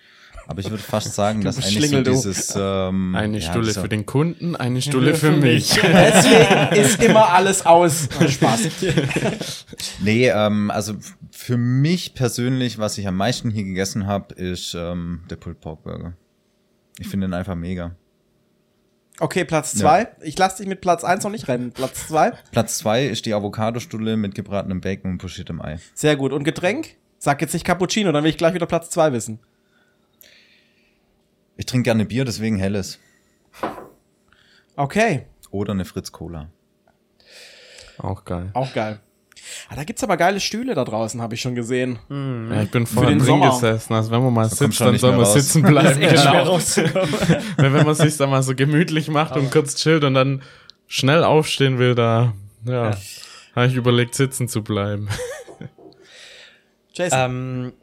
Aber 0.48 0.60
ich 0.60 0.70
würde 0.70 0.84
fast 0.84 1.14
sagen, 1.14 1.42
dass 1.44 1.58
eigentlich 1.58 1.90
so 1.90 2.02
dieses 2.02 2.54
ähm, 2.58 3.16
Eine 3.16 3.38
ja, 3.38 3.50
Stulle 3.50 3.68
dieser- 3.68 3.82
für 3.82 3.90
den 3.90 4.06
Kunden, 4.06 4.56
eine 4.56 4.82
Stulle 4.82 5.14
für 5.16 5.32
mich. 5.32 5.70
Deswegen 5.82 6.76
ist 6.82 7.02
immer 7.02 7.30
alles 7.30 7.66
aus. 7.66 8.10
Spaß. 8.28 8.62
Nee, 10.04 10.28
ähm, 10.30 10.70
also 10.72 10.96
für 11.32 11.58
mich 11.58 12.14
persönlich, 12.14 12.78
was 12.80 12.98
ich 12.98 13.08
am 13.08 13.16
meisten 13.18 13.50
hier 13.50 13.64
gegessen 13.64 14.06
habe, 14.08 14.34
ist 14.36 14.76
ähm, 14.76 15.22
der 15.30 15.36
Pulled 15.38 15.60
Pork 15.62 15.84
Burger. 15.84 16.14
Ich 17.00 17.08
finde 17.08 17.28
den 17.28 17.34
einfach 17.34 17.56
mega. 17.56 17.96
Okay, 19.20 19.46
Platz 19.46 19.76
zwei. 19.76 20.08
Ich 20.22 20.38
lasse 20.38 20.58
dich 20.58 20.68
mit 20.68 20.82
Platz 20.82 21.04
eins 21.04 21.24
noch 21.24 21.32
nicht 21.32 21.48
rennen. 21.48 21.72
Platz 21.72 22.08
zwei. 22.08 22.32
Platz 22.52 22.80
zwei 22.80 23.06
ist 23.06 23.26
die 23.26 23.34
Avocadostulle 23.34 24.18
mit 24.18 24.36
gebratenem 24.36 24.82
Bacon 24.82 25.12
und 25.12 25.18
pochiertem 25.20 25.62
Ei. 25.62 25.78
Sehr 25.94 26.16
gut. 26.16 26.34
Und 26.34 26.44
Getränk? 26.44 26.96
Sag 27.20 27.40
jetzt 27.42 27.54
nicht 27.54 27.66
Cappuccino, 27.66 28.12
dann 28.12 28.24
will 28.24 28.32
ich 28.32 28.38
gleich 28.38 28.56
wieder 28.56 28.66
Platz 28.66 28.90
zwei 28.90 29.14
wissen. 29.14 29.40
Ich 31.58 31.66
trinke 31.66 31.84
gerne 31.84 32.06
Bier, 32.06 32.26
deswegen 32.26 32.58
helles. 32.58 33.00
Okay, 34.76 35.26
Oder 35.52 35.74
eine 35.74 35.86
Fritz 35.86 36.12
Cola. 36.12 36.50
Auch 37.98 38.24
geil. 38.26 38.50
auch 38.54 38.74
geil. 38.74 39.00
Ah, 39.70 39.76
da 39.76 39.84
gibt's 39.84 40.04
aber 40.04 40.18
geile 40.18 40.40
Stühle 40.40 40.76
da 40.76 40.86
draußen, 40.86 41.22
habe 41.22 41.34
ich 41.36 41.42
schon 41.42 41.56
gesehen. 41.56 42.00
Ja, 42.10 42.62
ich 42.64 42.72
bin 42.72 42.86
vorhin 42.88 43.18
drin 43.20 43.28
Sommer. 43.28 43.50
gesessen. 43.52 43.94
Also 43.94 44.12
wenn 44.12 44.24
man 44.24 44.34
mal 44.34 44.48
kommt 44.48 44.58
sitzt, 44.58 44.82
dann 44.82 44.98
soll 44.98 45.12
man 45.12 45.22
raus. 45.22 45.34
sitzen 45.34 45.62
bleiben. 45.68 46.00
Genau. 46.00 46.58
Weil 46.58 47.74
wenn 47.74 47.86
man 47.86 47.96
sich 47.96 48.16
da 48.18 48.28
mal 48.28 48.44
so 48.44 48.56
gemütlich 48.56 49.10
macht 49.10 49.36
und 49.36 49.52
kurz 49.52 49.76
chillt 49.76 50.04
und 50.04 50.14
dann 50.14 50.42
schnell 50.88 51.24
aufstehen 51.24 51.80
will, 51.80 51.96
da, 51.96 52.34
ja, 52.66 52.96
habe 53.56 53.68
ich 53.68 53.76
überlegt, 53.76 54.16
sitzen 54.16 54.48
zu 54.48 54.64
bleiben. 54.64 55.10
Jason. 56.94 57.20
ähm, 57.20 57.74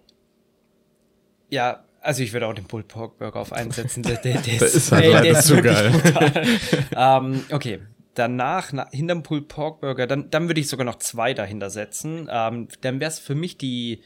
ja, 1.51 1.85
also 2.01 2.23
ich 2.23 2.33
würde 2.33 2.47
auch 2.47 2.55
den 2.55 2.67
Pulled 2.67 2.89
Pork 2.89 3.19
Burger 3.19 3.41
auf 3.41 3.53
einsetzen. 3.53 4.03
Der, 4.03 4.17
der, 4.17 4.41
der, 4.41 4.55
Der 4.59 4.69
ist 4.69 4.93
halt 4.93 5.05
der 5.05 5.25
ist 5.27 5.47
zu 5.47 5.61
geil. 5.63 5.93
ähm, 6.97 7.45
okay. 7.51 7.81
Danach, 8.15 8.73
na, 8.73 8.89
hinterm 8.91 9.23
Pulled 9.23 9.47
Pork 9.49 9.81
Burger, 9.81 10.07
dann, 10.09 10.29
dann 10.31 10.49
würde 10.49 10.61
ich 10.61 10.69
sogar 10.69 10.85
noch 10.85 10.97
zwei 10.97 11.35
dahinter 11.35 11.71
setzen. 11.71 12.29
Ähm, 12.31 12.67
dann 12.81 12.99
wäre 12.99 13.11
es 13.11 13.21
für 13.21 13.37
mich 13.37 13.59
die 13.59 14.03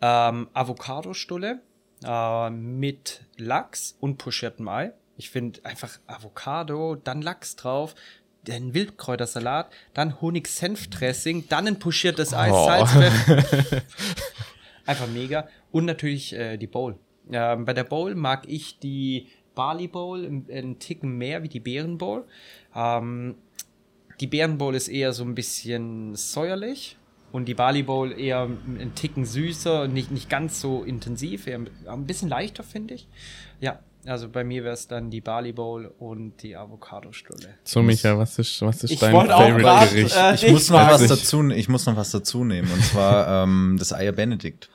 ähm, 0.00 0.48
Avocado-Stulle 0.52 1.60
äh, 2.04 2.50
mit 2.50 3.22
Lachs 3.36 3.96
und 4.00 4.18
pochiertem 4.18 4.66
Ei. 4.68 4.92
Ich 5.16 5.30
finde 5.30 5.64
einfach 5.64 6.00
Avocado, 6.08 6.96
dann 6.96 7.22
Lachs 7.22 7.54
drauf, 7.54 7.94
den 8.48 8.74
Wildkräutersalat, 8.74 9.70
dann 9.94 10.20
Honig-Senf-Dressing, 10.20 11.48
dann 11.48 11.68
ein 11.68 11.78
pochiertes 11.78 12.34
Ei, 12.34 12.50
Oh. 12.50 12.64
Salz. 12.66 12.90
Einfach 14.86 15.06
mega. 15.06 15.46
Und 15.70 15.84
natürlich 15.84 16.32
äh, 16.34 16.56
die 16.56 16.66
Bowl. 16.66 16.98
Ähm, 17.30 17.64
bei 17.64 17.72
der 17.72 17.84
Bowl 17.84 18.14
mag 18.14 18.44
ich 18.48 18.78
die 18.78 19.28
Barley 19.54 19.86
Bowl 19.88 20.24
einen, 20.50 20.78
Ticken 20.78 21.16
mehr 21.18 21.42
wie 21.42 21.48
die 21.48 21.60
Beeren 21.60 21.98
Bowl. 21.98 22.24
Ähm, 22.74 23.34
die 24.20 24.26
Beeren 24.26 24.58
Bowl 24.58 24.74
ist 24.74 24.88
eher 24.88 25.12
so 25.12 25.24
ein 25.24 25.34
bisschen 25.34 26.14
säuerlich 26.14 26.96
und 27.32 27.46
die 27.46 27.54
Barley 27.54 27.82
Bowl 27.82 28.12
eher 28.18 28.42
einen 28.42 28.92
Ticken 28.94 29.24
süßer, 29.24 29.88
nicht, 29.88 30.10
nicht 30.10 30.28
ganz 30.30 30.60
so 30.60 30.82
intensiv, 30.84 31.46
eher 31.46 31.60
ein- 31.86 32.06
bisschen 32.06 32.28
leichter, 32.28 32.62
finde 32.62 32.94
ich. 32.94 33.08
Ja, 33.60 33.78
also 34.04 34.28
bei 34.28 34.42
mir 34.44 34.64
wäre 34.64 34.74
es 34.74 34.88
dann 34.88 35.10
die 35.10 35.20
Barley 35.20 35.52
Bowl 35.52 35.92
und 35.98 36.42
die 36.42 36.56
Avocado-Stulle. 36.56 37.54
So, 37.64 37.82
Micha, 37.82 38.18
was 38.18 38.38
ist, 38.38 38.60
was 38.62 38.82
ist 38.84 38.90
Ich 38.90 38.98
dein 38.98 39.12
Favorite-Gericht? 39.12 40.16
äh, 40.16 40.34
Ich 40.34 40.50
muss 40.50 40.70
noch 40.70 40.88
was 40.88 41.06
dazu, 41.06 41.48
ich 41.50 41.68
muss 41.68 41.86
noch 41.86 41.96
was 41.96 42.10
dazu 42.10 42.44
nehmen 42.44 42.70
und 42.72 42.82
zwar 42.84 43.28
ähm, 43.44 43.76
das 43.78 43.92
Eier 43.92 44.12
Benedikt. 44.12 44.70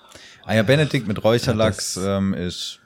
Eier 0.47 0.63
Benedikt 0.63 1.07
mit 1.07 1.23
Räucherlachs 1.23 1.95
Ja, 1.95 2.17
ähm, 2.17 2.33
ist. 2.33 2.79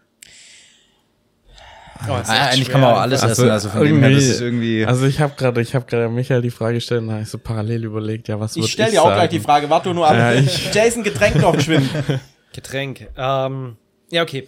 Oh, 2.10 2.18
ist 2.18 2.30
Ah, 2.30 2.48
eigentlich 2.48 2.64
schwer. 2.66 2.72
kann 2.72 2.82
man 2.82 2.94
auch 2.96 3.00
alles 3.02 3.22
essen, 3.22 3.50
also 3.52 3.70
von 3.70 3.84
dem 3.86 4.00
her, 4.02 4.10
das 4.10 4.24
ist 4.24 4.42
irgendwie. 4.42 4.84
Also 4.86 5.06
ich 5.06 5.20
habe 5.20 5.36
gerade, 5.38 5.62
ich 5.62 5.76
habe 5.76 5.86
gerade 5.86 6.10
Michael 6.10 6.42
die 6.42 6.50
Frage 6.50 6.76
gestellt, 6.76 7.04
und 7.04 7.12
habe 7.12 7.22
ich 7.22 7.30
so 7.30 7.38
parallel 7.38 7.84
überlegt, 7.86 8.28
ja, 8.28 8.40
was 8.40 8.56
ich 8.56 8.64
würd 8.64 8.70
stelle 8.72 8.92
dir 8.92 9.02
auch 9.02 9.06
sagen? 9.10 9.20
gleich 9.20 9.30
die 9.30 9.40
Frage. 9.40 9.70
Warte 9.70 9.90
du 9.90 9.94
nur 9.96 10.08
ab. 10.08 10.16
Ja, 10.16 10.34
ich- 10.34 10.70
Jason, 10.74 11.04
Getränk 11.04 11.36
noch 11.36 11.56
geschwind. 11.56 11.88
Getränk. 12.54 13.08
Ähm, 13.16 13.78
ja, 14.10 14.24
okay. 14.24 14.48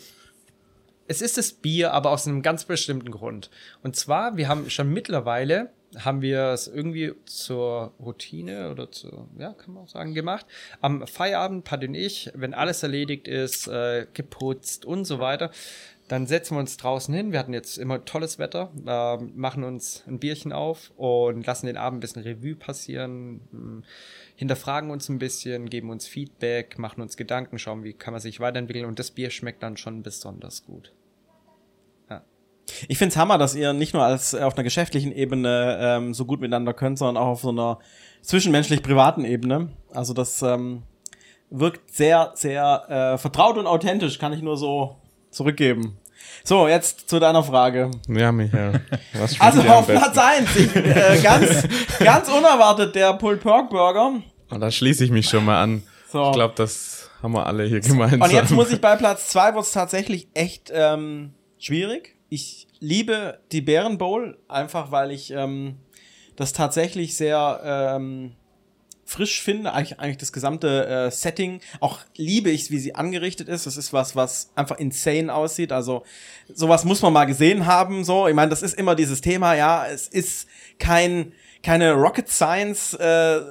Es 1.08 1.22
ist 1.22 1.38
das 1.38 1.52
Bier, 1.52 1.94
aber 1.94 2.10
aus 2.10 2.28
einem 2.28 2.42
ganz 2.42 2.64
bestimmten 2.66 3.12
Grund. 3.12 3.52
Und 3.84 3.96
zwar, 3.96 4.36
wir 4.36 4.48
haben 4.48 4.70
schon 4.72 4.90
mittlerweile, 4.92 5.70
haben 6.00 6.22
wir 6.22 6.50
es 6.50 6.68
irgendwie 6.68 7.14
zur 7.26 7.94
Routine 8.00 8.72
oder 8.72 8.92
zu, 8.92 9.28
ja, 9.38 9.54
kann 9.54 9.74
man 9.74 9.84
auch 9.84 9.90
sagen, 9.90 10.14
gemacht. 10.14 10.46
Am 10.82 11.06
Feierabend, 11.08 11.64
Pat 11.64 11.84
und 11.84 11.96
ich, 11.96 12.32
wenn 12.34 12.54
alles 12.54 12.84
erledigt 12.84 13.28
ist, 13.28 13.68
äh, 13.68 14.08
geputzt 14.14 14.86
und 14.86 15.06
so 15.06 15.20
weiter, 15.20 15.52
dann 16.08 16.28
setzen 16.28 16.56
wir 16.56 16.60
uns 16.60 16.78
draußen 16.78 17.14
hin. 17.14 17.32
Wir 17.32 17.40
hatten 17.40 17.54
jetzt 17.54 17.78
immer 17.78 18.04
tolles 18.06 18.38
Wetter, 18.38 18.72
ähm, 18.86 19.32
machen 19.36 19.64
uns 19.64 20.04
ein 20.08 20.20
Bierchen 20.20 20.52
auf 20.52 20.92
und 20.98 21.46
lassen 21.46 21.68
den 21.68 21.78
Abend 21.78 21.98
ein 21.98 22.02
bisschen 22.02 22.24
Revue 22.24 22.56
passieren, 22.56 23.42
mh, 23.52 23.84
hinterfragen 24.36 24.92
uns 24.92 25.10
ein 25.10 25.20
bisschen, 25.20 25.70
geben 25.70 25.90
uns 25.90 26.08
Feedback, 26.08 26.78
machen 26.78 27.02
uns 27.02 27.18
Gedanken, 27.18 27.58
schauen, 27.60 27.84
wie 27.84 27.94
kann 27.94 28.14
man 28.14 28.22
sich 28.22 28.40
weiterentwickeln 28.40 28.86
und 28.86 29.00
das 29.00 29.12
Bier 29.12 29.30
schmeckt 29.30 29.64
dann 29.64 29.78
schon 29.78 30.04
besonders 30.04 30.66
gut. 30.66 30.92
Ich 32.88 32.98
find's 32.98 33.18
Hammer, 33.18 33.38
dass 33.38 33.56
ihr 33.56 33.74
nicht 33.74 33.94
nur 33.94 34.04
als 34.04 34.34
äh, 34.34 34.42
auf 34.42 34.56
einer 34.56 34.64
geschäftlichen 34.64 35.12
Ebene 35.12 35.78
ähm, 35.80 36.14
so 36.14 36.26
gut 36.26 36.42
miteinander 36.42 36.74
könnt, 36.74 36.98
sondern 36.98 37.22
auch 37.22 37.28
auf 37.28 37.42
so 37.42 37.50
einer 37.50 37.80
zwischenmenschlich-privaten 38.22 39.26
Ebene. 39.26 39.70
Also 39.92 40.14
das 40.14 40.42
ähm, 40.42 40.84
wirkt 41.50 41.94
sehr, 41.94 42.32
sehr 42.36 43.14
äh, 43.14 43.18
vertraut 43.18 43.58
und 43.58 43.68
authentisch, 43.68 44.18
kann 44.20 44.34
ich 44.34 44.42
nur 44.42 44.58
so 44.58 44.98
zurückgeben. 45.30 45.98
So, 46.44 46.68
jetzt 46.68 47.10
zu 47.10 47.20
deiner 47.20 47.44
Frage. 47.44 47.92
Ja, 48.08 48.32
Michael. 48.32 48.82
Was 49.14 49.40
Also 49.40 49.62
auf 49.62 49.88
Platz 49.88 50.18
eins, 50.18 50.56
ich, 50.56 50.76
äh, 50.76 51.20
ganz, 51.22 51.68
ganz 52.00 52.30
unerwartet 52.30 52.96
der 52.96 53.14
Pulled 53.14 53.42
Pork 53.42 53.70
Burger. 53.70 54.14
Und 54.50 54.60
da 54.60 54.72
schließe 54.72 55.04
ich 55.04 55.12
mich 55.12 55.28
schon 55.28 55.46
mal 55.46 55.62
an. 55.62 55.84
So. 56.12 56.28
Ich 56.28 56.34
glaube, 56.34 56.54
das 56.56 57.10
haben 57.22 57.34
wir 57.34 57.46
alle 57.46 57.66
hier 57.66 57.80
gemeinsam. 57.80 58.22
Und 58.22 58.32
jetzt 58.32 58.52
muss 58.52 58.72
ich 58.72 58.82
bei 58.82 58.96
Platz 58.96 59.30
zwei 59.30 59.56
wird's 59.56 59.72
tatsächlich 59.72 60.28
echt 60.34 60.72
ähm, 60.74 61.34
schwierig. 61.58 62.13
Ich 62.34 62.66
liebe 62.80 63.38
die 63.52 63.62
Bären 63.62 64.00
Bowl, 64.00 64.40
einfach 64.48 64.90
weil 64.90 65.12
ich 65.12 65.30
ähm, 65.30 65.76
das 66.36 66.52
tatsächlich 66.52 67.16
sehr 67.16 67.62
ähm, 67.64 68.32
frisch 69.06 69.44
finde, 69.44 69.72
eigentlich, 69.72 70.00
eigentlich 70.00 70.18
das 70.18 70.34
gesamte 70.34 70.88
äh, 70.88 71.12
Setting. 71.12 71.62
Auch 71.80 72.00
liebe 72.16 72.50
ich, 72.50 72.72
wie 72.72 72.80
sie 72.80 72.96
angerichtet 72.96 73.50
ist. 73.50 73.68
Das 73.68 73.78
ist 73.78 73.94
was, 73.94 74.16
was 74.16 74.50
einfach 74.56 74.80
insane 74.80 75.32
aussieht. 75.32 75.72
Also 75.72 76.06
sowas 76.52 76.86
muss 76.86 77.04
man 77.04 77.14
mal 77.14 77.26
gesehen 77.26 77.68
haben. 77.68 78.04
So, 78.04 78.28
ich 78.28 78.34
meine, 78.34 78.50
das 78.50 78.64
ist 78.64 78.80
immer 78.80 78.96
dieses 78.96 79.22
Thema. 79.22 79.54
Ja, 79.54 79.86
es 79.86 80.08
ist 80.08 80.48
kein 80.80 81.34
keine 81.62 81.92
Rocket 81.94 82.30
Science 82.30 82.96
äh, 82.96 83.42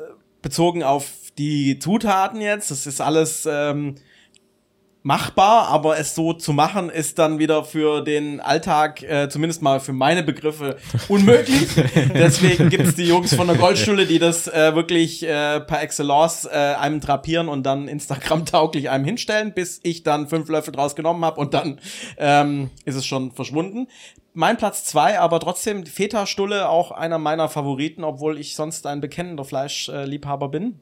bezogen 0.43 0.83
auf 0.83 1.09
die 1.39 1.79
Zutaten 1.79 2.41
jetzt. 2.41 2.73
Das 2.73 2.89
ist 2.89 3.01
alles 3.01 3.47
ähm, 3.49 3.95
machbar, 5.03 5.69
aber 5.69 5.99
es 5.99 6.15
so 6.15 6.33
zu 6.33 6.53
machen 6.53 6.89
ist 6.89 7.19
dann 7.19 7.39
wieder 7.39 7.65
für 7.65 8.03
den 8.03 8.41
Alltag, 8.41 9.03
äh, 9.03 9.29
zumindest 9.29 9.61
mal 9.61 9.81
für 9.81 9.93
meine 9.93 10.23
Begriffe, 10.23 10.77
unmöglich. 11.09 11.69
Deswegen 12.15 12.69
gibt's 12.69 12.95
die 12.95 13.05
Jungs 13.05 13.35
von 13.35 13.49
der 13.49 13.57
Goldstulle, 13.57 14.07
die 14.07 14.19
das 14.19 14.47
äh, 14.47 14.75
wirklich 14.75 15.25
äh, 15.25 15.61
par 15.61 15.83
excellence 15.83 16.45
äh, 16.45 16.57
einem 16.57 17.01
drapieren 17.01 17.49
und 17.49 17.65
dann 17.65 17.89
Instagram-tauglich 17.89 18.91
einem 18.91 19.05
hinstellen, 19.05 19.53
bis 19.55 19.81
ich 19.83 20.05
dann 20.05 20.29
fünf 20.29 20.49
Löffel 20.49 20.73
draus 20.73 20.95
genommen 20.95 21.25
habe 21.25 21.41
und 21.41 21.53
dann 21.53 21.81
ähm, 22.19 22.71
ist 22.85 22.95
es 22.95 23.05
schon 23.05 23.33
verschwunden. 23.33 23.89
Mein 24.35 24.57
Platz 24.57 24.85
zwei, 24.85 25.19
aber 25.19 25.41
trotzdem 25.41 25.85
Feta-Stulle 25.85 26.69
auch 26.69 26.91
einer 26.91 27.19
meiner 27.19 27.49
Favoriten, 27.49 28.05
obwohl 28.05 28.39
ich 28.39 28.57
sonst 28.57 28.87
ein 28.87 29.01
bekennender 29.01 29.45
Fleischliebhaber 29.45 30.49
bin. 30.49 30.81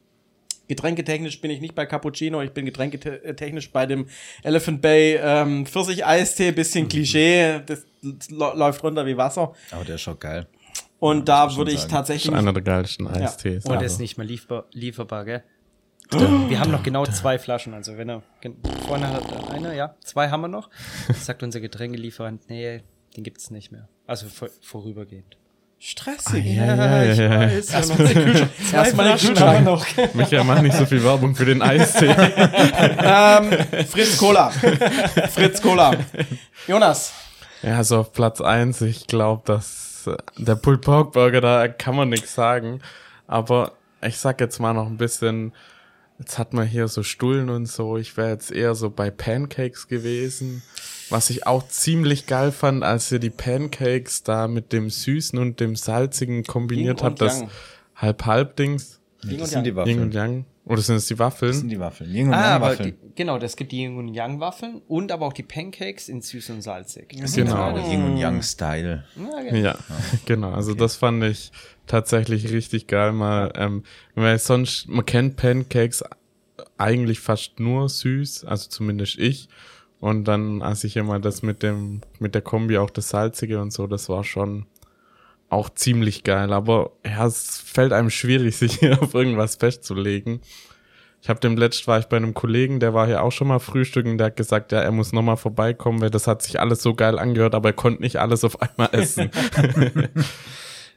Getränketechnisch 0.70 1.40
bin 1.40 1.50
ich 1.50 1.60
nicht 1.60 1.74
bei 1.74 1.84
Cappuccino, 1.84 2.40
ich 2.42 2.52
bin 2.52 2.64
getränketechnisch 2.64 3.72
bei 3.72 3.86
dem 3.86 4.06
Elephant 4.44 4.80
Bay 4.80 5.18
ähm, 5.20 5.66
Pfirsich-Eistee, 5.66 6.52
bisschen 6.52 6.88
Klischee, 6.88 7.60
das 7.66 7.84
läuft 8.30 8.84
runter 8.84 9.04
wie 9.04 9.16
Wasser. 9.16 9.52
Aber 9.72 9.84
der 9.84 9.96
ist 9.96 10.02
schon 10.02 10.16
geil. 10.20 10.46
Und 11.00 11.28
Ja, 11.28 11.48
da 11.48 11.56
würde 11.56 11.72
ich 11.72 11.78
sagen. 11.78 11.90
Das 11.90 11.98
tatsächlich 11.98 12.32
ist 12.32 12.38
einer 12.38 12.52
der 12.52 12.62
geilsten 12.62 13.08
Eistees. 13.08 13.64
Und 13.64 13.72
also. 13.72 13.84
ist 13.84 13.98
nicht 13.98 14.16
mehr 14.16 14.26
liefer 14.28 14.66
lieferbar, 14.70 15.24
gell? 15.24 15.42
Wir 16.12 16.60
haben 16.60 16.70
noch 16.70 16.84
genau 16.84 17.04
zwei 17.06 17.40
Flaschen, 17.40 17.74
also 17.74 17.96
wenn 17.96 18.08
er 18.08 18.22
vorne 18.86 19.08
hat 19.08 19.50
eine, 19.50 19.76
ja, 19.76 19.96
zwei 20.04 20.28
haben 20.30 20.42
wir 20.42 20.48
noch. 20.48 20.70
Sagt 21.14 21.42
unser 21.42 21.58
Getränkelieferant, 21.58 22.48
nee, 22.48 22.82
den 23.16 23.24
gibt's 23.24 23.50
nicht 23.50 23.72
mehr. 23.72 23.88
Also 24.06 24.28
vor, 24.28 24.50
vorübergehend. 24.60 25.36
Stressig. 25.80 26.44
ja, 26.44 26.74
ja, 26.76 27.02
ja, 27.04 27.12
ja. 27.14 27.48
Erstmal 27.48 28.06
den 28.08 28.24
Kühlschrank. 28.24 28.50
Erstmal 28.72 29.08
den 29.08 29.18
Kühlschrank. 29.18 29.64
noch. 29.64 29.86
Michael, 30.14 30.44
mach 30.44 30.60
nicht 30.62 30.76
so 30.76 30.86
viel 30.86 31.02
Werbung 31.02 31.34
für 31.34 31.46
den 31.46 31.62
Eistee. 31.62 32.14
ähm, 33.02 33.50
Fritz 33.88 34.16
Cola. 34.18 34.50
Fritz 34.50 35.60
Cola. 35.62 35.94
Jonas. 36.68 37.12
Ja, 37.62 37.76
also 37.76 37.98
auf 37.98 38.12
Platz 38.12 38.40
eins. 38.40 38.80
ich 38.80 39.06
glaube, 39.06 39.42
dass 39.46 40.06
äh, 40.06 40.16
der 40.36 40.54
Pulled 40.56 40.82
Pork 40.82 41.12
Burger, 41.12 41.40
da 41.40 41.68
kann 41.68 41.96
man 41.96 42.08
nichts 42.08 42.34
sagen. 42.34 42.80
Aber 43.26 43.72
ich 44.02 44.18
sag 44.18 44.40
jetzt 44.40 44.58
mal 44.60 44.72
noch 44.72 44.86
ein 44.86 44.96
bisschen, 44.96 45.52
jetzt 46.18 46.38
hat 46.38 46.52
man 46.52 46.66
hier 46.66 46.88
so 46.88 47.02
Stullen 47.02 47.50
und 47.50 47.66
so, 47.66 47.96
ich 47.96 48.16
wäre 48.16 48.30
jetzt 48.30 48.50
eher 48.50 48.74
so 48.74 48.90
bei 48.90 49.10
Pancakes 49.10 49.88
gewesen. 49.88 50.62
Was 51.10 51.28
ich 51.30 51.46
auch 51.46 51.66
ziemlich 51.68 52.26
geil 52.26 52.52
fand, 52.52 52.82
als 52.84 53.10
ihr 53.12 53.18
die 53.18 53.30
Pancakes 53.30 54.22
da 54.22 54.48
mit 54.48 54.72
dem 54.72 54.90
Süßen 54.90 55.38
und 55.38 55.60
dem 55.60 55.76
Salzigen 55.76 56.44
kombiniert 56.44 57.02
habt, 57.02 57.20
das. 57.20 57.44
Halb-Halb-Dings. 57.96 59.00
Das 59.22 59.32
und 59.32 59.46
sind 59.46 59.64
die 59.64 59.70
Yang. 59.70 59.76
Waffeln. 59.76 59.96
Yin 59.96 60.02
und 60.02 60.14
Yang. 60.14 60.44
Oder 60.64 60.82
sind 60.82 60.96
es 60.96 61.06
die 61.06 61.14
Das 61.16 61.38
sind 61.38 61.42
Waffeln? 61.50 61.68
die 61.68 61.80
Waffeln. 61.80 62.10
Yin 62.14 62.28
und 62.28 62.34
Ah, 62.34 62.40
Yang 62.42 62.52
aber 62.54 62.66
Waffeln. 62.70 62.96
die, 63.02 63.14
genau, 63.16 63.38
das 63.38 63.56
gibt 63.56 63.72
die 63.72 63.82
Yin 63.82 63.96
und 63.98 64.08
Yang 64.14 64.40
Waffeln 64.40 64.82
und 64.88 65.12
aber 65.12 65.26
auch 65.26 65.32
die 65.32 65.42
Pancakes 65.42 66.08
in 66.08 66.22
süß 66.22 66.50
und 66.50 66.62
salzig. 66.62 67.08
Genau. 67.10 67.72
Genau, 67.74 67.76
Yin 67.90 68.02
und 68.04 68.16
Yang 68.16 68.42
Style. 68.42 69.04
Ja, 69.16 69.42
genau. 69.42 69.56
Ja, 69.58 69.78
genau. 70.26 70.50
Also 70.52 70.74
das 70.74 70.96
fand 70.96 71.22
ich 71.24 71.50
tatsächlich 71.86 72.50
richtig 72.52 72.86
geil. 72.86 73.12
Mal, 73.12 73.52
ähm, 73.56 73.82
weil 74.14 74.38
sonst, 74.38 74.88
man 74.88 75.04
kennt 75.04 75.36
Pancakes 75.36 76.02
eigentlich 76.78 77.20
fast 77.20 77.60
nur 77.60 77.88
süß, 77.88 78.44
also 78.46 78.68
zumindest 78.70 79.18
ich. 79.18 79.48
Und 80.00 80.24
dann, 80.24 80.62
als 80.62 80.82
ich 80.84 80.96
immer 80.96 81.20
das 81.20 81.42
mit 81.42 81.62
dem, 81.62 82.00
mit 82.18 82.34
der 82.34 82.42
Kombi 82.42 82.78
auch 82.78 82.90
das 82.90 83.10
Salzige 83.10 83.60
und 83.60 83.72
so, 83.72 83.86
das 83.86 84.08
war 84.08 84.24
schon 84.24 84.66
auch 85.50 85.68
ziemlich 85.70 86.24
geil. 86.24 86.52
Aber 86.52 86.92
ja, 87.04 87.26
es 87.26 87.58
fällt 87.58 87.92
einem 87.92 88.10
schwierig, 88.10 88.56
sich 88.58 88.78
hier 88.78 89.02
auf 89.02 89.14
irgendwas 89.14 89.56
festzulegen. 89.56 90.40
Ich 91.22 91.28
habe 91.28 91.38
dem 91.40 91.58
letzt 91.58 91.86
war 91.86 91.98
ich 91.98 92.06
bei 92.06 92.16
einem 92.16 92.32
Kollegen, 92.32 92.80
der 92.80 92.94
war 92.94 93.06
hier 93.06 93.22
auch 93.22 93.30
schon 93.30 93.48
mal 93.48 93.58
frühstücken, 93.58 94.16
der 94.16 94.28
hat 94.28 94.36
gesagt, 94.36 94.72
ja, 94.72 94.80
er 94.80 94.90
muss 94.90 95.12
nochmal 95.12 95.36
vorbeikommen, 95.36 96.00
weil 96.00 96.08
das 96.08 96.26
hat 96.26 96.40
sich 96.40 96.58
alles 96.58 96.82
so 96.82 96.94
geil 96.94 97.18
angehört, 97.18 97.54
aber 97.54 97.68
er 97.68 97.74
konnte 97.74 98.00
nicht 98.00 98.16
alles 98.16 98.42
auf 98.42 98.60
einmal 98.62 98.88
essen. 98.92 99.30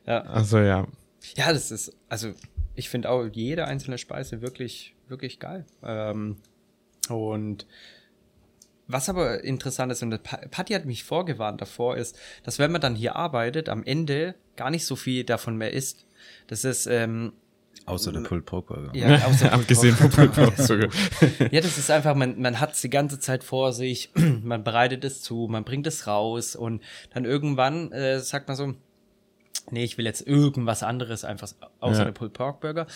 Ja. 0.05 0.21
Also 0.23 0.59
ja. 0.59 0.85
Ja, 1.35 1.53
das 1.53 1.71
ist, 1.71 1.95
also 2.09 2.33
ich 2.75 2.89
finde 2.89 3.09
auch 3.09 3.25
jede 3.31 3.65
einzelne 3.65 3.97
Speise 3.97 4.41
wirklich, 4.41 4.95
wirklich 5.07 5.39
geil. 5.39 5.65
Ähm, 5.81 6.37
und 7.09 7.65
was 8.93 9.09
aber 9.09 9.43
interessant 9.43 9.91
ist, 9.91 10.01
und 10.03 10.21
Patti 10.23 10.73
hat 10.73 10.85
mich 10.85 11.03
vorgewarnt 11.03 11.59
davor, 11.61 11.97
ist, 11.97 12.17
dass 12.43 12.59
wenn 12.59 12.71
man 12.71 12.79
dann 12.81 12.95
hier 12.95 13.15
arbeitet, 13.17 13.67
am 13.67 13.83
Ende 13.83 14.35
gar 14.55 14.69
nicht 14.69 14.85
so 14.85 14.95
viel 14.95 15.23
davon 15.25 15.57
mehr 15.57 15.73
isst. 15.73 16.05
Das 16.47 16.63
ist, 16.63 16.85
ähm, 16.87 17.33
Außer 17.85 18.13
der 18.13 18.21
Pulled 18.21 18.45
Pork 18.45 18.67
Burger. 18.67 18.91
ja, 18.95 19.25
außer 19.25 19.51
Abgesehen 19.51 19.93
vom 19.95 20.09
Pulverzucker. 20.09 20.87
Ja, 21.51 21.59
das 21.59 21.77
ist 21.77 21.91
einfach, 21.91 22.15
man, 22.15 22.39
man 22.39 22.61
hat 22.61 22.73
es 22.73 22.81
die 22.81 22.89
ganze 22.89 23.19
Zeit 23.19 23.43
vor 23.43 23.73
sich, 23.73 24.09
man 24.15 24.63
bereitet 24.63 25.03
es 25.03 25.21
zu, 25.21 25.47
man 25.49 25.65
bringt 25.65 25.85
es 25.87 26.07
raus 26.07 26.55
und 26.55 26.81
dann 27.13 27.25
irgendwann 27.25 27.91
äh, 27.91 28.19
sagt 28.21 28.47
man 28.47 28.55
so, 28.55 28.73
nee, 29.71 29.83
ich 29.83 29.97
will 29.97 30.05
jetzt 30.05 30.25
irgendwas 30.25 30.81
anderes, 30.83 31.25
einfach 31.25 31.49
außer 31.81 31.99
Ja. 31.99 32.05
der 32.05 32.11
Pulled 32.13 32.31
Pork 32.33 32.61
Burger. 32.61 32.87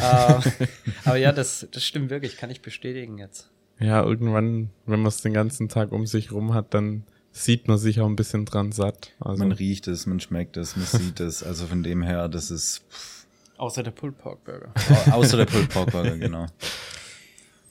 äh, 0.00 0.34
aber 1.04 1.16
ja, 1.16 1.32
das, 1.32 1.66
das 1.72 1.84
stimmt 1.84 2.10
wirklich, 2.10 2.36
kann 2.36 2.50
ich 2.50 2.62
bestätigen 2.62 3.18
jetzt. 3.18 3.50
Ja, 3.78 4.02
irgendwann, 4.02 4.70
wenn 4.86 5.00
man 5.00 5.08
es 5.08 5.20
den 5.22 5.34
ganzen 5.34 5.68
Tag 5.68 5.92
um 5.92 6.06
sich 6.06 6.32
rum 6.32 6.54
hat, 6.54 6.72
dann 6.74 7.04
sieht 7.32 7.68
man 7.68 7.76
sich 7.76 8.00
auch 8.00 8.06
ein 8.06 8.16
bisschen 8.16 8.46
dran 8.46 8.72
satt. 8.72 9.12
Also, 9.20 9.42
Man 9.42 9.52
riecht 9.52 9.86
es, 9.88 10.06
man 10.06 10.20
schmeckt 10.20 10.56
es, 10.56 10.76
man 10.76 10.86
sieht 10.86 11.20
es. 11.20 11.42
Also 11.42 11.66
von 11.66 11.82
dem 11.82 12.02
her, 12.02 12.28
das 12.28 12.50
ist 12.50 12.82
Außer 13.58 13.82
der 13.82 13.90
Pulled 13.90 14.16
Pork 14.18 14.44
Burger. 14.44 14.72
au- 15.08 15.12
außer 15.12 15.36
der 15.38 15.46
Pulled 15.46 15.68
Pork 15.70 15.90
Burger, 15.92 16.16
genau. 16.18 16.46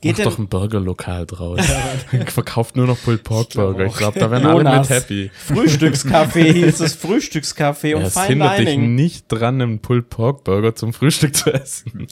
Geht 0.01 0.18
Mach 0.20 0.26
doch 0.26 0.38
ein 0.38 0.47
Burgerlokal 0.47 1.26
draus. 1.26 1.62
Verkauft 2.28 2.76
nur 2.76 2.86
noch 2.86 3.01
Pulled 3.01 3.24
Pork 3.24 3.49
Burger. 3.53 3.86
Ich 3.86 3.95
glaube, 3.95 4.20
da 4.20 4.30
wären 4.30 4.45
alle 4.45 4.80
mit 4.80 4.89
happy. 4.89 5.32
Frühstückscafé, 5.47 6.53
hier 6.53 6.68
ist 6.68 6.82
das 6.82 6.93
Frühstückscafé 6.95 7.88
Ja, 7.89 7.97
und 7.97 8.03
es 8.03 8.14
Fine 8.14 8.28
hindert 8.28 8.60
dich 8.60 8.66
Dining. 8.70 8.93
nicht 8.95 9.26
dran, 9.32 9.60
einen 9.62 9.80
Pulled 9.80 10.10
Pork 10.10 10.43
Burger 10.43 10.76
zum 10.76 10.93
Frühstück 10.93 11.36
zu 11.36 11.51
essen. 11.51 12.08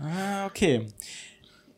Ah, 0.00 0.46
okay. 0.46 0.86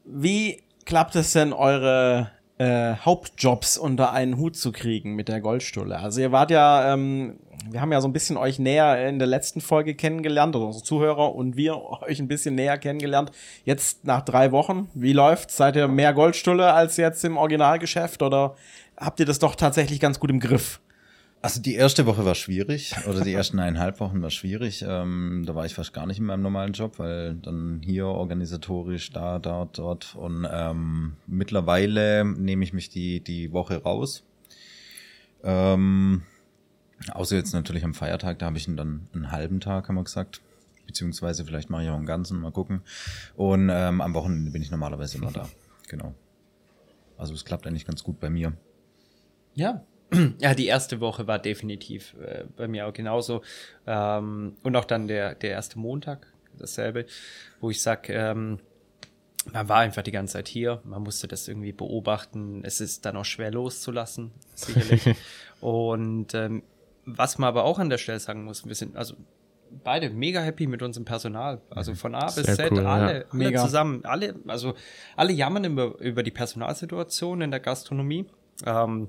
Wie 0.04 0.60
klappt 0.86 1.16
es 1.16 1.32
denn, 1.32 1.52
eure 1.52 2.30
äh, 2.58 2.94
Hauptjobs 2.96 3.78
unter 3.78 4.12
einen 4.12 4.36
Hut 4.36 4.56
zu 4.56 4.72
kriegen 4.72 5.14
mit 5.14 5.28
der 5.28 5.40
Goldstulle? 5.40 5.98
Also 5.98 6.20
ihr 6.20 6.32
wart 6.32 6.50
ja, 6.50 6.92
ähm, 6.92 7.38
wir 7.70 7.80
haben 7.80 7.92
ja 7.92 8.00
so 8.00 8.08
ein 8.08 8.12
bisschen 8.12 8.36
euch 8.36 8.58
näher 8.58 9.08
in 9.08 9.18
der 9.18 9.28
letzten 9.28 9.60
Folge 9.60 9.94
kennengelernt, 9.94 10.54
oder 10.56 10.66
unsere 10.66 10.84
Zuhörer 10.84 11.34
und 11.34 11.56
wir 11.56 11.76
euch 12.02 12.20
ein 12.20 12.28
bisschen 12.28 12.54
näher 12.54 12.78
kennengelernt. 12.78 13.32
Jetzt 13.64 14.04
nach 14.04 14.22
drei 14.22 14.52
Wochen, 14.52 14.88
wie 14.94 15.12
läuft's? 15.12 15.56
Seid 15.56 15.76
ihr 15.76 15.88
mehr 15.88 16.12
Goldstulle 16.12 16.72
als 16.72 16.96
jetzt 16.96 17.24
im 17.24 17.36
Originalgeschäft 17.36 18.22
oder 18.22 18.54
habt 18.96 19.20
ihr 19.20 19.26
das 19.26 19.38
doch 19.38 19.54
tatsächlich 19.54 20.00
ganz 20.00 20.20
gut 20.20 20.30
im 20.30 20.40
Griff? 20.40 20.80
Also 21.42 21.60
die 21.60 21.74
erste 21.74 22.06
Woche 22.06 22.24
war 22.24 22.36
schwierig, 22.36 22.94
oder 23.08 23.22
die 23.22 23.32
ersten 23.34 23.58
eineinhalb 23.58 23.98
Wochen 23.98 24.22
war 24.22 24.30
schwierig. 24.30 24.84
Ähm, 24.86 25.42
da 25.44 25.56
war 25.56 25.66
ich 25.66 25.74
fast 25.74 25.92
gar 25.92 26.06
nicht 26.06 26.20
in 26.20 26.24
meinem 26.24 26.42
normalen 26.42 26.72
Job, 26.72 27.00
weil 27.00 27.34
dann 27.34 27.80
hier 27.84 28.06
organisatorisch, 28.06 29.10
da, 29.10 29.40
dort, 29.40 29.76
dort. 29.76 30.14
Und 30.14 30.46
ähm, 30.48 31.16
mittlerweile 31.26 32.24
nehme 32.24 32.62
ich 32.62 32.72
mich 32.72 32.90
die, 32.90 33.18
die 33.18 33.52
Woche 33.52 33.82
raus. 33.82 34.22
Ähm, 35.42 36.22
außer 37.10 37.34
jetzt 37.34 37.52
natürlich 37.54 37.82
am 37.82 37.94
Feiertag, 37.94 38.38
da 38.38 38.46
habe 38.46 38.58
ich 38.58 38.66
dann 38.66 39.08
einen 39.12 39.32
halben 39.32 39.58
Tag, 39.58 39.88
haben 39.88 39.96
wir 39.96 40.04
gesagt. 40.04 40.40
Beziehungsweise 40.86 41.44
vielleicht 41.44 41.70
mache 41.70 41.82
ich 41.82 41.90
auch 41.90 41.96
einen 41.96 42.06
ganzen, 42.06 42.40
mal 42.40 42.52
gucken. 42.52 42.82
Und 43.34 43.68
ähm, 43.68 44.00
am 44.00 44.14
Wochenende 44.14 44.52
bin 44.52 44.62
ich 44.62 44.70
normalerweise 44.70 45.18
immer 45.18 45.32
da. 45.32 45.48
Genau. 45.88 46.14
Also 47.18 47.34
es 47.34 47.44
klappt 47.44 47.66
eigentlich 47.66 47.84
ganz 47.84 48.04
gut 48.04 48.20
bei 48.20 48.30
mir. 48.30 48.52
Ja. 49.54 49.84
Ja, 50.38 50.54
die 50.54 50.66
erste 50.66 51.00
Woche 51.00 51.26
war 51.26 51.38
definitiv 51.38 52.14
äh, 52.20 52.44
bei 52.56 52.68
mir 52.68 52.86
auch 52.86 52.92
genauso. 52.92 53.42
Ähm, 53.86 54.56
und 54.62 54.76
auch 54.76 54.84
dann 54.84 55.08
der, 55.08 55.34
der 55.34 55.50
erste 55.50 55.78
Montag, 55.78 56.26
dasselbe, 56.58 57.06
wo 57.60 57.70
ich 57.70 57.80
sag, 57.80 58.08
ähm, 58.08 58.58
man 59.52 59.68
war 59.68 59.78
einfach 59.78 60.02
die 60.02 60.12
ganze 60.12 60.34
Zeit 60.34 60.48
hier, 60.48 60.80
man 60.84 61.02
musste 61.02 61.26
das 61.28 61.48
irgendwie 61.48 61.72
beobachten. 61.72 62.62
Es 62.64 62.80
ist 62.80 63.04
dann 63.04 63.16
auch 63.16 63.24
schwer 63.24 63.50
loszulassen, 63.50 64.30
sicherlich. 64.54 65.16
und 65.60 66.34
ähm, 66.34 66.62
was 67.04 67.38
man 67.38 67.48
aber 67.48 67.64
auch 67.64 67.78
an 67.78 67.90
der 67.90 67.98
Stelle 67.98 68.20
sagen 68.20 68.44
muss, 68.44 68.66
wir 68.66 68.74
sind 68.74 68.96
also 68.96 69.14
beide 69.82 70.10
mega 70.10 70.40
happy 70.40 70.66
mit 70.66 70.82
unserem 70.82 71.04
Personal. 71.04 71.60
Also 71.70 71.94
von 71.94 72.14
A 72.14 72.26
bis 72.26 72.34
Sehr 72.34 72.54
Z, 72.54 72.72
cool, 72.72 72.82
ja. 72.82 72.88
alle, 72.92 73.06
alle 73.06 73.26
Mega. 73.32 73.60
zusammen, 73.62 74.04
alle, 74.04 74.34
also 74.46 74.74
alle 75.16 75.32
jammern 75.32 75.64
über, 75.64 75.98
über 75.98 76.22
die 76.22 76.30
Personalsituation 76.30 77.40
in 77.40 77.50
der 77.50 77.60
Gastronomie. 77.60 78.26
Ähm, 78.64 79.08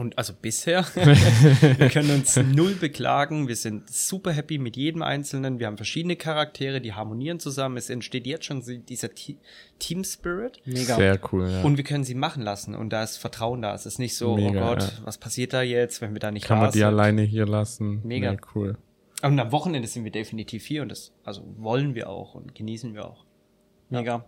und 0.00 0.16
also 0.16 0.32
bisher, 0.32 0.84
wir 0.94 1.88
können 1.90 2.10
uns 2.10 2.36
null 2.36 2.74
beklagen. 2.74 3.48
Wir 3.48 3.56
sind 3.56 3.90
super 3.90 4.32
happy 4.32 4.56
mit 4.56 4.76
jedem 4.76 5.02
Einzelnen. 5.02 5.58
Wir 5.58 5.66
haben 5.66 5.76
verschiedene 5.76 6.16
Charaktere, 6.16 6.80
die 6.80 6.94
harmonieren 6.94 7.38
zusammen. 7.38 7.76
Es 7.76 7.90
entsteht 7.90 8.26
jetzt 8.26 8.46
schon 8.46 8.62
dieser 8.86 9.14
Te 9.14 9.36
Team 9.78 10.02
Spirit. 10.02 10.60
Mega. 10.64 10.96
Sehr 10.96 11.20
cool, 11.32 11.50
ja. 11.50 11.62
Und 11.62 11.76
wir 11.76 11.84
können 11.84 12.04
sie 12.04 12.14
machen 12.14 12.42
lassen. 12.42 12.74
Und 12.74 12.90
da 12.90 13.02
ist 13.02 13.18
Vertrauen 13.18 13.60
da. 13.62 13.74
Es 13.74 13.84
ist 13.84 13.98
nicht 13.98 14.16
so, 14.16 14.36
Mega, 14.36 14.62
oh 14.62 14.74
Gott, 14.74 14.82
ja. 14.82 14.88
was 15.04 15.18
passiert 15.18 15.52
da 15.52 15.62
jetzt, 15.62 16.00
wenn 16.00 16.12
wir 16.14 16.20
da 16.20 16.30
nicht 16.30 16.46
Kann 16.46 16.58
da 16.58 16.62
man 16.64 16.72
die 16.72 16.78
sind. 16.78 16.86
alleine 16.88 17.22
hier 17.22 17.46
lassen. 17.46 18.00
Mega. 18.02 18.32
Ja, 18.32 18.38
cool. 18.54 18.78
Und 19.22 19.38
am 19.38 19.52
Wochenende 19.52 19.86
sind 19.86 20.04
wir 20.04 20.12
definitiv 20.12 20.64
hier. 20.64 20.82
Und 20.82 20.88
das, 20.90 21.12
also 21.24 21.42
wollen 21.58 21.94
wir 21.94 22.08
auch 22.08 22.34
und 22.34 22.54
genießen 22.54 22.94
wir 22.94 23.04
auch. 23.04 23.24
Mega. 23.90 24.16
Ja, 24.16 24.24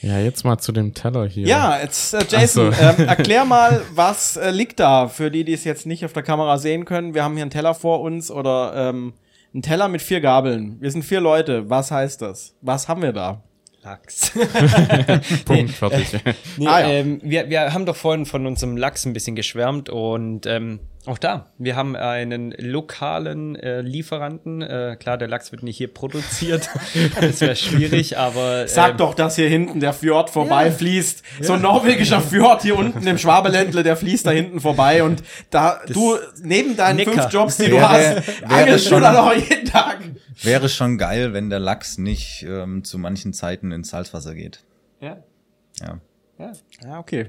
jetzt 0.00 0.44
mal 0.44 0.58
zu 0.58 0.72
dem 0.72 0.94
Teller 0.94 1.26
hier. 1.26 1.46
Ja, 1.46 1.78
jetzt, 1.80 2.12
äh, 2.14 2.24
Jason, 2.28 2.72
so. 2.72 2.82
ähm, 2.82 3.06
erklär 3.08 3.44
mal, 3.44 3.82
was 3.94 4.36
äh, 4.36 4.50
liegt 4.50 4.80
da 4.80 5.08
für 5.08 5.30
die, 5.30 5.44
die 5.44 5.52
es 5.52 5.64
jetzt 5.64 5.86
nicht 5.86 6.04
auf 6.04 6.12
der 6.12 6.22
Kamera 6.24 6.58
sehen 6.58 6.84
können. 6.84 7.14
Wir 7.14 7.22
haben 7.24 7.34
hier 7.34 7.42
einen 7.42 7.50
Teller 7.50 7.74
vor 7.74 8.00
uns 8.00 8.30
oder 8.30 8.72
ähm, 8.76 9.12
einen 9.54 9.62
Teller 9.62 9.88
mit 9.88 10.02
vier 10.02 10.20
Gabeln. 10.20 10.76
Wir 10.80 10.90
sind 10.90 11.04
vier 11.04 11.20
Leute. 11.20 11.70
Was 11.70 11.90
heißt 11.90 12.20
das? 12.22 12.54
Was 12.62 12.88
haben 12.88 13.02
wir 13.02 13.12
da? 13.12 13.42
Lachs. 13.84 14.32
Punkt, 15.44 15.70
fertig. 15.72 16.12
Nee, 16.56 16.66
Ah, 16.66 16.80
ja. 16.80 16.88
ähm, 16.88 17.20
wir, 17.22 17.50
wir 17.50 17.72
haben 17.74 17.84
doch 17.86 17.96
vorhin 17.96 18.26
von 18.26 18.46
unserem 18.46 18.76
Lachs 18.76 19.04
ein 19.06 19.12
bisschen 19.12 19.34
geschwärmt 19.36 19.88
und 19.88 20.46
ähm, 20.46 20.80
auch 21.04 21.18
da, 21.18 21.46
wir 21.58 21.74
haben 21.74 21.96
einen 21.96 22.52
lokalen 22.58 23.56
äh, 23.56 23.80
Lieferanten. 23.80 24.62
Äh, 24.62 24.96
klar, 25.00 25.18
der 25.18 25.26
Lachs 25.26 25.50
wird 25.50 25.62
nicht 25.64 25.76
hier 25.76 25.92
produziert. 25.92 26.70
das 27.20 27.40
wäre 27.40 27.56
schwierig, 27.56 28.18
aber 28.18 28.68
Sag 28.68 28.92
ähm, 28.92 28.96
doch, 28.98 29.14
dass 29.14 29.34
hier 29.36 29.48
hinten 29.48 29.80
der 29.80 29.92
Fjord 29.94 30.30
vorbeifließt. 30.30 31.22
So 31.40 31.54
ein 31.54 31.62
norwegischer 31.62 32.20
Fjord 32.20 32.62
hier 32.62 32.78
unten 32.78 33.04
im 33.06 33.18
Schwabeländle, 33.18 33.82
der 33.82 33.96
fließt 33.96 34.26
da 34.26 34.30
hinten 34.30 34.60
vorbei 34.60 35.02
und 35.02 35.22
da 35.50 35.80
du 35.88 36.16
neben 36.42 36.76
deinen 36.76 36.96
Neckar. 36.98 37.14
fünf 37.14 37.32
Jobs, 37.32 37.56
die 37.56 37.66
du 37.68 37.76
Wäre- 37.76 37.88
hast, 37.88 38.40
wäre 38.42 38.50
angelst 38.54 38.86
du 38.86 38.90
schon- 38.90 39.02
dann 39.02 39.16
auch 39.16 39.34
jeden 39.34 39.64
Tag. 39.66 39.98
Wäre 40.42 40.68
schon 40.68 40.98
geil, 40.98 41.32
wenn 41.32 41.50
der 41.50 41.58
Lachs 41.58 41.98
nicht 41.98 42.44
ähm, 42.48 42.84
zu 42.84 42.98
manchen 42.98 43.32
Zeiten 43.32 43.72
ins 43.72 43.90
Salzwasser 43.90 44.34
geht. 44.34 44.60
ja, 45.00 45.18
Ja. 45.80 45.98
ja. 46.38 46.52
Ja, 46.84 46.98
okay. 46.98 47.28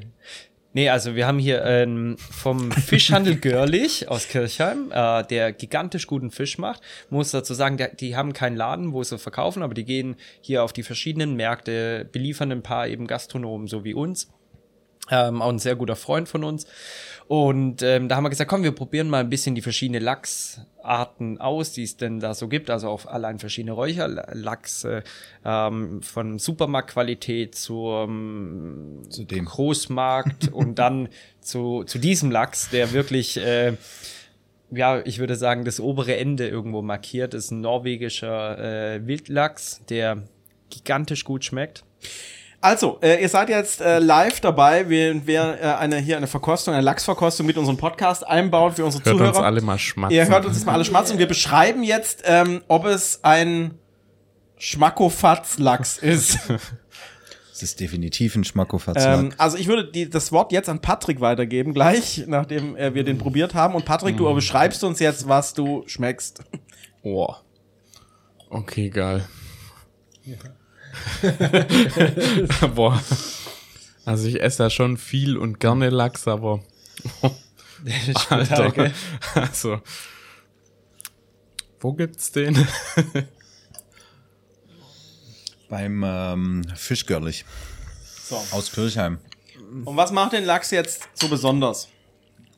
Nee, 0.76 0.90
also 0.90 1.16
wir 1.16 1.28
haben 1.28 1.38
hier 1.38 1.64
ähm, 1.66 2.18
vom 2.18 2.72
Fischhandel 2.72 3.36
Görlich 3.38 4.10
aus 4.10 4.28
Kirchheim, 4.28 4.92
äh, 4.92 5.24
der 5.24 5.54
gigantisch 5.54 6.08
guten 6.08 6.32
Fisch 6.32 6.58
macht. 6.58 6.82
Muss 7.12 7.30
dazu 7.30 7.54
sagen, 7.54 7.78
der, 7.78 7.90
die 7.90 8.16
haben 8.16 8.34
keinen 8.34 8.58
Laden, 8.58 8.92
wo 8.92 9.04
sie 9.04 9.20
verkaufen, 9.20 9.62
aber 9.62 9.76
die 9.76 9.86
gehen 9.86 10.16
hier 10.42 10.64
auf 10.64 10.74
die 10.74 10.82
verschiedenen 10.82 11.36
Märkte, 11.36 12.10
beliefern 12.12 12.52
ein 12.52 12.64
paar 12.64 12.88
eben 12.88 13.06
Gastronomen, 13.06 13.68
so 13.68 13.84
wie 13.84 13.94
uns. 13.94 14.30
Ähm, 15.12 15.42
auch 15.42 15.50
ein 15.50 15.60
sehr 15.60 15.76
guter 15.76 15.96
Freund 15.96 16.28
von 16.28 16.44
uns. 16.44 16.66
Und 17.28 17.82
ähm, 17.82 18.10
da 18.10 18.16
haben 18.16 18.24
wir 18.24 18.30
gesagt, 18.30 18.50
komm, 18.50 18.64
wir 18.64 18.74
probieren 18.74 19.10
mal 19.10 19.22
ein 19.22 19.30
bisschen 19.30 19.56
die 19.56 19.62
verschiedenen 19.62 20.04
Lachsarten 20.04 21.40
aus, 21.40 21.72
die 21.72 21.84
es 21.84 21.98
denn 21.98 22.20
da 22.20 22.34
so 22.34 22.48
gibt. 22.48 22.70
Also 22.70 22.90
auf 22.90 23.08
allein 23.08 23.40
verschiedene 23.40 23.72
Räucherlachs, 23.72 24.84
äh, 24.84 25.04
ähm, 25.46 26.02
von 26.02 26.40
Supermarktqualität 26.40 27.56
zum 27.56 29.02
Zu 29.10 29.24
dem. 29.24 29.46
Großmarkt 29.46 30.48
und 30.52 30.80
dann 30.80 31.10
zu, 31.42 31.84
zu 31.86 31.98
diesem 31.98 32.32
Lachs, 32.32 32.70
der 32.70 32.92
wirklich 32.92 33.38
äh, 33.38 33.74
ja, 34.76 35.02
ich 35.06 35.20
würde 35.20 35.36
sagen, 35.36 35.66
das 35.66 35.80
obere 35.80 36.18
Ende 36.18 36.48
irgendwo 36.48 36.82
markiert. 36.82 37.34
Das 37.34 37.46
ist 37.46 37.52
ein 37.52 37.62
norwegischer 37.62 38.96
äh, 38.96 39.06
Wildlachs, 39.06 39.82
der 39.90 40.24
gigantisch 40.70 41.24
gut 41.24 41.46
schmeckt. 41.46 41.84
Also, 42.64 42.98
äh, 43.02 43.22
ihr 43.22 43.28
seid 43.28 43.50
jetzt 43.50 43.82
äh, 43.82 44.00
live 44.00 44.40
dabei, 44.40 44.88
während 44.88 45.28
wir 45.28 45.60
äh, 45.62 45.66
eine, 45.66 45.98
hier 45.98 46.16
eine 46.16 46.28
Verkostung, 46.28 46.74
eine 46.74 46.82
Lachsverkostung 46.82 47.46
mit 47.46 47.58
unserem 47.58 47.76
Podcast 47.76 48.26
einbauen 48.26 48.72
für 48.72 48.86
unsere 48.86 49.04
Hört 49.04 49.18
Zuhörer. 49.18 49.36
uns 49.36 49.46
alle 49.46 49.60
mal 49.60 49.78
schmatzen. 49.78 50.16
Ihr 50.16 50.26
hört 50.30 50.46
uns 50.46 50.56
jetzt 50.56 50.66
mal 50.66 50.72
alle 50.72 50.86
schmatzen. 50.86 51.20
Wir 51.20 51.28
beschreiben 51.28 51.84
jetzt, 51.84 52.24
ähm, 52.26 52.62
ob 52.70 52.86
es 52.86 53.20
ein 53.22 53.78
Schmackofatz-Lachs 54.58 55.98
ist. 55.98 56.40
Es 57.52 57.62
ist 57.62 57.82
definitiv 57.82 58.36
ein 58.38 58.46
Schmackofatz-Lack. 58.46 59.20
ähm, 59.20 59.34
also 59.38 59.58
ich 59.58 59.68
würde 59.68 59.92
die, 59.92 60.10
das 60.10 60.32
Wort 60.32 60.54
jetzt 60.54 60.70
an 60.70 60.80
Patrick 60.80 61.20
weitergeben, 61.20 61.74
gleich, 61.74 62.24
nachdem 62.28 62.78
äh, 62.78 62.96
wir 62.96 63.04
den 63.04 63.18
probiert 63.18 63.56
haben. 63.56 63.76
Und 63.76 63.84
Patrick, 63.84 64.16
du 64.16 64.34
beschreibst 64.34 64.86
uns 64.86 65.00
jetzt, 65.00 65.28
was 65.28 65.54
du 65.54 65.84
schmeckst. 65.86 66.44
Oh. 67.02 67.28
Okay, 68.50 68.90
geil. 68.90 69.28
Boah. 72.76 73.02
Also 74.06 74.28
ich 74.28 74.42
esse 74.42 74.64
ja 74.64 74.70
schon 74.70 74.98
viel 74.98 75.38
und 75.38 75.60
gerne 75.60 75.90
Lachs, 75.90 76.28
aber 76.28 76.62
Alter. 78.30 78.68
Okay. 78.68 78.92
Also 79.36 79.82
wo 81.80 81.92
gibt's 81.94 82.32
den? 82.32 82.56
Beim 85.70 86.04
ähm, 86.06 86.64
Fischgörlich 86.76 87.44
So. 88.24 88.42
aus 88.52 88.72
Kirchheim. 88.72 89.18
Und 89.86 89.98
was 89.98 90.12
macht 90.12 90.32
den 90.34 90.46
Lachs 90.46 90.72
jetzt 90.72 91.10
so 91.14 91.28
besonders? 91.28 91.90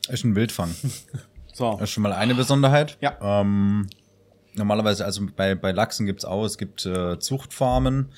Ist 0.08 0.24
ein 0.24 0.36
Wildfang. 0.36 0.74
So. 1.52 1.72
Das 1.72 1.82
ist 1.84 1.90
schon 1.90 2.02
mal 2.04 2.12
eine 2.12 2.34
Besonderheit. 2.36 2.98
Ja. 3.00 3.16
Ähm, 3.40 3.88
normalerweise, 4.56 5.04
also 5.04 5.26
bei, 5.36 5.54
bei 5.54 5.72
Lachsen 5.72 6.06
gibt's 6.06 6.24
auch, 6.24 6.44
es 6.44 6.58
gibt 6.58 6.86
äh, 6.86 7.18
Zuchtfarmen, 7.18 8.10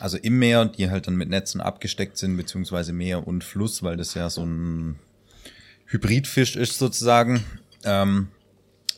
also 0.00 0.16
im 0.18 0.38
Meer, 0.38 0.66
die 0.66 0.90
halt 0.90 1.06
dann 1.06 1.16
mit 1.16 1.28
Netzen 1.28 1.60
abgesteckt 1.60 2.16
sind, 2.18 2.36
beziehungsweise 2.36 2.92
Meer 2.92 3.26
und 3.26 3.44
Fluss, 3.44 3.82
weil 3.82 3.96
das 3.96 4.14
ja 4.14 4.30
so 4.30 4.44
ein 4.44 4.98
Hybridfisch 5.86 6.56
ist 6.56 6.78
sozusagen. 6.78 7.44
Ähm, 7.84 8.28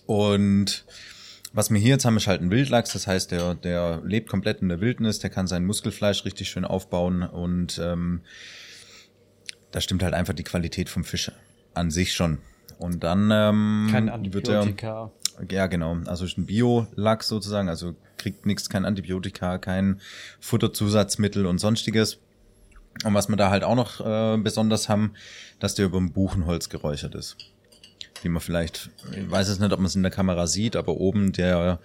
und 0.06 0.84
was 1.52 1.70
wir 1.70 1.78
hier 1.78 1.90
jetzt 1.90 2.04
haben, 2.04 2.16
ist 2.16 2.26
halt 2.26 2.42
ein 2.42 2.50
Wildlachs, 2.50 2.92
das 2.92 3.06
heißt, 3.06 3.30
der, 3.30 3.54
der 3.54 4.02
lebt 4.04 4.28
komplett 4.28 4.60
in 4.60 4.68
der 4.68 4.80
Wildnis, 4.80 5.18
der 5.18 5.30
kann 5.30 5.46
sein 5.46 5.64
Muskelfleisch 5.64 6.24
richtig 6.24 6.48
schön 6.48 6.64
aufbauen 6.64 7.22
und 7.22 7.78
ähm, 7.82 8.22
da 9.70 9.80
stimmt 9.80 10.02
halt 10.02 10.14
einfach 10.14 10.34
die 10.34 10.44
Qualität 10.44 10.88
vom 10.88 11.04
Fisch 11.04 11.30
an 11.74 11.90
sich 11.90 12.12
schon. 12.12 12.38
Und 12.78 13.04
dann 13.04 13.30
ähm, 13.32 13.88
Kein 13.90 14.06
wird 14.32 14.48
er 14.48 14.60
Antibiotika. 14.60 15.12
Ja, 15.50 15.66
genau. 15.66 15.96
Also 16.06 16.24
ist 16.24 16.38
ein 16.38 16.46
Bio-Lachs 16.46 17.28
sozusagen, 17.28 17.68
also 17.68 17.94
kriegt 18.18 18.46
nichts, 18.46 18.68
kein 18.68 18.84
Antibiotika, 18.84 19.58
kein 19.58 20.00
Futterzusatzmittel 20.40 21.46
und 21.46 21.58
sonstiges. 21.58 22.18
Und 23.04 23.14
was 23.14 23.28
wir 23.28 23.36
da 23.36 23.50
halt 23.50 23.64
auch 23.64 23.74
noch 23.74 24.00
äh, 24.00 24.38
besonders 24.38 24.88
haben, 24.88 25.14
dass 25.58 25.74
der 25.74 25.86
über 25.86 25.98
dem 25.98 26.12
Buchenholz 26.12 26.68
geräuchert 26.68 27.14
ist. 27.14 27.36
Wie 28.22 28.28
man 28.28 28.40
vielleicht, 28.40 28.90
ich 29.12 29.30
weiß 29.30 29.48
es 29.48 29.58
nicht, 29.58 29.72
ob 29.72 29.80
man 29.80 29.86
es 29.86 29.96
in 29.96 30.02
der 30.02 30.12
Kamera 30.12 30.46
sieht, 30.46 30.76
aber 30.76 30.96
oben 30.96 31.32
der 31.32 31.80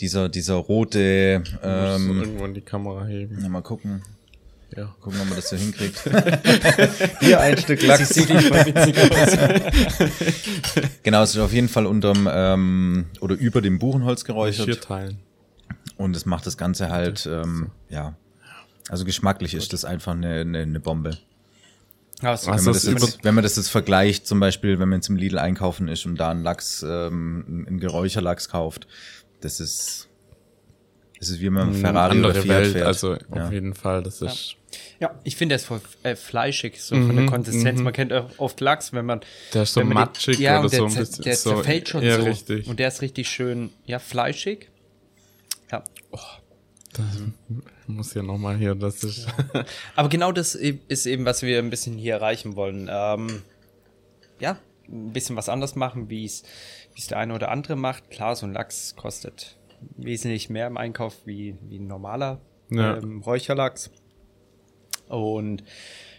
dieser 0.00 0.28
dieser 0.28 0.54
rote, 0.54 1.42
Ähm, 1.62 2.20
irgendwo 2.20 2.44
in 2.44 2.54
die 2.54 2.60
Kamera 2.60 3.04
heben. 3.04 3.40
ja, 3.42 3.48
mal 3.48 3.62
gucken, 3.62 4.02
Ja. 4.76 4.94
gucken, 5.00 5.20
ob 5.20 5.28
man 5.28 5.36
das 5.36 5.48
so 5.48 5.56
hinkriegt. 5.56 5.98
Hier 7.20 7.40
ein 7.40 7.56
Stück 7.56 7.82
Lachs. 7.82 8.14
genau, 11.02 11.22
es 11.22 11.30
ist 11.30 11.38
auf 11.38 11.52
jeden 11.52 11.68
Fall 11.68 11.86
unterm 11.86 12.28
ähm, 12.30 13.06
oder 13.20 13.34
über 13.34 13.60
dem 13.60 13.78
Buchenholz 13.78 14.24
geräuchert. 14.24 14.66
Vier 14.66 14.80
Teilen. 14.80 15.18
Und 15.96 16.14
es 16.16 16.26
macht 16.26 16.46
das 16.46 16.56
Ganze 16.56 16.90
halt, 16.90 17.26
ähm, 17.26 17.70
ja. 17.88 18.14
Also 18.88 19.04
geschmacklich 19.04 19.54
ist 19.54 19.72
das 19.72 19.84
einfach 19.84 20.12
eine, 20.12 20.40
eine, 20.40 20.58
eine 20.60 20.80
Bombe. 20.80 21.18
Also, 22.22 22.46
Wenn 22.48 22.56
man, 22.56 22.58
es 22.58 22.64
das 22.64 22.84
ist 22.84 23.02
jetzt, 23.02 23.24
wenn 23.24 23.34
man 23.34 23.44
das 23.44 23.56
jetzt 23.56 23.68
vergleicht, 23.68 24.26
zum 24.26 24.40
Beispiel, 24.40 24.78
wenn 24.80 24.88
man 24.88 24.98
jetzt 24.98 25.08
im 25.08 25.16
Lidl 25.16 25.38
einkaufen 25.38 25.88
ist 25.88 26.04
und 26.04 26.16
da 26.16 26.30
einen 26.30 26.42
Lachs, 26.42 26.82
ähm, 26.86 27.64
einen 27.68 27.78
Geräucherlachs 27.80 28.48
kauft, 28.48 28.88
das 29.40 29.60
ist, 29.60 30.08
das 31.18 31.28
ist 31.30 31.40
wie 31.40 31.46
wenn 31.46 31.52
man 31.52 31.74
Ferrari 31.74 32.12
Eine 32.12 32.20
oder 32.20 32.28
andere 32.30 32.42
Fiat 32.42 32.48
Welt, 32.56 32.72
fährt. 32.72 32.86
also 32.86 33.14
Ja. 33.34 33.44
auf 33.46 33.52
jeden 33.52 33.74
Fall, 33.74 34.02
das 34.02 34.20
ist, 34.20 34.56
ich 35.24 35.36
finde, 35.36 35.54
ist 35.54 35.66
voll 35.66 35.80
äh, 36.02 36.14
fleischig, 36.16 36.82
so 36.82 36.94
von 36.94 37.16
der 37.16 37.26
Konsistenz. 37.26 37.80
Man 37.80 37.92
kennt 37.92 38.12
auch 38.12 38.30
oft 38.38 38.60
Lachs, 38.60 38.92
wenn 38.92 39.06
man. 39.06 39.20
der 39.54 39.62
ist 39.62 39.72
so 39.74 39.80
wenn 39.80 39.88
man 39.88 39.96
den- 39.96 40.00
matschig 40.08 40.38
ja, 40.38 40.60
oder 40.60 40.68
der, 40.68 40.78
so 40.80 40.86
ein 40.86 40.94
bisschen. 40.94 41.24
Der 41.24 41.36
so, 41.36 41.50
zerfällt 41.54 41.88
schon 41.88 42.02
ja, 42.02 42.16
so. 42.18 42.24
richtig. 42.24 42.66
Und 42.68 42.78
der 42.78 42.88
ist 42.88 43.00
richtig 43.02 43.28
schön, 43.28 43.70
ja, 43.86 43.98
fleischig. 43.98 44.68
Ja. 45.70 45.84
Ich 47.82 47.88
muss 47.88 48.14
ja 48.14 48.22
nochmal 48.22 48.56
hier, 48.56 48.74
das 48.74 49.04
ist, 49.04 49.26
Aber 49.94 50.08
genau 50.08 50.32
das 50.32 50.54
ist 50.54 51.06
eben, 51.06 51.24
was 51.24 51.42
wir 51.42 51.58
ein 51.58 51.70
bisschen 51.70 51.96
hier 51.96 52.14
erreichen 52.14 52.56
wollen. 52.56 52.88
Ähm, 52.90 53.42
ja, 54.40 54.58
ein 54.88 55.12
bisschen 55.12 55.36
was 55.36 55.48
anders 55.48 55.76
machen, 55.76 56.08
wie 56.10 56.24
es 56.24 56.42
wie 56.94 57.00
es 57.00 57.06
der 57.06 57.18
eine 57.18 57.34
oder 57.34 57.50
andere 57.50 57.76
macht. 57.76 58.10
Klar, 58.10 58.34
so 58.36 58.46
ein 58.46 58.52
Lachs 58.52 58.96
kostet 58.96 59.56
wesentlich 59.96 60.50
mehr 60.50 60.66
im 60.66 60.76
Einkauf 60.76 61.14
wie, 61.24 61.56
wie 61.68 61.78
ein 61.78 61.86
normaler 61.86 62.40
Ja. 62.70 62.96
ähm, 62.96 63.22
Räucherlachs. 63.22 63.90
Und 65.08 65.64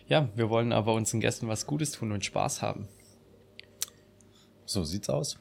ja, 0.08 0.30
wir 0.36 0.50
wollen 0.50 0.72
aber 0.72 0.94
unseren 0.94 1.20
Gästen 1.20 1.48
was 1.48 1.68
Gutes 1.68 1.92
tun 1.92 2.12
und 2.12 2.26
Spaß 2.26 2.62
haben. 2.62 2.88
So 4.66 4.84
sieht's 4.84 5.10
aus. 5.10 5.38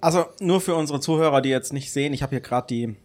Also 0.00 0.26
nur 0.40 0.60
für 0.60 0.74
unsere 0.74 1.00
Zuhörer, 1.00 1.40
die 1.40 1.48
jetzt 1.48 1.72
nicht 1.72 1.92
sehen, 1.92 2.12
ich 2.12 2.22
habe 2.22 2.30
hier 2.30 2.40
gerade 2.40 2.66
die 2.68 2.96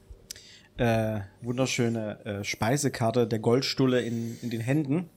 äh, 0.77 1.21
wunderschöne 1.41 2.25
äh, 2.25 2.43
Speisekarte 2.43 3.27
der 3.27 3.39
Goldstulle 3.39 4.01
in, 4.01 4.37
in 4.41 4.49
den 4.49 4.61
Händen. 4.61 5.09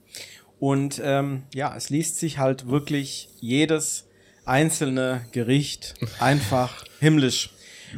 Und 0.61 1.01
ähm, 1.05 1.45
ja, 1.55 1.75
es 1.77 1.91
liest 1.91 2.19
sich 2.19 2.39
halt 2.39 2.69
wirklich 2.69 3.29
jedes 3.41 4.09
einzelne 4.45 5.27
Gericht 5.33 5.95
einfach 6.21 6.85
himmlisch. 7.01 7.51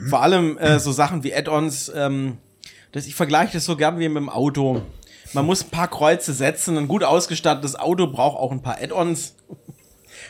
Vor 0.09 0.23
allem 0.23 0.57
äh, 0.59 0.79
so 0.79 0.93
Sachen 0.93 1.25
wie 1.25 1.35
Add-ons. 1.35 1.91
Ähm, 1.95 2.39
das, 2.93 3.07
ich 3.07 3.15
vergleiche 3.15 3.55
das 3.55 3.65
so 3.65 3.77
gern 3.77 3.99
wie 3.99 4.09
mit 4.09 4.19
dem 4.19 4.29
Auto. 4.29 4.83
Man 5.33 5.47
muss 5.47 5.63
ein 5.65 5.71
paar 5.71 5.89
Kreuze 5.89 6.33
setzen. 6.33 6.77
Ein 6.77 6.89
gut 6.89 7.05
ausgestattetes 7.05 7.77
Auto 7.77 8.07
braucht 8.09 8.39
auch 8.39 8.51
ein 8.53 8.63
paar 8.63 8.79
Add-ons. 8.81 9.37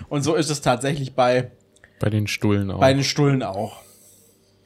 Und 0.08 0.22
so 0.22 0.34
ist 0.34 0.50
es 0.50 0.60
tatsächlich 0.60 1.14
bei, 1.14 1.50
bei 1.98 2.10
den 2.10 2.26
Stullen 2.26 2.70
auch. 2.70 2.80
bei 2.80 2.92
den 2.92 3.04
Stullen 3.04 3.42
auch. 3.42 3.78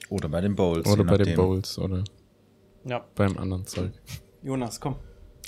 Oder 0.09 0.29
bei 0.29 0.41
den 0.41 0.55
Bowls. 0.57 0.87
oder 0.87 1.05
bei 1.05 1.17
den. 1.19 1.35
Bowls 1.37 1.79
oder 1.79 2.05
Ja. 2.85 3.05
beim 3.15 3.39
anderen 3.39 3.67
Zeug. 3.67 3.93
Jonas, 4.43 4.81
komm, 4.81 4.97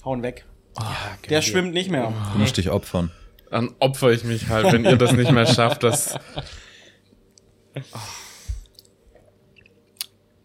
hauen 0.05 0.22
weg. 0.22 0.47
ja 0.78 0.87
Der 1.28 1.43
schwimmt 1.43 1.74
nicht 1.74 1.91
mehr. 1.91 2.12
Du 2.32 2.39
musst 2.39 2.57
dich 2.57 2.70
opfern. 2.70 3.11
Dann 3.51 3.74
opfer 3.78 4.11
ich 4.11 4.24
mich 4.24 4.49
halt, 4.49 4.72
wenn 4.72 4.84
ihr 4.84 4.97
das 4.97 5.12
nicht 5.12 5.30
mehr 5.30 5.47
schafft, 5.47 5.82
das, 5.82 6.18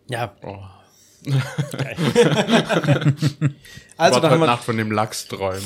Ja, 0.10 0.36
oh. 0.44 0.58
Also, 3.98 4.16
Warte 4.16 4.28
da 4.28 4.34
haben 4.34 4.40
wir, 4.40 4.48
Nacht 4.48 4.64
von 4.64 4.78
dem 4.78 4.92
Lachs 4.92 5.28
träumen. 5.28 5.62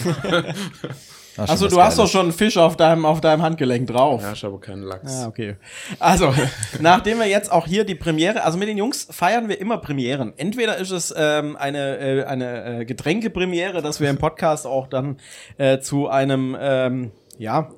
Ach, 1.38 1.50
also 1.50 1.66
schon 1.66 1.78
du 1.78 1.82
hast 1.82 2.00
doch 2.00 2.08
schon 2.08 2.22
einen 2.24 2.32
Fisch 2.34 2.58
auf 2.58 2.78
deinem, 2.78 3.06
auf 3.06 3.20
deinem 3.20 3.42
Handgelenk 3.42 3.88
drauf. 3.88 4.22
Ja, 4.22 4.34
ich 4.34 4.46
aber 4.46 4.60
keinen 4.60 4.84
Lachs. 4.84 5.24
Ah, 5.24 5.28
okay. 5.28 5.56
Also, 6.00 6.34
nachdem 6.80 7.20
wir 7.20 7.28
jetzt 7.28 7.52
auch 7.52 7.68
hier 7.68 7.84
die 7.84 7.96
Premiere, 7.96 8.44
also 8.44 8.58
mit 8.58 8.68
den 8.68 8.78
Jungs 8.78 9.08
feiern 9.10 9.50
wir 9.50 9.60
immer 9.60 9.78
Premieren. 9.78 10.34
Entweder 10.38 10.78
ist 10.78 10.92
es 10.92 11.14
ähm, 11.18 11.56
eine, 11.58 11.98
äh, 11.98 12.24
eine 12.24 12.82
äh, 12.82 12.86
Getränkepremiere, 12.86 13.82
dass 13.82 14.00
wir 14.00 14.10
im 14.10 14.18
Podcast 14.18 14.66
auch 14.66 14.88
dann 14.88 15.18
äh, 15.58 15.80
zu 15.80 16.08
einem, 16.08 16.58
ähm, 16.60 17.12
ja, 17.38 17.70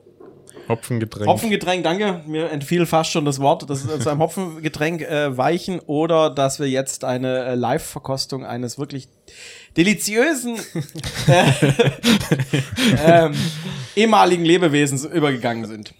Hopfengetränk. 0.67 1.27
Hopfengetränk, 1.27 1.83
danke, 1.83 2.21
mir 2.25 2.49
entfiel 2.49 2.85
fast 2.85 3.11
schon 3.11 3.25
das 3.25 3.39
Wort, 3.39 3.69
das 3.69 3.85
ist 3.85 4.03
zu 4.03 4.09
einem 4.09 4.19
Hopfengetränk 4.19 5.01
äh, 5.01 5.37
weichen 5.37 5.79
oder 5.79 6.29
dass 6.29 6.59
wir 6.59 6.67
jetzt 6.67 7.03
eine 7.03 7.45
äh, 7.45 7.55
Live-Verkostung 7.55 8.45
eines 8.45 8.77
wirklich 8.77 9.07
deliziösen 9.77 10.57
äh, 11.27 11.43
ähm, 13.05 13.33
ehemaligen 13.95 14.43
Lebewesens 14.43 15.05
übergegangen 15.05 15.65
sind. 15.65 15.93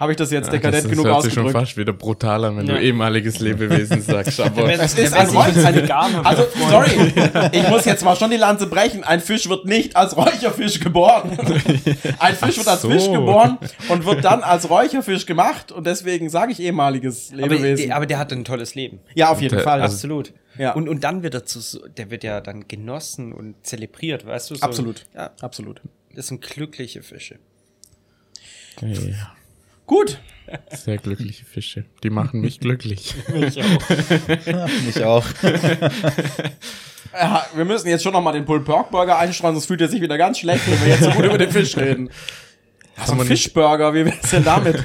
Habe 0.00 0.12
ich 0.12 0.16
das 0.16 0.30
jetzt 0.30 0.46
Ja, 0.46 0.52
dekadent 0.52 0.84
das, 0.84 0.90
genug 0.90 1.04
das 1.04 1.12
hört 1.14 1.22
sich 1.24 1.34
schon 1.34 1.44
ausgedrückt? 1.44 1.66
fast 1.68 1.76
wieder 1.76 1.92
brutal 1.92 2.44
an, 2.46 2.56
wenn 2.56 2.66
Ja. 2.66 2.74
du 2.76 2.80
ehemaliges 2.80 3.38
Lebewesen 3.38 4.00
sagst. 4.00 4.40
Aber 4.40 4.72
Es 4.72 4.94
ist 4.98 5.12
ein 5.12 5.28
Räuch, 5.28 5.54
eine, 5.64 6.24
also, 6.26 6.44
sorry, 6.70 6.90
ich 7.52 7.68
muss 7.68 7.84
jetzt 7.84 8.02
mal 8.02 8.16
schon 8.16 8.30
die 8.30 8.38
Lanze 8.38 8.66
brechen. 8.66 9.04
Ein 9.04 9.20
Fisch 9.20 9.48
wird 9.48 9.66
nicht 9.66 9.96
als 9.96 10.16
Räucherfisch 10.16 10.80
geboren. 10.80 11.36
Ein 12.18 12.34
Fisch 12.34 12.56
wird 12.56 12.66
als 12.68 12.80
so. 12.82 12.88
Fisch 12.90 13.10
geboren 13.10 13.58
und 13.90 14.06
wird 14.06 14.24
dann 14.24 14.42
als 14.42 14.70
Räucherfisch 14.70 15.26
gemacht 15.26 15.70
und 15.70 15.86
deswegen 15.86 16.30
sage 16.30 16.52
ich 16.52 16.60
ehemaliges 16.60 17.30
aber, 17.32 17.42
Lebewesen. 17.42 17.86
der, 17.88 17.96
aber 17.96 18.06
der 18.06 18.18
hat 18.18 18.32
ein 18.32 18.44
tolles 18.44 18.74
Leben. 18.74 19.00
ja, 19.14 19.28
auf 19.30 19.42
jeden 19.42 19.54
Der- 19.54 19.64
Fall. 19.64 19.82
also- 19.82 19.94
Absolut. 19.94 20.32
Ja. 20.58 20.72
Und, 20.72 20.88
und 20.88 21.04
dann 21.04 21.22
wird 21.22 21.34
er 21.34 21.44
zu, 21.44 21.60
der 21.96 22.10
wird 22.10 22.24
ja 22.24 22.40
dann 22.40 22.66
genossen 22.66 23.32
und 23.32 23.54
zelebriert, 23.66 24.26
weißt 24.26 24.50
du? 24.50 24.54
So, 24.56 24.62
Absolut. 24.62 25.04
Ja, 25.14 25.30
Absolut. 25.42 25.80
das 26.14 26.26
sind 26.28 26.40
glückliche 26.40 27.02
Fische. 27.02 27.36
okay. 28.78 29.14
Gut. 29.90 30.20
Sehr 30.70 30.98
glückliche 30.98 31.44
Fische. 31.44 31.84
Die 32.04 32.10
machen 32.10 32.42
mich 32.42 32.60
glücklich. 32.60 33.16
Ich 34.88 35.04
auch. 35.04 35.26
Ja, 37.12 37.44
wir 37.56 37.64
müssen 37.64 37.88
jetzt 37.88 38.04
schon 38.04 38.12
noch 38.12 38.22
mal 38.22 38.30
den 38.30 38.44
Pulled 38.44 38.64
Pork 38.64 38.92
Burger 38.92 39.18
einstreuen, 39.18 39.56
sonst 39.56 39.66
fühlt 39.66 39.80
er 39.80 39.88
sich 39.88 40.00
wieder 40.00 40.16
ganz 40.16 40.38
schlecht, 40.38 40.64
wenn 40.70 40.80
wir 40.80 40.88
jetzt 40.90 41.02
so 41.02 41.10
gut 41.10 41.24
über 41.24 41.38
den 41.38 41.50
Fisch 41.50 41.76
reden. 41.76 42.08
Also 42.96 43.14
ein 43.14 43.26
Fischburger, 43.26 43.92
wie 43.92 44.04
wär's 44.04 44.30
denn 44.30 44.44
damit? 44.44 44.80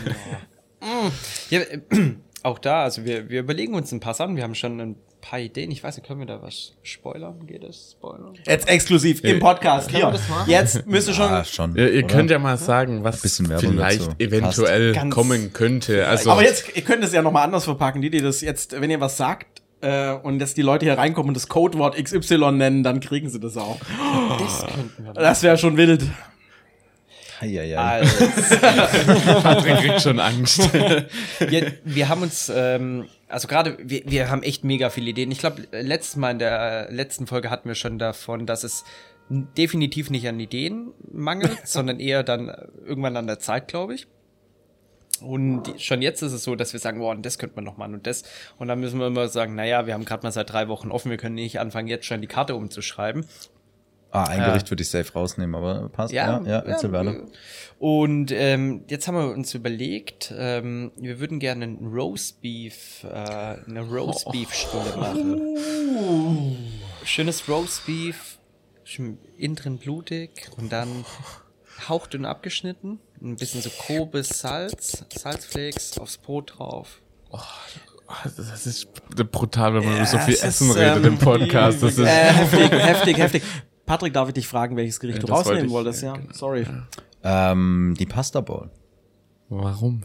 Ja, 1.51 1.59
äh, 1.59 1.81
auch 2.41 2.57
da, 2.57 2.81
also 2.81 3.05
wir, 3.05 3.29
wir 3.29 3.41
überlegen 3.41 3.75
uns 3.75 3.91
ein 3.91 3.99
paar 3.99 4.15
Sachen. 4.15 4.35
Wir 4.35 4.43
haben 4.43 4.55
schon 4.55 4.81
ein 4.81 4.95
paar 5.27 5.39
Ideen. 5.39 5.71
Ich 5.71 5.83
weiß 5.83 5.97
nicht, 5.97 6.05
können 6.07 6.19
wir 6.19 6.27
da 6.27 6.41
was 6.41 6.73
spoilern? 6.83 7.45
Geht 7.47 7.63
das? 7.63 7.95
Spoilern? 7.97 8.33
Jetzt 8.45 8.67
exklusiv 8.67 9.23
im 9.23 9.39
Podcast. 9.39 9.89
Können 9.89 10.13
wir 10.13 10.45
Hier. 10.45 10.59
Jetzt 10.59 10.85
müsste 10.87 11.13
schon. 11.13 11.29
Ja, 11.29 11.43
schon. 11.43 11.75
Ihr, 11.75 11.91
ihr 11.91 12.05
oder? 12.05 12.13
könnt 12.15 12.29
ja 12.31 12.39
mal 12.39 12.57
sagen, 12.57 13.03
was 13.03 13.21
Bisschen 13.21 13.49
Werbung 13.49 13.71
vielleicht 13.71 14.01
dazu. 14.01 14.11
eventuell 14.19 14.93
Ganz- 14.93 15.13
kommen 15.13 15.51
könnte. 15.53 16.07
Also, 16.07 16.31
Aber 16.31 16.43
jetzt, 16.43 16.75
ihr 16.75 16.83
könnt 16.83 17.03
es 17.03 17.11
ja 17.13 17.21
noch 17.21 17.31
mal 17.31 17.43
anders 17.43 17.63
verpacken, 17.63 18.01
die, 18.01 18.09
die 18.09 18.21
das 18.21 18.41
jetzt, 18.41 18.79
wenn 18.79 18.89
ihr 18.91 19.01
was 19.01 19.17
sagt, 19.17 19.61
äh, 19.81 20.13
und 20.13 20.39
dass 20.39 20.53
die 20.53 20.61
Leute 20.61 20.85
hier 20.85 20.97
reinkommen 20.97 21.29
und 21.29 21.33
das 21.35 21.47
Codewort 21.47 21.95
XY 22.01 22.51
nennen, 22.53 22.83
dann 22.83 22.99
kriegen 22.99 23.29
sie 23.29 23.39
das 23.39 23.57
auch. 23.57 23.77
Das 24.39 24.65
könnten 24.65 24.91
wir 24.97 25.05
machen. 25.05 25.15
Das 25.15 25.43
wäre 25.43 25.57
schon 25.57 25.77
wild. 25.77 26.03
Eieiei. 27.39 27.77
Also, 27.77 28.25
Patrick 29.41 29.77
kriegt 29.77 30.01
schon 30.01 30.19
Angst. 30.19 30.69
ja, 31.49 31.61
wir 31.83 32.09
haben 32.09 32.21
uns, 32.21 32.51
ähm, 32.53 33.07
also 33.27 33.47
gerade, 33.47 33.77
wir, 33.81 34.03
wir 34.05 34.29
haben 34.29 34.43
echt 34.43 34.63
mega 34.63 34.89
viele 34.89 35.09
Ideen. 35.09 35.31
Ich 35.31 35.39
glaube, 35.39 35.67
letztes 35.71 36.15
Mal 36.15 36.31
in 36.31 36.39
der 36.39 36.91
letzten 36.91 37.27
Folge 37.27 37.49
hatten 37.49 37.67
wir 37.67 37.75
schon 37.75 37.99
davon, 37.99 38.45
dass 38.45 38.63
es 38.63 38.83
definitiv 39.29 40.09
nicht 40.09 40.27
an 40.27 40.39
Ideen 40.39 40.91
mangelt, 41.11 41.59
sondern 41.67 41.99
eher 41.99 42.23
dann 42.23 42.49
äh, 42.49 42.67
irgendwann 42.85 43.17
an 43.17 43.27
der 43.27 43.39
Zeit, 43.39 43.67
glaube 43.67 43.95
ich. 43.95 44.07
Und 45.21 45.81
schon 45.81 46.01
jetzt 46.01 46.21
ist 46.21 46.33
es 46.33 46.43
so, 46.43 46.55
dass 46.55 46.73
wir 46.73 46.79
sagen, 46.79 46.99
boah, 46.99 47.11
und 47.11 47.25
das 47.25 47.37
könnte 47.37 47.55
man 47.55 47.63
noch 47.63 47.77
machen 47.77 47.93
und 47.93 48.05
das. 48.05 48.23
Und 48.57 48.67
dann 48.67 48.81
müssen 48.81 48.99
wir 48.99 49.07
immer 49.07 49.29
sagen, 49.29 49.55
naja, 49.55 49.87
wir 49.87 49.93
haben 49.93 50.03
gerade 50.03 50.23
mal 50.23 50.31
seit 50.31 50.51
drei 50.51 50.67
Wochen 50.67 50.91
offen, 50.91 51.09
wir 51.09 51.17
können 51.17 51.35
nicht 51.35 51.59
anfangen, 51.59 51.87
jetzt 51.87 52.05
schon 52.05 52.19
die 52.19 52.27
Karte 52.27 52.55
umzuschreiben. 52.55 53.25
Ah, 54.15 54.23
ein 54.29 54.39
Gericht 54.39 54.69
würde 54.71 54.83
ich 54.83 54.89
safe 54.89 55.11
rausnehmen, 55.13 55.55
aber 55.55 55.89
passt. 55.89 56.13
Ja, 56.13 56.41
ja, 56.45 56.59
erzähl 56.59 56.91
weiter. 56.91 57.15
Und 57.77 58.31
ähm, 58.31 58.85
jetzt 58.87 59.07
haben 59.07 59.15
wir 59.17 59.29
uns 59.33 59.53
überlegt, 59.53 60.33
ähm, 60.37 60.91
wir 60.95 61.19
würden 61.19 61.39
gerne 61.39 61.65
einen 61.65 61.87
Roast 61.93 62.41
Beef, 62.41 63.03
äh, 63.03 63.07
eine 63.07 63.81
Roast 63.81 64.31
Beef 64.31 64.53
Stulle 64.53 64.95
machen. 64.97 66.57
Schönes 67.03 67.47
Roast 67.49 67.85
Beef, 67.85 68.39
schön 68.83 69.17
innen 69.37 69.55
drin 69.55 69.77
blutig 69.77 70.49
und 70.57 70.71
dann 70.71 71.05
hauchdünn 71.89 72.25
abgeschnitten, 72.25 72.99
ein 73.21 73.35
bisschen 73.35 73.61
so 73.61 73.69
grobes 73.69 74.29
Salz, 74.29 75.03
Salzflakes 75.13 75.97
aufs 75.99 76.17
Brot 76.17 76.53
drauf. 76.57 77.01
Das 78.37 78.65
ist 78.67 78.87
brutal, 79.31 79.73
wenn 79.73 79.83
man 79.83 79.95
über 79.97 80.05
so 80.05 80.17
Ja, 80.17 80.23
viel 80.23 80.35
es 80.35 80.43
Essen 80.43 80.69
ist, 80.69 80.77
redet 80.77 80.97
ähm, 81.05 81.13
im 81.13 81.17
Podcast. 81.17 81.81
Das 81.83 81.97
ist, 81.97 82.05
Äh, 82.05 82.33
heftig, 82.33 82.71
heftig, 82.71 83.17
heftig. 83.17 83.43
Patrick, 83.85 84.13
darf 84.13 84.27
ich 84.29 84.33
dich 84.33 84.47
fragen, 84.47 84.75
welches 84.75 84.99
Gericht 84.99 85.17
Ja, 85.17 85.21
du 85.21 85.27
wollte 85.29 85.49
rausnehmen 85.49 85.65
ich, 85.67 85.71
wolltest? 85.71 86.01
ja, 86.01 86.13
Ja, 86.15 86.21
genau. 86.21 86.33
sorry. 86.33 86.65
Ähm, 87.23 87.95
die 87.99 88.05
Pasta 88.05 88.41
Bowl, 88.41 88.69
warum? 89.49 90.01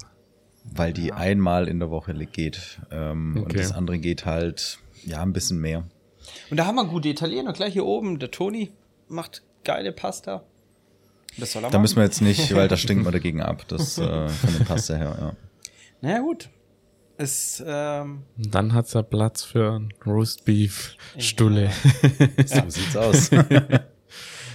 weil 0.72 0.92
die 0.92 1.12
einmal 1.12 1.68
in 1.68 1.78
der 1.80 1.90
Woche 1.90 2.14
geht. 2.14 2.80
Ähm, 2.90 3.34
Und 3.36 3.42
Okay. 3.46 3.56
das 3.58 3.72
andere 3.72 3.98
geht 3.98 4.26
halt, 4.26 4.78
ja, 5.04 5.22
ein 5.22 5.32
bisschen 5.32 5.58
mehr. 5.60 5.84
Und 6.50 6.58
da 6.58 6.66
haben 6.66 6.76
wir 6.76 6.84
gute 6.84 7.08
Italiener, 7.08 7.52
gleich 7.54 7.72
hier 7.72 7.86
oben, 7.86 8.18
der 8.18 8.30
Toni 8.30 8.70
macht 9.08 9.42
geile 9.64 9.92
Pasta. 9.92 10.44
Das 11.38 11.52
soll 11.52 11.62
er 11.64 11.70
Da 11.70 11.78
machen. 11.78 11.82
müssen 11.82 11.96
wir 11.96 12.04
jetzt 12.04 12.20
nicht, 12.20 12.54
weil 12.54 12.68
da 12.68 12.76
stinkt 12.76 13.04
man 13.04 13.12
dagegen 13.12 13.40
ab. 13.40 13.64
Das 13.68 13.96
äh, 13.98 14.28
von 14.28 14.52
der 14.58 14.64
Pasta 14.66 14.94
her, 14.96 15.16
ja. 15.18 15.32
Naja, 16.02 16.20
gut. 16.20 16.50
Es, 17.20 17.62
ähm, 17.66 18.22
dann 18.38 18.72
hat's 18.72 18.94
ja 18.94 19.02
Platz 19.02 19.44
für 19.44 19.72
ein 19.72 19.92
Roast 20.06 20.46
Beef 20.46 20.96
Stulle. 21.18 21.70
So 22.46 22.62
sieht's 22.68 22.96
aus. 22.96 23.30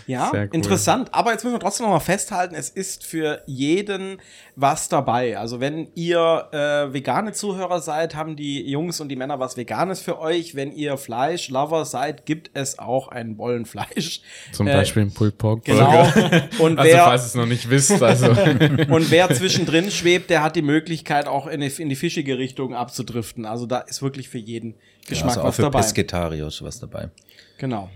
Ja, 0.08 0.30
cool. 0.34 0.50
interessant. 0.52 1.10
Aber 1.14 1.32
jetzt 1.32 1.44
müssen 1.44 1.56
wir 1.56 1.60
trotzdem 1.60 1.86
noch 1.88 1.94
mal 1.94 2.00
festhalten, 2.00 2.54
es 2.54 2.70
ist 2.70 3.04
für 3.06 3.42
jeden 3.48 4.22
was 4.56 4.88
dabei. 4.88 5.38
Also 5.38 5.60
wenn 5.60 5.88
ihr 5.96 6.48
äh, 6.52 6.94
vegane 6.94 7.34
Zuhörer 7.34 7.80
seid, 7.82 8.16
haben 8.16 8.36
die 8.36 8.70
Jungs 8.70 9.00
und 9.02 9.10
die 9.10 9.16
Männer 9.16 9.40
was 9.40 9.58
Veganes 9.58 10.00
für 10.02 10.20
euch. 10.20 10.54
Wenn 10.56 10.72
ihr 10.72 10.98
Fleisch-Lover 10.98 11.86
seid, 11.86 12.26
gibt 12.26 12.52
es 12.54 12.78
auch 12.78 13.08
ein 13.08 13.36
Bollenfleisch. 13.36 14.22
Zum 14.52 14.68
Äh, 14.68 14.74
Beispiel 14.74 15.04
ein 15.04 15.12
Pulled 15.14 15.38
Pork 15.38 15.66
Genau. 15.66 16.04
Burger. 16.04 16.50
Und 16.60 16.78
Also 16.80 16.92
wer, 16.92 17.04
falls 17.04 17.24
ihr 17.24 17.28
es 17.28 17.36
noch 17.36 17.46
nicht 17.48 17.70
wisst, 17.70 18.02
also 18.04 18.28
und 18.90 19.12
wer 19.12 19.30
zwischendrin 19.34 19.90
schwebt, 19.92 20.30
der 20.30 20.44
hat 20.44 20.56
die 20.56 20.62
Möglichkeit, 20.62 21.28
auch 21.28 21.48
in 21.48 21.62
die, 21.62 21.68
in 21.82 21.90
die 21.90 21.96
fischige 21.96 22.38
Richtung 22.38 22.76
abzudriften. 22.76 23.46
Also 23.46 23.66
da 23.66 23.80
ist 23.80 24.02
wirklich 24.02 24.30
für 24.30 24.38
jeden 24.38 24.76
Geschmack 25.08 25.30
also 25.32 25.42
auch 25.42 25.46
was 25.48 25.56
für 25.56 25.62
dabei. 25.64 25.80
Pesketarios 25.80 26.62
was 26.64 26.80
dabei. 26.80 27.10
Genau. 27.58 27.90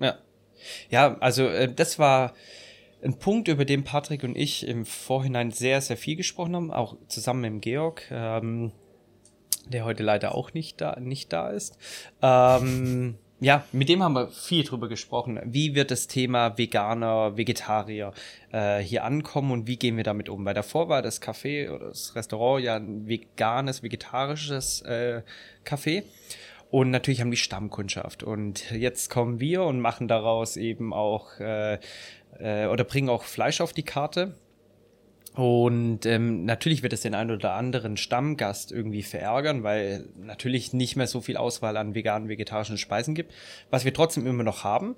Ja. 0.00 0.14
Ja, 0.90 1.16
also 1.20 1.46
äh, 1.46 1.72
das 1.72 1.98
war 1.98 2.34
ein 3.02 3.18
Punkt, 3.18 3.48
über 3.48 3.64
den 3.64 3.84
Patrick 3.84 4.24
und 4.24 4.36
ich 4.36 4.66
im 4.66 4.86
Vorhinein 4.86 5.50
sehr, 5.50 5.80
sehr 5.80 5.96
viel 5.96 6.16
gesprochen 6.16 6.56
haben, 6.56 6.70
auch 6.70 6.96
zusammen 7.08 7.54
mit 7.54 7.62
Georg, 7.62 8.02
ähm, 8.10 8.72
der 9.66 9.84
heute 9.84 10.02
leider 10.02 10.34
auch 10.34 10.54
nicht 10.54 10.80
da, 10.80 10.98
nicht 10.98 11.32
da 11.32 11.50
ist. 11.50 11.76
Ähm, 12.22 13.18
ja, 13.38 13.64
mit 13.70 13.90
dem 13.90 14.02
haben 14.02 14.14
wir 14.14 14.28
viel 14.28 14.64
drüber 14.64 14.88
gesprochen. 14.88 15.38
Wie 15.44 15.74
wird 15.74 15.90
das 15.90 16.06
Thema 16.06 16.56
Veganer, 16.56 17.36
Vegetarier 17.36 18.12
äh, 18.50 18.78
hier 18.78 19.04
ankommen 19.04 19.50
und 19.50 19.66
wie 19.66 19.76
gehen 19.76 19.98
wir 19.98 20.04
damit 20.04 20.30
um? 20.30 20.46
Weil 20.46 20.54
davor 20.54 20.88
war 20.88 21.02
das 21.02 21.20
Café 21.20 21.70
oder 21.70 21.88
das 21.88 22.14
Restaurant 22.14 22.64
ja 22.64 22.76
ein 22.76 23.06
veganes, 23.06 23.82
vegetarisches 23.82 24.80
äh, 24.82 25.20
Café. 25.66 26.04
Und 26.70 26.90
natürlich 26.90 27.20
haben 27.20 27.30
die 27.30 27.36
Stammkundschaft. 27.36 28.22
Und 28.22 28.70
jetzt 28.72 29.10
kommen 29.10 29.40
wir 29.40 29.62
und 29.62 29.80
machen 29.80 30.08
daraus 30.08 30.56
eben 30.56 30.92
auch 30.92 31.38
äh, 31.38 31.78
äh, 32.38 32.66
oder 32.66 32.84
bringen 32.84 33.08
auch 33.08 33.24
Fleisch 33.24 33.60
auf 33.60 33.72
die 33.72 33.84
Karte. 33.84 34.34
Und 35.34 36.06
ähm, 36.06 36.46
natürlich 36.46 36.82
wird 36.82 36.94
es 36.94 37.02
den 37.02 37.14
einen 37.14 37.30
oder 37.30 37.52
anderen 37.52 37.98
Stammgast 37.98 38.72
irgendwie 38.72 39.02
verärgern, 39.02 39.62
weil 39.62 40.06
natürlich 40.18 40.72
nicht 40.72 40.96
mehr 40.96 41.06
so 41.06 41.20
viel 41.20 41.36
Auswahl 41.36 41.76
an 41.76 41.94
veganen, 41.94 42.30
vegetarischen 42.30 42.78
Speisen 42.78 43.14
gibt, 43.14 43.34
was 43.68 43.84
wir 43.84 43.92
trotzdem 43.92 44.26
immer 44.26 44.44
noch 44.44 44.64
haben. 44.64 44.96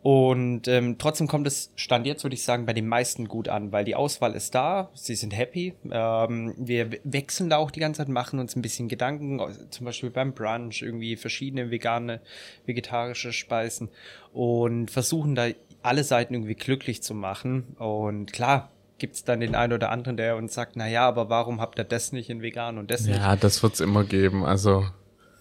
Und 0.00 0.68
ähm, 0.68 0.96
trotzdem 0.96 1.26
kommt 1.26 1.46
es, 1.48 1.72
Stand 1.74 2.06
jetzt 2.06 2.22
würde 2.22 2.34
ich 2.34 2.44
sagen, 2.44 2.66
bei 2.66 2.72
den 2.72 2.86
meisten 2.86 3.26
gut 3.26 3.48
an, 3.48 3.72
weil 3.72 3.84
die 3.84 3.96
Auswahl 3.96 4.34
ist 4.34 4.54
da, 4.54 4.90
sie 4.94 5.16
sind 5.16 5.36
happy. 5.36 5.74
Ähm, 5.90 6.54
wir 6.56 6.92
we- 6.92 7.00
wechseln 7.02 7.50
da 7.50 7.56
auch 7.56 7.72
die 7.72 7.80
ganze 7.80 7.98
Zeit, 7.98 8.08
machen 8.08 8.38
uns 8.38 8.54
ein 8.54 8.62
bisschen 8.62 8.88
Gedanken, 8.88 9.40
zum 9.70 9.84
Beispiel 9.84 10.10
beim 10.10 10.32
Brunch, 10.34 10.82
irgendwie 10.82 11.16
verschiedene 11.16 11.70
vegane, 11.72 12.20
vegetarische 12.64 13.32
Speisen 13.32 13.88
und 14.32 14.88
versuchen 14.90 15.34
da 15.34 15.48
alle 15.82 16.04
Seiten 16.04 16.32
irgendwie 16.34 16.54
glücklich 16.54 17.02
zu 17.02 17.14
machen. 17.14 17.74
Und 17.78 18.32
klar, 18.32 18.70
gibt's 18.98 19.24
dann 19.24 19.40
den 19.40 19.56
einen 19.56 19.72
oder 19.72 19.90
anderen, 19.90 20.16
der 20.16 20.36
uns 20.36 20.54
sagt, 20.54 20.72
na 20.76 20.88
ja, 20.88 21.08
aber 21.08 21.28
warum 21.28 21.60
habt 21.60 21.78
ihr 21.78 21.84
das 21.84 22.12
nicht 22.12 22.30
in 22.30 22.40
vegan 22.40 22.78
und 22.78 22.90
das 22.92 23.02
nicht? 23.04 23.16
ja, 23.16 23.34
das 23.34 23.62
wird's 23.64 23.80
immer 23.80 24.04
geben. 24.04 24.44
Also 24.44 24.84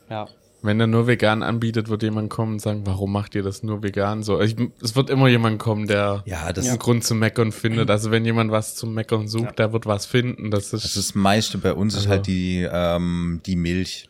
Ja. 0.10 0.28
Wenn 0.62 0.80
er 0.80 0.88
nur 0.88 1.08
vegan 1.08 1.44
anbietet, 1.44 1.88
wird 1.90 2.04
jemand 2.04 2.30
kommen 2.30 2.54
und 2.54 2.60
sagen, 2.60 2.82
warum 2.86 3.12
macht 3.12 3.36
ihr 3.36 3.44
das 3.44 3.64
nur 3.64 3.84
vegan? 3.84 4.24
So, 4.24 4.42
ich, 4.42 4.56
es 4.82 4.96
wird 4.96 5.10
immer 5.10 5.28
jemand 5.28 5.60
kommen, 5.60 5.88
der 5.88 6.24
Ja, 6.26 6.52
das, 6.52 6.68
einen 6.68 6.80
Grund 6.80 7.04
zum 7.04 7.20
Meckern 7.20 7.52
findet. 7.52 7.90
Also 7.92 8.12
wenn 8.12 8.26
jemand 8.26 8.52
was 8.52 8.76
zum 8.76 8.94
Meckern 8.94 9.28
sucht, 9.28 9.60
der 9.60 9.72
wird 9.74 9.86
was 9.86 10.06
finden. 10.06 10.50
Das 10.52 10.74
ist, 10.74 10.84
das, 10.84 10.94
das 10.96 11.16
meiste 11.16 11.58
bei 11.60 11.74
uns 11.74 11.94
ist 11.94 12.00
Also- 12.02 12.10
halt 12.10 12.28
die, 12.28 12.68
ähm, 12.70 13.42
die 13.46 13.56
Milch. 13.56 14.10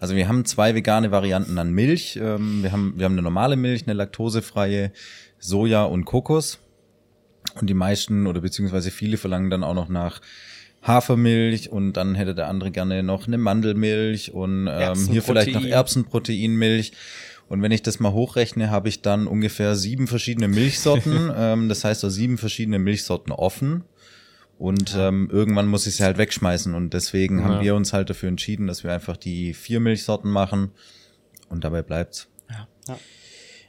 Also 0.00 0.16
wir 0.16 0.28
haben 0.28 0.44
zwei 0.44 0.74
vegane 0.74 1.10
Varianten 1.12 1.56
an 1.58 1.70
Milch. 1.72 2.18
Ähm, 2.20 2.62
wir, 2.62 2.72
haben, 2.72 2.94
wir 2.96 3.04
haben 3.04 3.12
eine 3.12 3.22
normale 3.22 3.56
Milch, 3.56 3.84
eine 3.86 3.94
laktosefreie, 3.94 4.92
Soja 5.38 5.84
und 5.84 6.04
Kokos. 6.04 6.58
Und 7.60 7.70
die 7.70 7.74
meisten 7.74 8.26
oder 8.26 8.40
beziehungsweise 8.40 8.90
viele 8.90 9.16
verlangen 9.16 9.48
dann 9.50 9.62
auch 9.62 9.74
noch 9.74 9.88
nach 9.88 10.20
Hafermilch 10.86 11.70
und 11.70 11.94
dann 11.94 12.14
hätte 12.14 12.34
der 12.34 12.48
andere 12.48 12.70
gerne 12.70 13.02
noch 13.02 13.26
eine 13.26 13.38
Mandelmilch 13.38 14.32
und 14.32 14.68
ähm, 14.70 15.08
hier 15.10 15.22
vielleicht 15.22 15.52
noch 15.54 15.62
Erbsenprotein. 15.64 15.72
Erbsenproteinmilch. 15.72 16.92
Und 17.48 17.62
wenn 17.62 17.72
ich 17.72 17.82
das 17.82 18.00
mal 18.00 18.12
hochrechne, 18.12 18.70
habe 18.70 18.88
ich 18.88 19.02
dann 19.02 19.26
ungefähr 19.26 19.76
sieben 19.76 20.06
verschiedene 20.06 20.48
Milchsorten. 20.48 21.30
ähm, 21.36 21.68
das 21.68 21.84
heißt, 21.84 22.04
auch 22.04 22.10
sieben 22.10 22.38
verschiedene 22.38 22.78
Milchsorten 22.78 23.32
offen. 23.32 23.84
Und 24.58 24.94
ähm, 24.96 25.28
irgendwann 25.32 25.66
muss 25.66 25.86
ich 25.86 25.96
sie 25.96 26.04
halt 26.04 26.16
wegschmeißen. 26.16 26.74
Und 26.74 26.94
deswegen 26.94 27.38
Ja. 27.40 27.44
haben 27.44 27.64
wir 27.64 27.74
uns 27.74 27.92
halt 27.92 28.08
dafür 28.08 28.28
entschieden, 28.28 28.66
dass 28.66 28.84
wir 28.84 28.92
einfach 28.92 29.16
die 29.16 29.52
vier 29.52 29.80
Milchsorten 29.80 30.30
machen. 30.30 30.70
Und 31.48 31.64
dabei 31.64 31.82
bleibt's. 31.82 32.28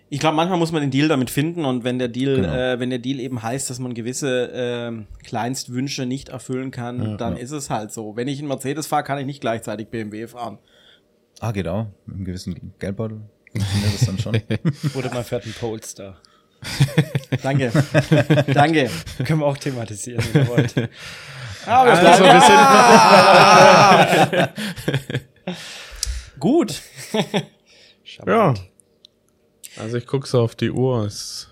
Ich 0.10 0.20
glaube, 0.20 0.36
manchmal 0.36 0.60
muss 0.60 0.72
man 0.72 0.82
den 0.82 0.91
Deal 0.91 1.08
damit 1.08 1.30
finden 1.32 1.66
und 1.66 1.84
wenn 1.84 1.97
der 1.97 2.08
Deal, 2.10 2.36
Genau. 2.36 2.53
äh, 2.53 2.80
wenn 2.80 2.91
der 2.91 2.99
Deal 2.99 3.20
eben 3.20 3.41
heißt, 3.41 3.70
dass 3.70 3.80
man 3.80 3.93
gewisse 3.95 4.51
ähm, 4.53 5.08
Kleinstwünsche 5.24 6.06
nicht 6.06 6.30
erfüllen 6.30 6.70
kann, 6.72 7.18
dann 7.18 7.38
ist 7.38 7.51
es 7.51 7.70
halt 7.72 7.91
so. 7.91 8.16
Wenn 8.16 8.28
ich 8.28 8.38
einen 8.39 8.47
Mercedes 8.47 8.86
fahre, 8.88 9.03
kann 9.03 9.18
ich 9.18 9.26
nicht 9.26 9.41
gleichzeitig 9.41 9.88
BMW 9.88 10.28
fahren. 10.28 10.60
Ah, 11.39 11.51
geht 11.51 11.68
auch. 11.68 11.88
Mit 12.06 12.16
einem 12.18 12.26
gewissen 12.26 12.74
Geldbeutel. 12.80 13.22
Funktioniert 13.51 13.93
das 13.95 14.06
dann 14.06 14.20
schon? 14.20 14.36
Oder 14.95 15.12
man 15.14 15.24
fährt 15.24 15.43
einen 15.45 15.53
Polestar. 15.53 16.18
Danke. 17.43 17.72
Danke. 18.53 18.89
Können 19.26 19.39
wir 19.39 19.45
auch 19.47 19.58
thematisieren, 19.58 20.24
wenn 20.34 20.41
ihr 20.43 20.47
wollt. 20.47 20.74
Ah, 21.66 21.84
wir 21.84 21.91
Also, 21.93 22.24
bleiben- 22.24 22.41
wir 24.38 24.45
sind 25.45 25.60
Gut. 26.39 26.82
Ja. 28.26 28.53
Also 29.80 29.97
ich 29.97 30.07
gucke 30.07 30.28
so 30.28 30.41
auf 30.41 30.55
die 30.55 30.71
Uhr. 30.71 31.05
Es, 31.05 31.49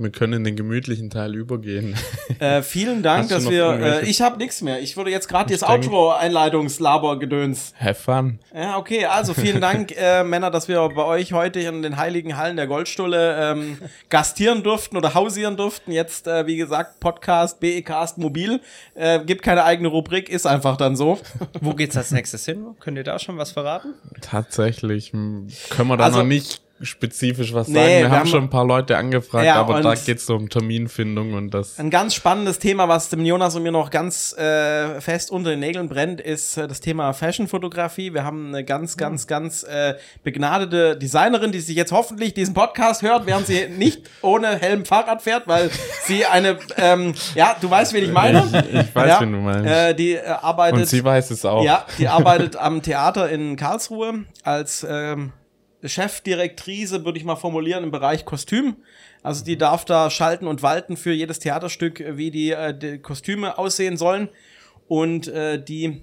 wir 0.00 0.10
können 0.10 0.34
in 0.34 0.44
den 0.44 0.54
gemütlichen 0.54 1.10
Teil 1.10 1.34
übergehen. 1.34 1.96
Äh, 2.38 2.62
vielen 2.76 3.02
Dank, 3.02 3.30
dass 3.30 3.50
wir. 3.50 3.70
Äh, 3.70 4.08
ich 4.08 4.20
habe 4.20 4.38
nichts 4.38 4.62
mehr. 4.62 4.80
Ich 4.80 4.96
würde 4.96 5.10
jetzt 5.10 5.26
gerade 5.28 5.52
das 5.52 5.64
Outro-Einleitungslaber-Gedöns. 5.64 7.74
Have 7.80 7.94
fun. 7.96 8.38
Ja, 8.54 8.78
okay. 8.78 9.06
Also 9.06 9.34
vielen 9.34 9.60
Dank, 9.60 9.92
äh, 9.96 10.22
Männer, 10.22 10.52
dass 10.52 10.68
wir 10.68 10.88
bei 10.90 11.02
euch 11.04 11.32
heute 11.32 11.58
in 11.60 11.82
den 11.82 11.96
heiligen 11.96 12.36
Hallen 12.36 12.54
der 12.56 12.68
Goldstulle 12.68 13.50
ähm, 13.52 13.78
gastieren 14.08 14.62
durften 14.62 14.96
oder 14.96 15.14
hausieren 15.14 15.56
durften. 15.56 15.90
Jetzt, 15.90 16.28
äh, 16.28 16.46
wie 16.46 16.56
gesagt, 16.56 17.00
Podcast, 17.00 17.58
BEcast 17.58 18.18
Mobil. 18.18 18.60
Äh, 18.94 19.18
gibt 19.24 19.42
keine 19.42 19.64
eigene 19.64 19.88
Rubrik, 19.88 20.28
ist 20.28 20.46
einfach 20.46 20.76
dann 20.76 20.94
so. 20.94 21.18
Wo 21.60 21.74
geht's 21.74 21.96
als 21.96 22.12
nächstes 22.12 22.44
hin? 22.44 22.66
Könnt 22.78 22.98
ihr 22.98 23.04
da 23.04 23.18
schon 23.18 23.36
was 23.36 23.50
verraten? 23.50 23.94
Tatsächlich 24.20 25.10
können 25.10 25.48
wir 25.88 25.96
da 25.96 26.04
Also- 26.04 26.20
noch 26.20 26.26
nicht 26.26 26.62
spezifisch 26.80 27.52
was 27.54 27.68
Nee, 27.68 27.74
sagen. 27.74 27.88
Wir, 27.88 27.98
wir 28.00 28.10
haben 28.10 28.18
haben- 28.20 28.26
schon 28.28 28.42
ein 28.44 28.50
paar 28.50 28.64
Leute 28.64 28.96
angefragt, 28.96 29.44
Ja, 29.46 29.56
aber 29.56 29.80
da 29.82 29.94
geht 29.94 30.18
es 30.18 30.26
so 30.26 30.36
um 30.36 30.48
Terminfindung 30.48 31.34
und 31.34 31.50
das. 31.52 31.78
Ein 31.78 31.90
ganz 31.90 32.14
spannendes 32.14 32.58
Thema, 32.58 32.88
was 32.88 33.08
dem 33.08 33.24
Jonas 33.24 33.54
und 33.56 33.62
mir 33.62 33.72
noch 33.72 33.90
ganz 33.90 34.32
äh, 34.38 35.00
fest 35.00 35.30
unter 35.30 35.50
den 35.50 35.60
Nägeln 35.60 35.88
brennt, 35.88 36.20
ist 36.20 36.56
äh, 36.56 36.68
das 36.68 36.80
Thema 36.80 37.12
Fashionfotografie. 37.12 38.14
Wir 38.14 38.24
haben 38.24 38.48
eine 38.48 38.64
ganz, 38.64 38.96
ganz, 38.96 39.26
ganz 39.26 39.62
äh, 39.64 39.94
begnadete 40.22 40.96
Designerin, 40.96 41.52
die 41.52 41.60
sich 41.60 41.76
jetzt 41.76 41.92
hoffentlich 41.92 42.34
diesen 42.34 42.54
Podcast 42.54 43.02
hört, 43.02 43.26
während 43.26 43.46
sie 43.46 43.66
nicht 43.76 44.08
ohne 44.22 44.56
Helm 44.58 44.84
Fahrrad 44.84 45.22
fährt, 45.22 45.48
weil 45.48 45.70
sie 46.04 46.24
eine, 46.26 46.58
ähm, 46.76 47.14
ja, 47.34 47.56
du 47.60 47.68
weißt, 47.70 47.92
wen 47.92 48.04
ich 48.04 48.12
meine. 48.12 48.38
Ich 48.72 48.94
weiß, 48.94 49.08
ja, 49.08 49.20
wen 49.20 49.32
du 49.32 49.38
meinst. 49.38 49.68
Äh, 49.68 49.94
die 49.94 50.12
äh, 50.14 50.24
arbeitet. 50.26 50.80
und 50.80 50.86
sie 50.86 51.02
weiß 51.04 51.30
es 51.30 51.44
auch. 51.44 51.64
Ja, 51.64 51.84
die 51.98 52.08
arbeitet 52.08 52.56
am 52.56 52.82
Theater 52.82 53.28
in 53.28 53.56
Karlsruhe 53.56 54.24
als 54.44 54.86
ähm, 54.88 55.32
Chefdirektrice, 55.82 57.04
würde 57.04 57.18
ich 57.18 57.24
mal 57.24 57.36
formulieren, 57.36 57.84
im 57.84 57.90
Bereich 57.90 58.24
Kostüm. 58.24 58.76
Also 59.22 59.44
die 59.44 59.56
darf 59.56 59.84
da 59.84 60.10
schalten 60.10 60.46
und 60.46 60.62
walten 60.62 60.96
für 60.96 61.12
jedes 61.12 61.38
Theaterstück, 61.38 62.02
wie 62.16 62.30
die, 62.30 62.50
äh, 62.50 62.76
die 62.76 62.98
Kostüme 62.98 63.58
aussehen 63.58 63.96
sollen. 63.96 64.28
Und 64.88 65.28
äh, 65.28 65.62
die 65.62 66.02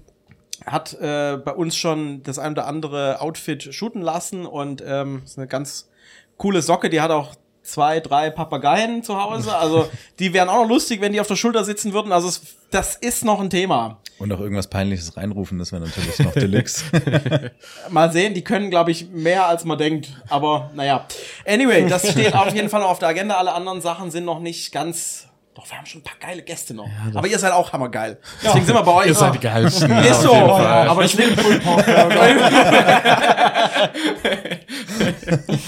hat 0.64 0.94
äh, 0.94 1.36
bei 1.36 1.52
uns 1.52 1.76
schon 1.76 2.22
das 2.22 2.38
ein 2.38 2.52
oder 2.52 2.66
andere 2.66 3.20
Outfit 3.20 3.74
shooten 3.74 4.00
lassen 4.00 4.46
und 4.46 4.82
ähm, 4.86 5.22
ist 5.24 5.38
eine 5.38 5.46
ganz 5.46 5.90
coole 6.38 6.62
Socke. 6.62 6.88
Die 6.88 7.00
hat 7.00 7.10
auch 7.10 7.34
zwei, 7.66 8.00
drei 8.00 8.30
Papageien 8.30 9.02
zu 9.02 9.20
Hause. 9.20 9.54
Also 9.56 9.88
die 10.18 10.32
wären 10.32 10.48
auch 10.48 10.62
noch 10.62 10.68
lustig, 10.68 11.00
wenn 11.00 11.12
die 11.12 11.20
auf 11.20 11.26
der 11.26 11.36
Schulter 11.36 11.64
sitzen 11.64 11.92
würden. 11.92 12.12
Also 12.12 12.28
es, 12.28 12.42
das 12.70 12.96
ist 12.96 13.24
noch 13.24 13.40
ein 13.40 13.50
Thema. 13.50 13.98
Und 14.18 14.32
auch 14.32 14.40
irgendwas 14.40 14.68
Peinliches 14.68 15.16
reinrufen, 15.16 15.58
das 15.58 15.72
wäre 15.72 15.82
natürlich 15.82 16.18
noch 16.20 16.32
Deluxe. 16.32 16.84
Mal 17.90 18.10
sehen, 18.12 18.32
die 18.32 18.42
können, 18.42 18.70
glaube 18.70 18.90
ich, 18.90 19.10
mehr 19.10 19.46
als 19.46 19.64
man 19.64 19.76
denkt. 19.76 20.08
Aber 20.28 20.70
naja. 20.74 21.06
Anyway, 21.46 21.86
das 21.88 22.10
steht 22.10 22.34
auf 22.34 22.54
jeden 22.54 22.70
Fall 22.70 22.80
noch 22.80 22.88
auf 22.88 22.98
der 22.98 23.08
Agenda. 23.08 23.36
Alle 23.36 23.52
anderen 23.52 23.82
Sachen 23.82 24.10
sind 24.10 24.24
noch 24.24 24.40
nicht 24.40 24.72
ganz. 24.72 25.26
Doch, 25.56 25.66
wir 25.70 25.78
haben 25.78 25.86
schon 25.86 26.02
ein 26.02 26.04
paar 26.04 26.18
geile 26.20 26.42
Gäste 26.42 26.74
noch. 26.74 26.86
aber 27.14 27.26
ihr 27.28 27.38
seid 27.38 27.50
auch 27.52 27.72
hammergeil. 27.72 28.18
Deswegen 28.44 28.66
sind 28.66 28.74
wir 28.74 28.82
bei 28.82 28.92
euch. 28.92 29.06
Ihr 29.06 29.14
seid 29.14 29.32
die 29.34 29.38
geilsten. 29.38 29.90
Ist 30.04 30.16
auf 30.16 30.22
so. 30.22 30.34
jeden 30.34 30.48
Fall. 30.48 30.88
Aber 30.88 31.02
ich 31.02 31.16
will 31.16 31.34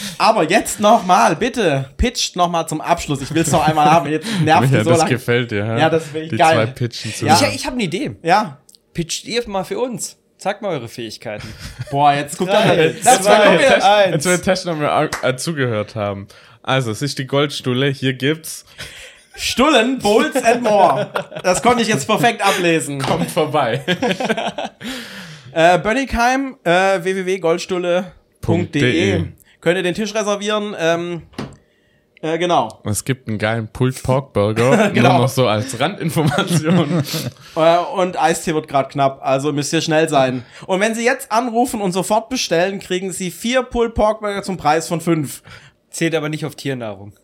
Aber 0.19 0.43
jetzt 0.45 0.79
noch 0.79 1.07
mal, 1.07 1.37
bitte, 1.37 1.89
pitcht 1.97 2.37
noch 2.37 2.51
mal 2.51 2.67
zum 2.67 2.83
Abschluss. 2.83 3.23
Ich 3.23 3.33
will 3.33 3.41
es 3.41 3.51
noch 3.51 3.67
einmal 3.67 3.91
haben. 3.91 4.11
Jetzt 4.11 4.29
nervt 4.43 4.71
ja, 4.71 4.85
so 4.85 4.91
das 4.91 4.99
lange. 4.99 5.11
gefällt 5.11 5.53
dir. 5.53 5.65
Ja, 5.65 5.89
das 5.89 6.13
will 6.13 6.25
ich 6.25 6.31
Die 6.33 6.37
geil. 6.37 6.55
zwei 6.55 6.67
Pitchen 6.67 7.15
zu 7.15 7.25
Ja. 7.25 7.39
Ich, 7.41 7.55
ich 7.55 7.65
habe 7.65 7.77
eine 7.77 7.85
Idee. 7.85 8.15
Ja. 8.23 8.59
Pitcht 8.93 9.25
ihr 9.25 9.49
mal 9.49 9.65
für 9.65 9.79
uns. 9.79 10.19
Zeigt 10.37 10.61
mal 10.61 10.69
eure 10.69 10.89
Fähigkeiten. 10.89 11.49
Boah, 11.91 12.13
jetzt 12.13 12.37
guckt 12.37 12.53
er. 12.53 12.91
Das 12.93 13.23
zwei, 13.23 13.31
war 13.31 13.41
komm 13.47 13.55
wieder. 13.59 13.97
eins. 13.97 14.27
Als 14.27 14.45
wir 14.45 15.11
äh, 15.31 15.37
zugehört 15.37 15.95
haben. 15.95 16.29
Also, 16.63 16.91
es 16.91 17.01
ist 17.01 17.19
die 17.19 17.27
Goldstulle. 17.27 17.89
Hier 17.89 18.13
gibt's. 18.13 18.67
Stullen, 19.39 19.99
Bowls 19.99 20.37
and 20.37 20.63
more. 20.63 21.11
Das 21.43 21.63
konnte 21.63 21.83
ich 21.83 21.89
jetzt 21.89 22.07
perfekt 22.07 22.43
ablesen. 22.45 23.01
Kommt 23.01 23.31
vorbei. 23.31 23.83
Äh, 25.51 25.79
Bönnigheim, 25.79 26.57
äh, 26.63 27.03
www.goldstulle.de. 27.03 28.67
.de. 28.67 29.25
Könnt 29.63 29.77
ihr 29.79 29.83
den 29.83 29.95
Tisch 29.95 30.15
reservieren? 30.15 30.77
Ähm, 30.79 31.23
äh, 32.21 32.39
genau. 32.39 32.81
Es 32.85 33.05
gibt 33.05 33.29
einen 33.29 33.39
geilen 33.39 33.69
Pulled 33.69 34.03
Pork 34.03 34.33
Burger. 34.33 34.91
Genau. 34.95 35.13
Nur 35.13 35.19
noch 35.21 35.29
so 35.29 35.47
als 35.47 35.79
Randinformation. 35.79 37.03
Äh, 37.57 37.79
und 37.79 38.21
Eistee 38.21 38.55
wird 38.55 38.69
gerade 38.69 38.89
knapp, 38.89 39.21
also 39.21 39.53
müsst 39.53 39.73
ihr 39.73 39.81
schnell 39.81 40.09
sein. 40.09 40.45
Und 40.67 40.79
wenn 40.81 40.95
Sie 40.95 41.05
jetzt 41.05 41.33
anrufen 41.33 41.81
und 41.81 41.91
sofort 41.91 42.29
bestellen, 42.29 42.79
kriegen 42.79 43.11
Sie 43.11 43.33
vier 43.33 43.63
Pulled 43.65 43.95
Pork 43.95 44.21
Burger 44.21 44.43
zum 44.43 44.57
Preis 44.59 44.87
von 44.87 45.01
fünf. 45.01 45.43
Zählt 45.91 46.15
aber 46.15 46.29
nicht 46.29 46.45
auf 46.45 46.55
Tiernahrung. 46.55 47.13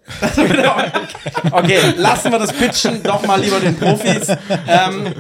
Okay, 1.50 1.78
lassen 1.96 2.32
wir 2.32 2.38
das 2.38 2.52
Pitchen 2.52 3.02
doch 3.02 3.24
mal 3.26 3.40
lieber 3.40 3.60
den 3.60 3.76
Profis. 3.76 4.28
Ähm, 4.66 5.14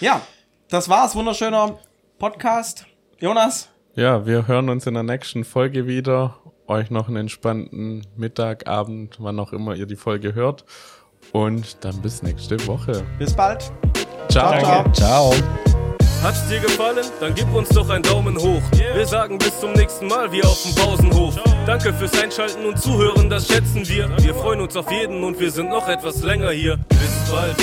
ja, 0.00 0.20
das 0.68 0.88
war's. 0.88 1.14
Wunderschöner 1.14 1.78
Podcast. 2.18 2.86
Jonas? 3.18 3.68
ja, 3.94 4.26
wir 4.26 4.46
hören 4.46 4.68
uns 4.68 4.86
in 4.86 4.94
der 4.94 5.02
nächsten 5.02 5.44
Folge 5.44 5.86
wieder. 5.86 6.36
Euch 6.66 6.90
noch 6.90 7.08
einen 7.08 7.16
entspannten 7.16 8.06
Mittag, 8.16 8.66
Abend, 8.66 9.16
wann 9.18 9.38
auch 9.40 9.52
immer 9.52 9.74
ihr 9.74 9.86
die 9.86 9.96
Folge 9.96 10.34
hört. 10.34 10.64
Und 11.32 11.84
dann 11.84 12.00
bis 12.02 12.22
nächste 12.22 12.64
Woche. 12.66 13.04
Bis 13.18 13.34
bald. 13.34 13.72
Ciao. 14.28 14.58
Ciao. 14.60 14.92
Ciao. 14.92 15.34
Hat's 16.22 16.46
dir 16.46 16.60
gefallen? 16.60 17.04
Dann 17.18 17.34
gib 17.34 17.52
uns 17.52 17.68
doch 17.70 17.88
einen 17.90 18.04
Daumen 18.04 18.38
hoch. 18.38 18.62
Wir 18.94 19.06
sagen 19.06 19.38
bis 19.38 19.58
zum 19.58 19.72
nächsten 19.72 20.06
Mal 20.06 20.30
wie 20.30 20.42
auf 20.44 20.62
dem 20.62 20.74
Pausenhof. 20.76 21.34
Danke 21.66 21.92
fürs 21.92 22.16
Einschalten 22.22 22.64
und 22.64 22.80
Zuhören, 22.80 23.28
das 23.28 23.48
schätzen 23.48 23.88
wir. 23.88 24.08
Wir 24.18 24.34
freuen 24.34 24.60
uns 24.60 24.76
auf 24.76 24.88
jeden 24.92 25.24
und 25.24 25.40
wir 25.40 25.50
sind 25.50 25.70
noch 25.70 25.88
etwas 25.88 26.22
länger 26.22 26.50
hier. 26.50 26.76
Bis 26.88 27.30
bald. 27.30 27.56